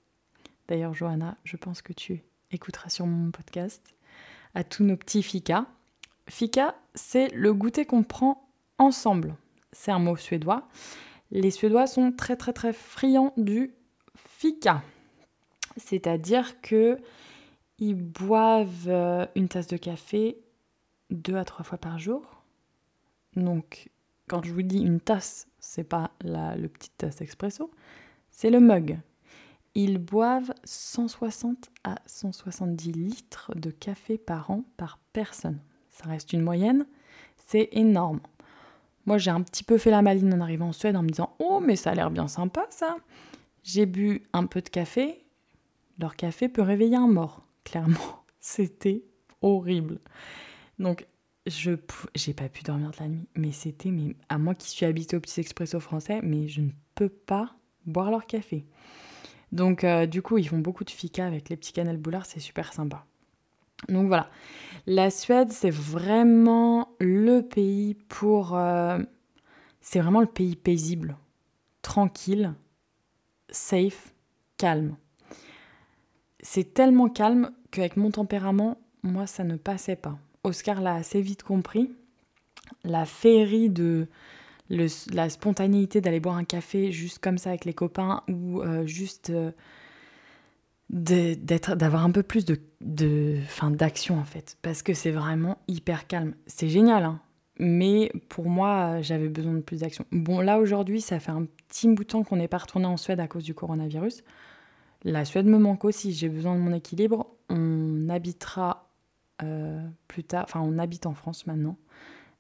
D'ailleurs, 0.67 0.95
Johanna, 0.95 1.37
je 1.45 1.57
pense 1.57 1.81
que 1.81 1.93
tu 1.93 2.23
écouteras 2.51 2.89
sur 2.89 3.07
mon 3.07 3.31
podcast. 3.31 3.95
À 4.55 4.65
tous 4.65 4.85
nos 4.85 4.97
petits 4.97 5.23
fika. 5.23 5.67
Fika, 6.29 6.75
c'est 6.95 7.29
le 7.35 7.55
goûter 7.55 7.87
qu'on 7.87 8.03
prend 8.03 8.48
ensemble. 8.79 9.37
C'est 9.73 9.91
un 9.91 9.99
mot 9.99 10.17
suédois. 10.17 10.69
Les 11.31 11.51
Suédois 11.51 11.87
sont 11.87 12.11
très 12.13 12.37
très 12.37 12.53
très 12.53 12.73
friands 12.73 13.35
du 13.37 13.75
fika. 14.17 14.83
C'est-à-dire 15.77 16.61
que 16.63 16.99
ils 17.79 17.95
boivent 17.95 18.89
euh, 18.89 19.27
une 19.37 19.49
tasse 19.49 19.69
de 19.69 19.77
café 19.77 20.41
deux 21.11 21.37
à 21.37 21.45
trois 21.45 21.65
fois 21.65 21.79
par 21.79 21.99
jour. 21.99 22.43
Donc, 23.37 23.91
quand 24.27 24.45
je 24.45 24.53
vous 24.53 24.63
dis 24.63 24.81
une 24.81 25.01
tasse, 25.01 25.49
c'est 25.59 25.85
pas 25.85 26.11
la 26.23 26.57
petite 26.57 26.97
tasse 26.99 27.21
expresso, 27.21 27.71
c'est 28.31 28.51
le 28.51 28.61
mug. 28.61 28.99
Ils 29.75 29.99
boivent 29.99 30.53
160 30.65 31.71
à 31.85 31.97
170 32.07 32.93
litres 32.93 33.53
de 33.55 33.71
café 33.71 34.19
par 34.19 34.51
an 34.51 34.65
par 34.77 34.99
personne. 35.13 35.61
Ça 35.91 36.09
reste 36.09 36.33
une 36.33 36.43
moyenne, 36.43 36.87
c'est 37.47 37.69
énorme. 37.73 38.21
Moi, 39.09 39.17
j'ai 39.17 39.31
un 39.31 39.41
petit 39.41 39.65
peu 39.65 39.79
fait 39.79 39.91
la 39.91 40.03
maline 40.03 40.35
en 40.35 40.41
arrivant 40.43 40.69
en 40.69 40.73
Suède 40.73 40.95
en 40.95 41.03
me 41.03 41.09
disant 41.09 41.35
Oh, 41.39 41.61
mais 41.65 41.77
ça 41.77 41.93
a 41.93 41.95
l'air 41.95 42.11
bien 42.11 42.29
sympa 42.29 42.67
ça. 42.69 42.99
J'ai 43.65 43.87
bu 43.87 44.23
un 44.35 44.45
peu 44.45 44.61
de 44.61 44.69
café. 44.69 45.25
Leur 45.99 46.15
café 46.15 46.51
peut 46.51 46.61
réveiller 46.61 46.97
un 46.97 47.07
mort, 47.07 47.43
clairement. 47.65 48.23
C'était 48.41 49.05
horrible. 49.41 49.99
Donc, 50.79 51.07
je 51.47 51.71
j'ai 52.15 52.35
pas 52.35 52.51
pu 52.51 52.65
dormir 52.65 52.91
de 52.91 52.99
la 53.01 53.09
nuit. 53.09 53.27
Mais 53.35 53.51
c'était, 53.51 53.91
mais 53.91 54.15
à 54.29 54.37
moi 54.37 54.55
qui 54.55 54.69
suis 54.69 54.85
habituée 54.85 55.17
au 55.17 55.21
petit 55.21 55.41
expresso 55.41 55.81
français, 55.81 56.21
mais 56.23 56.47
je 56.47 56.61
ne 56.61 56.71
peux 56.95 57.09
pas 57.09 57.57
boire 57.87 58.11
leur 58.11 58.27
café. 58.27 58.67
Donc, 59.53 59.85
euh, 59.85 60.05
du 60.05 60.21
coup, 60.21 60.37
ils 60.37 60.47
font 60.47 60.59
beaucoup 60.59 60.85
de 60.85 60.91
fika 60.91 61.27
avec 61.27 61.49
les 61.49 61.57
petits 61.57 61.73
cannelles 61.73 61.97
boulards, 61.97 62.27
c'est 62.27 62.41
super 62.41 62.75
sympa. 62.75 63.07
Donc 63.89 64.09
voilà, 64.09 64.29
la 64.87 65.11
Suède, 65.11 65.53
c'est 65.53 65.71
vraiment 65.71 66.89
le 66.99 67.41
pays 67.41 67.95
pour... 67.95 68.57
Euh, 68.57 68.99
c'est 69.81 70.01
vraiment 70.01 70.21
le 70.21 70.27
pays 70.27 70.57
paisible, 70.57 71.17
tranquille, 71.83 72.55
safe, 73.51 74.15
calme. 74.57 74.97
C'est 76.41 76.75
tellement 76.75 77.09
calme 77.09 77.51
qu'avec 77.71 77.97
mon 77.97 78.11
tempérament, 78.11 78.79
moi, 79.03 79.27
ça 79.27 79.45
ne 79.45 79.57
passait 79.57 79.97
pas. 79.97 80.19
Oscar 80.45 80.81
l'a 80.81 80.95
assez 80.95 81.21
vite 81.21 81.43
compris. 81.43 81.91
La 82.85 83.07
féerie 83.07 83.71
de 83.71 84.09
la 84.71 85.31
spontanéité 85.31 86.01
d'aller 86.01 86.21
boire 86.21 86.37
un 86.37 86.45
café 86.45 86.93
juste 86.93 87.19
comme 87.19 87.39
ça 87.39 87.51
avec 87.51 87.65
les 87.65 87.75
copains 87.75 88.23
ou 88.29 88.61
euh, 88.63 88.87
juste... 88.87 89.31
Euh, 89.31 89.53
d'être 90.91 91.77
d'avoir 91.77 92.05
un 92.05 92.11
peu 92.11 92.23
plus 92.23 92.45
de, 92.45 92.61
de 92.81 93.39
d'action 93.77 94.19
en 94.19 94.25
fait. 94.25 94.57
Parce 94.63 94.83
que 94.83 94.95
c'est 94.95 95.11
vraiment 95.11 95.59
hyper 95.69 96.07
calme. 96.07 96.35
C'est 96.47 96.69
génial 96.69 97.05
hein. 97.05 97.21
Mais 97.61 98.13
pour 98.29 98.49
moi 98.49 99.03
j'avais 99.03 99.29
besoin 99.29 99.55
de 99.55 99.61
plus 99.61 99.81
d'action. 99.81 100.05
Bon 100.13 100.41
là 100.41 100.59
aujourd'hui 100.59 101.01
ça 101.01 101.19
fait 101.19 101.33
un 101.33 101.47
petit 101.69 101.89
bout 101.89 102.05
de 102.05 102.09
temps 102.09 102.23
qu'on 102.23 102.37
n'est 102.37 102.49
pas 102.49 102.59
retourné 102.59 102.87
en 102.87 102.97
Suède 102.97 103.21
à 103.21 103.29
cause 103.29 103.45
du 103.45 103.55
coronavirus. 103.55 104.23
La 105.05 105.25
Suède 105.25 105.47
me 105.47 105.59
manque 105.59 105.85
aussi. 105.85 106.13
J'ai 106.13 106.29
besoin 106.29 106.55
de 106.55 106.61
mon 106.61 106.73
équilibre. 106.73 107.35
On 107.49 108.09
habitera 108.09 108.91
euh, 109.43 109.87
plus 110.07 110.25
tard 110.25 110.45
enfin 110.45 110.61
on 110.61 110.79
habite 110.79 111.07
en 111.07 111.15
France 111.15 111.47
maintenant. 111.47 111.77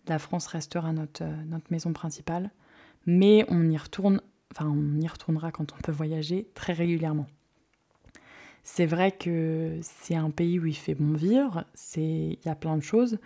La 0.06 0.18
France 0.18 0.46
restera 0.46 0.92
notre 0.92 1.24
notre 1.46 1.66
maison 1.70 1.92
principale. 1.92 2.50
Mais 3.04 3.44
on 3.48 3.68
y 3.68 3.76
retourne 3.76 4.22
enfin 4.54 4.70
on 4.70 5.00
y 5.00 5.06
retournera 5.06 5.50
quand 5.50 5.74
on 5.74 5.80
peut 5.82 5.92
voyager 5.92 6.48
très 6.54 6.72
régulièrement 6.72 7.26
c'est 8.70 8.84
vrai 8.84 9.12
que 9.12 9.78
c'est 9.80 10.14
un 10.14 10.30
pays 10.30 10.60
où 10.60 10.66
il 10.66 10.76
fait 10.76 10.94
bon 10.94 11.14
vivre, 11.14 11.64
il 11.96 12.36
y 12.44 12.48
a 12.48 12.54
plein 12.54 12.76
de 12.76 12.82
choses. 12.82 13.18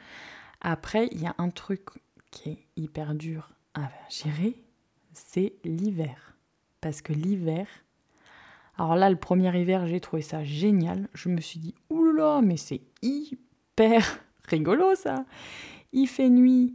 Après, 0.60 1.08
il 1.10 1.20
y 1.20 1.26
a 1.26 1.34
un 1.36 1.50
truc 1.50 1.88
qui 2.30 2.50
est 2.50 2.66
hyper 2.76 3.16
dur 3.16 3.50
à 3.74 3.90
gérer, 4.08 4.62
c'est 5.12 5.54
l'hiver. 5.64 6.36
Parce 6.80 7.02
que 7.02 7.12
l'hiver, 7.12 7.66
alors 8.78 8.94
là, 8.94 9.10
le 9.10 9.16
premier 9.16 9.54
hiver, 9.60 9.88
j'ai 9.88 9.98
trouvé 9.98 10.22
ça 10.22 10.44
génial. 10.44 11.08
Je 11.12 11.28
me 11.28 11.40
suis 11.40 11.58
dit, 11.58 11.74
oulala, 11.90 12.40
mais 12.40 12.56
c'est 12.56 12.80
hyper 13.02 14.20
rigolo 14.44 14.94
ça. 14.94 15.24
Il 15.92 16.06
fait 16.06 16.30
nuit 16.30 16.72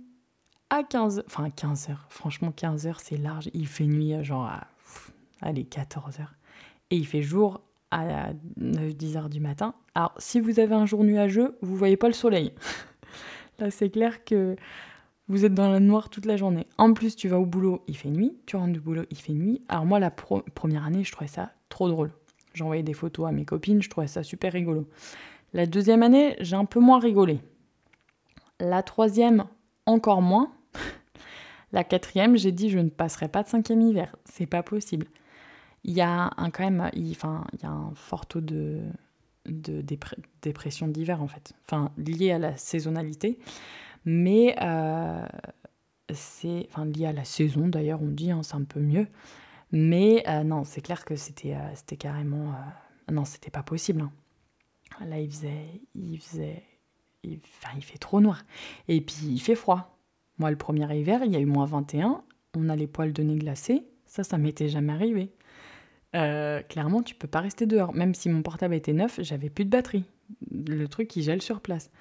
à 0.70 0.84
15 0.84 1.24
enfin 1.26 1.50
15 1.50 1.90
heures. 1.90 2.06
Franchement, 2.10 2.52
15 2.52 2.86
heures, 2.86 3.00
c'est 3.00 3.18
large. 3.18 3.50
Il 3.54 3.68
fait 3.68 3.88
nuit 3.88 4.22
genre 4.26 4.46
à 4.46 4.68
allez, 5.42 5.64
14h. 5.64 6.28
Et 6.90 6.98
il 6.98 7.08
fait 7.08 7.22
jour 7.22 7.62
à 7.92 8.32
9-10 8.60 9.18
heures 9.18 9.30
du 9.30 9.40
matin. 9.40 9.74
Alors, 9.96 10.14
si 10.18 10.40
vous 10.40 10.60
avez 10.60 10.76
un 10.76 10.86
jour 10.86 11.04
nuageux, 11.04 11.58
vous 11.62 11.76
voyez 11.76 11.98
pas 11.98 12.08
le 12.08 12.14
soleil. 12.14 12.54
Là, 13.60 13.72
c'est 13.72 13.90
clair 13.90 14.24
que 14.24 14.56
vous 15.28 15.46
êtes 15.46 15.54
dans 15.54 15.70
la 15.70 15.80
noire 15.80 16.10
toute 16.10 16.26
la 16.26 16.38
journée. 16.38 16.68
En 16.78 16.94
plus, 16.94 17.16
tu 17.16 17.28
vas 17.28 17.40
au 17.40 17.46
boulot, 17.46 17.84
il 17.88 17.98
fait 17.98 18.10
nuit. 18.10 18.38
Tu 18.46 18.56
rentres 18.56 18.74
du 18.74 18.80
boulot, 18.80 19.04
il 19.10 19.18
fait 19.18 19.34
nuit. 19.34 19.62
Alors, 19.68 19.86
moi, 19.86 20.00
la 20.00 20.12
première 20.12 20.86
année, 20.86 21.04
je 21.04 21.12
trouvais 21.12 21.28
ça 21.28 21.52
trop 21.70 21.90
drôle. 21.90 22.12
J'envoyais 22.54 22.84
des 22.84 22.94
photos 22.94 23.28
à 23.28 23.32
mes 23.32 23.46
copines, 23.46 23.82
je 23.82 23.90
trouvais 23.90 24.08
ça 24.08 24.24
super 24.24 24.54
rigolo. 24.54 24.88
La 25.54 25.66
deuxième 25.66 26.04
année, 26.04 26.36
j'ai 26.40 26.56
un 26.56 26.66
peu 26.66 26.80
moins 26.80 27.00
rigolé. 27.00 27.40
La 28.60 28.84
troisième, 28.84 29.46
encore 29.86 30.22
moins. 30.22 30.52
La 31.72 31.84
quatrième, 31.84 32.38
j'ai 32.38 32.52
dit 32.52 32.70
je 32.70 32.80
ne 32.80 32.90
passerai 32.90 33.28
pas 33.28 33.44
de 33.44 33.48
cinquième 33.48 33.82
hiver. 33.82 34.16
C'est 34.26 34.46
pas 34.46 34.64
possible 34.64 35.08
il 35.88 35.94
y 35.94 36.02
a 36.02 36.32
un, 36.36 36.50
quand 36.52 36.64
même 36.64 36.92
enfin, 37.12 37.46
il 37.54 37.64
y 37.64 37.66
a 37.66 37.72
un 37.72 37.92
fort 37.96 38.26
taux 38.26 38.42
de, 38.42 38.82
de 39.46 39.84
dépression 40.42 40.88
d'hiver 40.88 41.24
en 41.24 41.28
fait, 41.28 41.54
enfin 41.66 41.92
lié 41.98 42.32
à 42.32 42.40
la 42.40 42.58
saisonnalité, 42.58 43.40
mais 44.06 44.56
euh, 44.62 45.26
c'est 46.14 46.68
enfin 46.70 46.86
lié 46.86 47.08
à 47.08 47.14
la 47.14 47.24
saison 47.24 47.70
d'ailleurs 47.70 48.02
on 48.02 48.10
dit, 48.10 48.32
hein, 48.32 48.44
c'est 48.44 48.56
un 48.56 48.66
peu 48.66 48.82
mieux, 48.82 49.08
mais 49.72 50.24
euh, 50.28 50.44
non 50.44 50.66
c'est 50.66 50.82
clair 50.82 51.06
que 51.06 51.16
c'était 51.16 51.56
euh, 51.56 51.76
c'était 51.76 51.98
carrément 51.98 52.54
non 53.10 53.24
c'était 53.24 53.52
pas 53.52 53.64
possible. 53.64 54.02
Hein. 54.02 54.12
Là 55.06 55.20
il 55.20 55.32
faisait 55.32 55.82
il 55.96 56.20
faisait 56.20 56.64
enfin, 57.26 57.74
il 57.78 57.84
fait 57.84 57.98
trop 57.98 58.20
noir 58.20 58.44
et 58.90 59.00
puis 59.00 59.28
il 59.28 59.40
fait 59.40 59.56
froid. 59.56 59.98
Moi 60.38 60.52
le 60.52 60.58
premier 60.58 60.94
hiver 60.94 61.22
il 61.24 61.32
y 61.32 61.38
a 61.38 61.40
eu 61.40 61.46
moins 61.46 61.66
21, 61.66 62.24
on 62.58 62.68
a 62.68 62.76
les 62.76 62.88
poils 62.88 63.14
de 63.14 63.24
nez 63.24 63.38
glacés, 63.38 63.88
ça 64.06 64.26
ça 64.26 64.38
m'était 64.38 64.68
jamais 64.68 64.92
arrivé. 64.92 65.32
Euh, 66.18 66.62
clairement, 66.64 67.02
tu 67.04 67.16
peux 67.16 67.28
pas 67.28 67.42
rester 67.42 67.66
dehors. 67.66 67.94
Même 67.94 68.14
si 68.14 68.30
mon 68.30 68.42
portable 68.42 68.74
était 68.74 68.94
neuf, 68.94 69.20
j'avais 69.22 69.50
plus 69.50 69.66
de 69.66 69.70
batterie. 69.70 70.06
Le 70.52 70.88
truc, 70.88 71.08
qui 71.08 71.22
gèle 71.22 71.42
sur 71.42 71.62
place. 71.62 71.92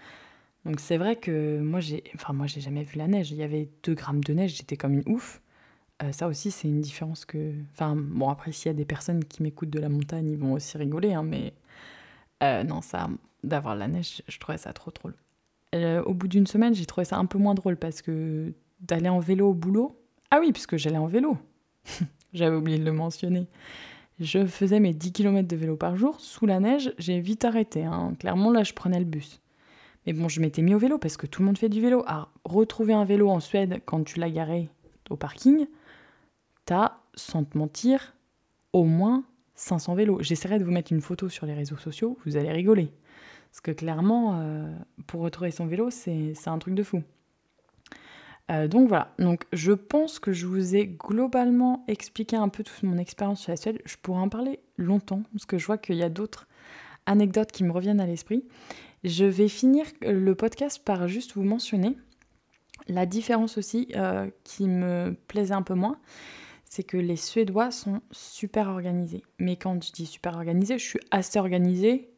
Donc 0.65 0.81
c'est 0.81 0.97
vrai 0.97 1.17
que 1.17 1.61
moi, 1.61 1.81
j'ai, 1.81 2.03
enfin 2.15 2.33
moi, 2.33 2.47
j'ai 2.47 2.61
jamais 2.61 2.83
vu 2.83 2.99
la 2.99 3.07
neige. 3.07 3.31
Il 3.31 3.37
y 3.37 3.43
avait 3.43 3.69
2 3.85 3.95
grammes 3.95 4.25
de 4.25 4.33
neige, 4.33 4.57
j'étais 4.57 4.77
comme 4.77 4.95
une 4.95 5.05
ouf. 5.07 5.43
Euh, 6.03 6.13
ça 6.13 6.29
aussi, 6.29 6.51
c'est 6.51 6.69
une 6.69 6.81
différence 6.81 7.25
que. 7.25 7.53
Enfin, 7.73 7.95
bon, 7.97 8.29
après, 8.29 8.53
s'il 8.53 8.67
y 8.67 8.75
a 8.75 8.77
des 8.77 8.85
personnes 8.85 9.25
qui 9.25 9.43
m'écoutent 9.43 9.71
de 9.71 9.79
la 9.79 9.89
montagne, 9.89 10.31
ils 10.31 10.39
vont 10.39 10.55
aussi 10.55 10.77
rigoler, 10.77 11.15
hein, 11.15 11.23
mais 11.23 11.53
euh, 12.43 12.65
non, 12.65 12.83
ça, 12.83 13.09
d'avoir 13.45 13.77
la 13.77 13.89
neige, 13.89 14.23
je 14.27 14.39
trouvais 14.39 14.59
ça 14.59 14.73
trop 14.73 14.91
drôle. 14.91 15.15
au 16.05 16.15
bout 16.15 16.29
d'une 16.29 16.47
semaine, 16.47 16.75
j'ai 16.75 16.87
trouvé 16.87 17.05
ça 17.05 17.17
un 17.17 17.27
peu 17.27 17.39
moins 17.39 17.55
drôle 17.55 17.77
parce 17.77 18.03
que 18.03 18.53
d'aller 18.81 19.09
en 19.09 19.21
vélo 19.21 19.51
au 19.51 19.55
boulot. 19.55 19.99
Ah 20.31 20.39
oui, 20.41 20.53
puisque 20.53 20.77
j'allais 20.77 20.99
en 20.99 21.07
vélo. 21.07 21.39
J'avais 22.35 22.57
oublié 22.57 22.79
de 22.79 22.85
le 22.85 22.93
mentionner. 22.93 23.47
Je 24.19 24.47
faisais 24.47 24.81
mes 24.81 24.95
10 24.95 25.13
km 25.13 25.47
de 25.47 25.57
vélo 25.57 25.77
par 25.77 25.97
jour. 25.97 26.21
Sous 26.21 26.47
la 26.47 26.59
neige, 26.59 26.93
j'ai 26.99 27.21
vite 27.21 27.45
arrêté. 27.45 27.85
Hein. 27.85 28.15
Clairement, 28.19 28.51
là, 28.51 28.63
je 28.63 28.73
prenais 28.73 28.99
le 28.99 29.05
bus. 29.05 29.43
Mais 30.07 30.13
bon, 30.13 30.29
je 30.29 30.41
m'étais 30.41 30.63
mis 30.63 30.75
au 30.75 30.79
vélo 30.79 30.99
parce 30.99 31.17
que 31.17 31.27
tout 31.27 31.43
le 31.43 31.47
monde 31.47 31.59
fait 31.59 31.69
du 31.69 31.81
vélo. 31.81 32.03
Alors, 32.07 32.31
retrouver 32.45 32.95
un 32.95 33.05
vélo 33.05 33.29
en 33.29 33.41
Suède 33.41 33.83
quand 33.85 34.05
tu 34.05 34.19
l'as 34.19 34.31
garé 34.31 34.71
au 35.11 35.17
parking, 35.17 35.67
t'as, 36.65 36.99
sans 37.15 37.45
te 37.45 37.59
mentir, 37.59 38.15
au 38.73 38.85
moins 38.85 39.25
500 39.57 39.95
vélos. 39.95 40.19
J'essaierai 40.23 40.59
de 40.59 40.65
vous 40.65 40.71
mettre 40.71 40.93
une 40.93 41.01
photo 41.01 41.29
sur 41.29 41.45
les 41.45 41.55
réseaux 41.55 41.77
sociaux, 41.77 42.19
vous 42.25 42.37
allez 42.37 42.53
rigoler. 42.53 42.93
Parce 43.51 43.61
que 43.61 43.71
clairement, 43.71 44.41
euh, 44.41 44.73
pour 45.07 45.21
retrouver 45.23 45.51
son 45.51 45.67
vélo, 45.67 45.91
c'est 45.91 46.35
un 46.47 46.59
truc 46.59 46.75
de 46.75 46.83
fou. 46.83 47.03
Euh, 48.51 48.69
donc 48.69 48.89
voilà, 48.89 49.13
donc 49.19 49.45
je 49.53 49.73
pense 49.73 50.21
que 50.21 50.33
je 50.33 50.47
vous 50.47 50.77
ai 50.77 50.87
globalement 50.87 51.85
expliqué 51.89 52.37
un 52.37 52.49
peu 52.49 52.63
toute 52.63 52.83
mon 52.85 52.97
expérience 52.99 53.41
sur 53.41 53.51
la 53.51 53.57
Suède. 53.57 53.81
Je 53.85 53.97
pourrais 54.01 54.21
en 54.21 54.29
parler 54.29 54.61
longtemps 54.77 55.23
parce 55.33 55.47
que 55.47 55.59
je 55.59 55.67
vois 55.67 55.79
qu'il 55.79 55.97
y 55.97 56.05
a 56.05 56.09
d'autres 56.09 56.47
anecdotes 57.07 57.51
qui 57.51 57.65
me 57.65 57.73
reviennent 57.73 58.01
à 58.01 58.07
l'esprit. 58.07 58.45
Je 59.03 59.25
vais 59.25 59.49
finir 59.49 59.85
le 60.01 60.35
podcast 60.35 60.83
par 60.85 61.09
juste 61.09 61.35
vous 61.35 61.43
mentionner 61.43 61.97
la 62.89 63.07
différence 63.07 63.59
aussi 63.59 63.89
euh, 63.97 64.31
qui 64.45 64.69
me 64.69 65.17
plaisait 65.29 65.55
un 65.55 65.63
peu 65.63 65.75
moins, 65.75 65.99
c'est 66.65 66.83
que 66.83 66.97
les 66.97 67.17
Suédois 67.17 67.71
sont 67.71 68.01
super 68.11 68.69
organisés. 68.69 69.25
Mais 69.39 69.57
quand 69.57 69.83
je 69.83 69.93
dis 69.93 70.07
super 70.07 70.37
organisé, 70.37 70.79
je 70.79 70.85
suis 70.85 71.01
assez 71.11 71.39
organisée. 71.39 72.11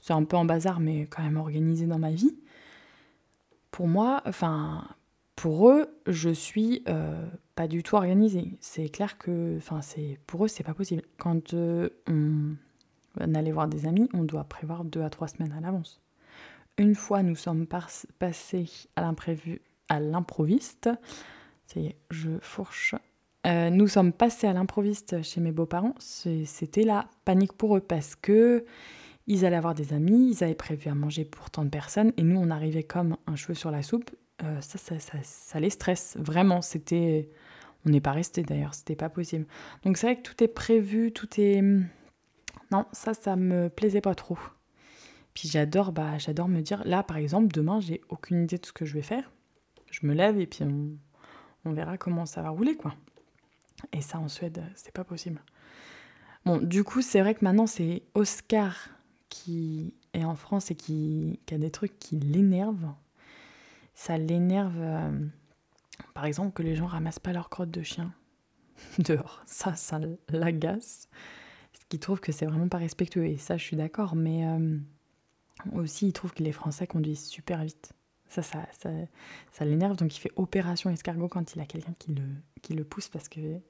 C'est 0.00 0.12
un 0.12 0.24
peu 0.24 0.36
en 0.36 0.44
bazar, 0.44 0.80
mais 0.80 1.06
quand 1.06 1.22
même 1.22 1.36
organisée 1.36 1.86
dans 1.86 1.98
ma 1.98 2.10
vie. 2.10 2.36
Pour 3.70 3.88
moi, 3.88 4.22
enfin, 4.26 4.86
pour 5.36 5.70
eux, 5.70 5.88
je 6.06 6.30
suis 6.30 6.82
euh, 6.88 7.26
pas 7.54 7.66
du 7.66 7.82
tout 7.82 7.96
organisée. 7.96 8.56
C'est 8.60 8.88
clair 8.88 9.18
que, 9.18 9.56
enfin, 9.56 9.82
c'est 9.82 10.18
pour 10.26 10.44
eux, 10.44 10.48
c'est 10.48 10.64
pas 10.64 10.74
possible. 10.74 11.02
Quand 11.18 11.54
euh, 11.54 11.88
on, 12.08 13.34
allait 13.34 13.52
voir 13.52 13.68
des 13.68 13.86
amis, 13.86 14.08
on 14.14 14.24
doit 14.24 14.44
prévoir 14.44 14.84
deux 14.84 15.02
à 15.02 15.10
trois 15.10 15.28
semaines 15.28 15.52
à 15.52 15.60
l'avance. 15.60 16.00
Une 16.78 16.94
fois, 16.94 17.22
nous 17.22 17.36
sommes 17.36 17.66
passés 17.66 18.66
à 18.96 19.02
l'imprévu, 19.02 19.60
à 19.88 20.00
l'improviste. 20.00 20.90
C'est 21.66 21.96
je 22.10 22.30
fourche. 22.40 22.94
Euh, 23.46 23.70
nous 23.70 23.88
sommes 23.88 24.12
passés 24.12 24.46
à 24.46 24.52
l'improviste 24.52 25.22
chez 25.22 25.40
mes 25.40 25.52
beaux-parents. 25.52 25.94
C'était 25.98 26.82
la 26.82 27.06
panique 27.24 27.52
pour 27.52 27.76
eux 27.76 27.80
parce 27.80 28.16
que 28.16 28.64
ils 29.26 29.44
allaient 29.46 29.56
avoir 29.56 29.74
des 29.74 29.92
amis, 29.92 30.32
ils 30.32 30.44
avaient 30.44 30.54
prévu 30.54 30.90
à 30.90 30.94
manger 30.94 31.24
pour 31.24 31.50
tant 31.50 31.64
de 31.64 31.70
personnes 31.70 32.12
et 32.16 32.22
nous 32.22 32.38
on 32.38 32.50
arrivait 32.50 32.82
comme 32.82 33.16
un 33.26 33.36
cheveu 33.36 33.54
sur 33.54 33.70
la 33.70 33.82
soupe 33.82 34.10
euh, 34.42 34.60
ça, 34.60 34.78
ça, 34.78 34.98
ça, 34.98 35.18
ça, 35.22 35.60
les 35.60 35.70
stresse. 35.70 36.16
Vraiment, 36.18 36.60
c'était. 36.62 37.30
On 37.86 37.90
n'est 37.90 38.00
pas 38.00 38.12
resté 38.12 38.42
d'ailleurs, 38.42 38.74
c'était 38.74 38.96
pas 38.96 39.10
possible. 39.10 39.46
Donc 39.84 39.98
c'est 39.98 40.06
vrai 40.06 40.16
que 40.16 40.22
tout 40.22 40.42
est 40.42 40.48
prévu, 40.48 41.12
tout 41.12 41.28
est. 41.38 41.60
Non, 42.70 42.86
ça, 42.92 43.12
ça 43.12 43.36
me 43.36 43.68
plaisait 43.68 44.00
pas 44.00 44.14
trop. 44.14 44.38
Puis 45.34 45.48
j'adore, 45.48 45.92
bah, 45.92 46.16
j'adore 46.18 46.48
me 46.48 46.60
dire, 46.62 46.82
là 46.86 47.02
par 47.02 47.18
exemple, 47.18 47.48
demain, 47.48 47.80
j'ai 47.80 48.00
aucune 48.08 48.44
idée 48.44 48.56
de 48.56 48.64
ce 48.64 48.72
que 48.72 48.86
je 48.86 48.94
vais 48.94 49.02
faire. 49.02 49.30
Je 49.90 50.06
me 50.06 50.14
lève 50.14 50.40
et 50.40 50.46
puis 50.46 50.64
on, 50.64 50.96
on 51.64 51.72
verra 51.72 51.98
comment 51.98 52.24
ça 52.24 52.40
va 52.42 52.48
rouler, 52.48 52.76
quoi. 52.76 52.94
Et 53.92 54.00
ça, 54.00 54.18
en 54.18 54.28
Suède, 54.28 54.62
c'est 54.74 54.92
pas 54.92 55.04
possible. 55.04 55.42
Bon, 56.44 56.58
du 56.58 56.84
coup, 56.84 57.02
c'est 57.02 57.20
vrai 57.20 57.34
que 57.34 57.44
maintenant, 57.44 57.66
c'est 57.66 58.02
Oscar 58.14 58.88
qui 59.28 59.94
est 60.12 60.24
en 60.24 60.36
France 60.36 60.70
et 60.70 60.74
qui, 60.74 61.40
qui 61.46 61.54
a 61.54 61.58
des 61.58 61.70
trucs 61.70 61.98
qui 61.98 62.16
l'énervent 62.16 62.94
ça 63.94 64.18
l'énerve, 64.18 64.76
euh, 64.78 65.26
par 66.12 66.24
exemple, 66.24 66.52
que 66.52 66.62
les 66.62 66.74
gens 66.74 66.86
ramassent 66.86 67.20
pas 67.20 67.32
leurs 67.32 67.48
crottes 67.48 67.70
de 67.70 67.82
chien 67.82 68.12
dehors. 68.98 69.42
Ça, 69.46 69.74
ça 69.76 70.00
l'agace. 70.28 71.08
Ce 71.72 71.84
qui 71.88 71.98
trouve 71.98 72.20
que 72.20 72.32
c'est 72.32 72.46
vraiment 72.46 72.68
pas 72.68 72.78
respectueux. 72.78 73.26
Et 73.26 73.38
ça, 73.38 73.56
je 73.56 73.62
suis 73.62 73.76
d'accord. 73.76 74.16
Mais 74.16 74.46
euh, 74.46 74.78
aussi, 75.72 76.08
il 76.08 76.12
trouve 76.12 76.32
que 76.32 76.42
les 76.42 76.52
Français 76.52 76.86
conduisent 76.86 77.24
super 77.24 77.62
vite. 77.62 77.92
Ça, 78.28 78.42
ça, 78.42 78.66
ça, 78.72 78.90
ça 79.52 79.64
l'énerve. 79.64 79.96
Donc, 79.96 80.16
il 80.16 80.18
fait 80.18 80.32
opération 80.34 80.90
escargot 80.90 81.28
quand 81.28 81.54
il 81.54 81.60
a 81.60 81.66
quelqu'un 81.66 81.94
qui 81.98 82.14
le, 82.14 82.24
qui 82.62 82.74
le 82.74 82.84
pousse 82.84 83.08
parce 83.08 83.28
que 83.28 83.60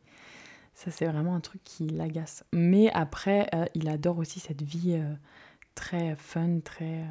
ça, 0.73 0.91
c'est 0.91 1.07
vraiment 1.07 1.35
un 1.35 1.41
truc 1.41 1.63
qui 1.65 1.87
l'agace. 1.87 2.45
Mais 2.53 2.91
après, 2.93 3.49
euh, 3.55 3.67
il 3.75 3.89
adore 3.89 4.19
aussi 4.19 4.41
cette 4.41 4.63
vie 4.63 5.01
très 5.75 6.17
fun, 6.17 6.61
très 6.61 7.05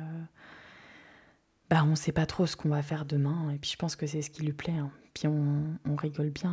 bah, 1.73 1.81
on 1.83 1.89
ne 1.89 1.95
sait 1.95 2.11
pas 2.11 2.27
trop 2.27 2.45
ce 2.45 2.55
qu'on 2.55 2.69
va 2.69 2.83
faire 2.83 3.03
demain. 3.03 3.49
Et 3.49 3.57
puis 3.57 3.71
je 3.71 3.77
pense 3.77 3.95
que 3.95 4.05
c'est 4.05 4.21
ce 4.21 4.29
qui 4.29 4.43
lui 4.43 4.53
plaît. 4.53 4.77
Hein. 4.77 4.91
Puis 5.15 5.27
on, 5.27 5.95
rigole 5.95 6.29
bien 6.29 6.51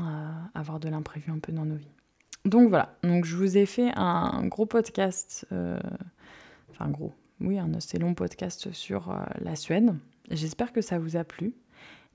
à 0.54 0.58
avoir 0.58 0.80
de 0.80 0.88
l'imprévu 0.88 1.30
un 1.30 1.38
peu 1.38 1.52
dans 1.52 1.66
nos 1.66 1.74
vies. 1.74 1.92
Donc 2.46 2.70
voilà, 2.70 2.96
donc 3.02 3.26
je 3.26 3.36
vous 3.36 3.58
ai 3.58 3.66
fait 3.66 3.92
un 3.96 4.46
gros 4.46 4.64
podcast, 4.64 5.46
euh, 5.52 5.78
enfin 6.70 6.88
gros, 6.88 7.12
oui, 7.42 7.58
un 7.58 7.74
assez 7.74 7.98
long 7.98 8.14
podcast 8.14 8.72
sur 8.72 9.10
euh, 9.10 9.16
la 9.40 9.56
Suède. 9.56 9.94
J'espère 10.30 10.72
que 10.72 10.80
ça 10.80 10.98
vous 10.98 11.16
a 11.16 11.24
plu. 11.24 11.52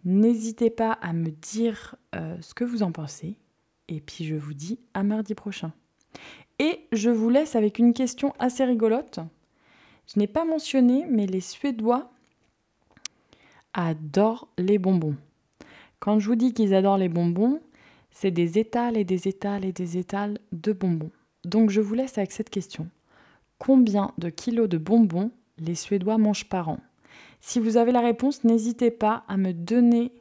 N'hésitez 0.04 0.72
pas 0.72 0.94
à 0.94 1.14
me 1.14 1.30
dire 1.30 1.94
euh, 2.16 2.36
ce 2.42 2.56
que 2.56 2.64
vous 2.64 2.82
en 2.82 2.92
pensez. 2.92 3.38
Et 3.88 4.02
puis 4.02 4.26
je 4.26 4.34
vous 4.34 4.56
dis 4.56 4.80
à 4.96 5.04
mardi 5.04 5.36
prochain. 5.36 5.74
Et 6.58 6.88
je 6.92 7.12
vous 7.12 7.30
laisse 7.30 7.56
avec 7.56 7.78
une 7.78 7.94
question 7.94 8.34
assez 8.40 8.66
rigolote. 8.66 9.20
Je 10.08 10.20
n'ai 10.20 10.28
pas 10.28 10.44
mentionné, 10.44 11.06
mais 11.08 11.28
les 11.28 11.42
Suédois 11.42 12.12
adorent 13.76 14.48
les 14.58 14.80
bonbons. 14.80 15.16
Quand 16.00 16.20
je 16.20 16.28
vous 16.28 16.36
dis 16.36 16.54
qu'ils 16.54 16.74
adorent 16.74 16.98
les 16.98 17.10
bonbons, 17.10 17.60
c'est 18.10 18.32
des 18.32 18.58
étals 18.58 18.98
et 18.98 19.04
des 19.04 19.28
étals 19.28 19.66
et 19.66 19.74
des 19.74 19.98
étals 19.98 20.40
de 20.52 20.72
bonbons. 20.72 21.12
Donc 21.44 21.70
je 21.70 21.82
vous 21.82 21.94
laisse 21.94 22.18
avec 22.18 22.32
cette 22.32 22.50
question. 22.50 22.88
Combien 23.60 24.12
de 24.18 24.30
kilos 24.30 24.70
de 24.70 24.78
bonbons 24.78 25.32
les 25.60 25.76
Suédois 25.76 26.18
mangent 26.18 26.50
par 26.50 26.70
an? 26.70 26.80
Si 27.42 27.60
vous 27.60 27.78
avez 27.78 27.92
la 27.92 28.02
réponse, 28.02 28.44
n'hésitez 28.44 28.92
pas 28.92 29.24
à 29.28 29.38
me 29.38 29.52
donner 29.52 30.12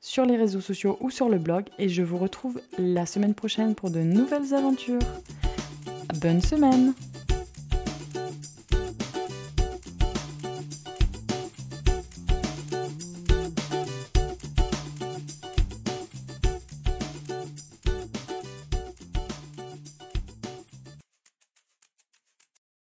sur 0.00 0.24
les 0.24 0.36
réseaux 0.36 0.60
sociaux 0.60 0.96
ou 1.00 1.10
sur 1.10 1.28
le 1.28 1.38
blog 1.38 1.66
et 1.78 1.88
je 1.88 2.02
vous 2.02 2.18
retrouve 2.18 2.60
la 2.78 3.06
semaine 3.06 3.34
prochaine 3.34 3.74
pour 3.74 3.90
de 3.90 4.00
nouvelles 4.00 4.52
aventures. 4.52 4.98
Bonne 6.20 6.40
semaine 6.40 6.92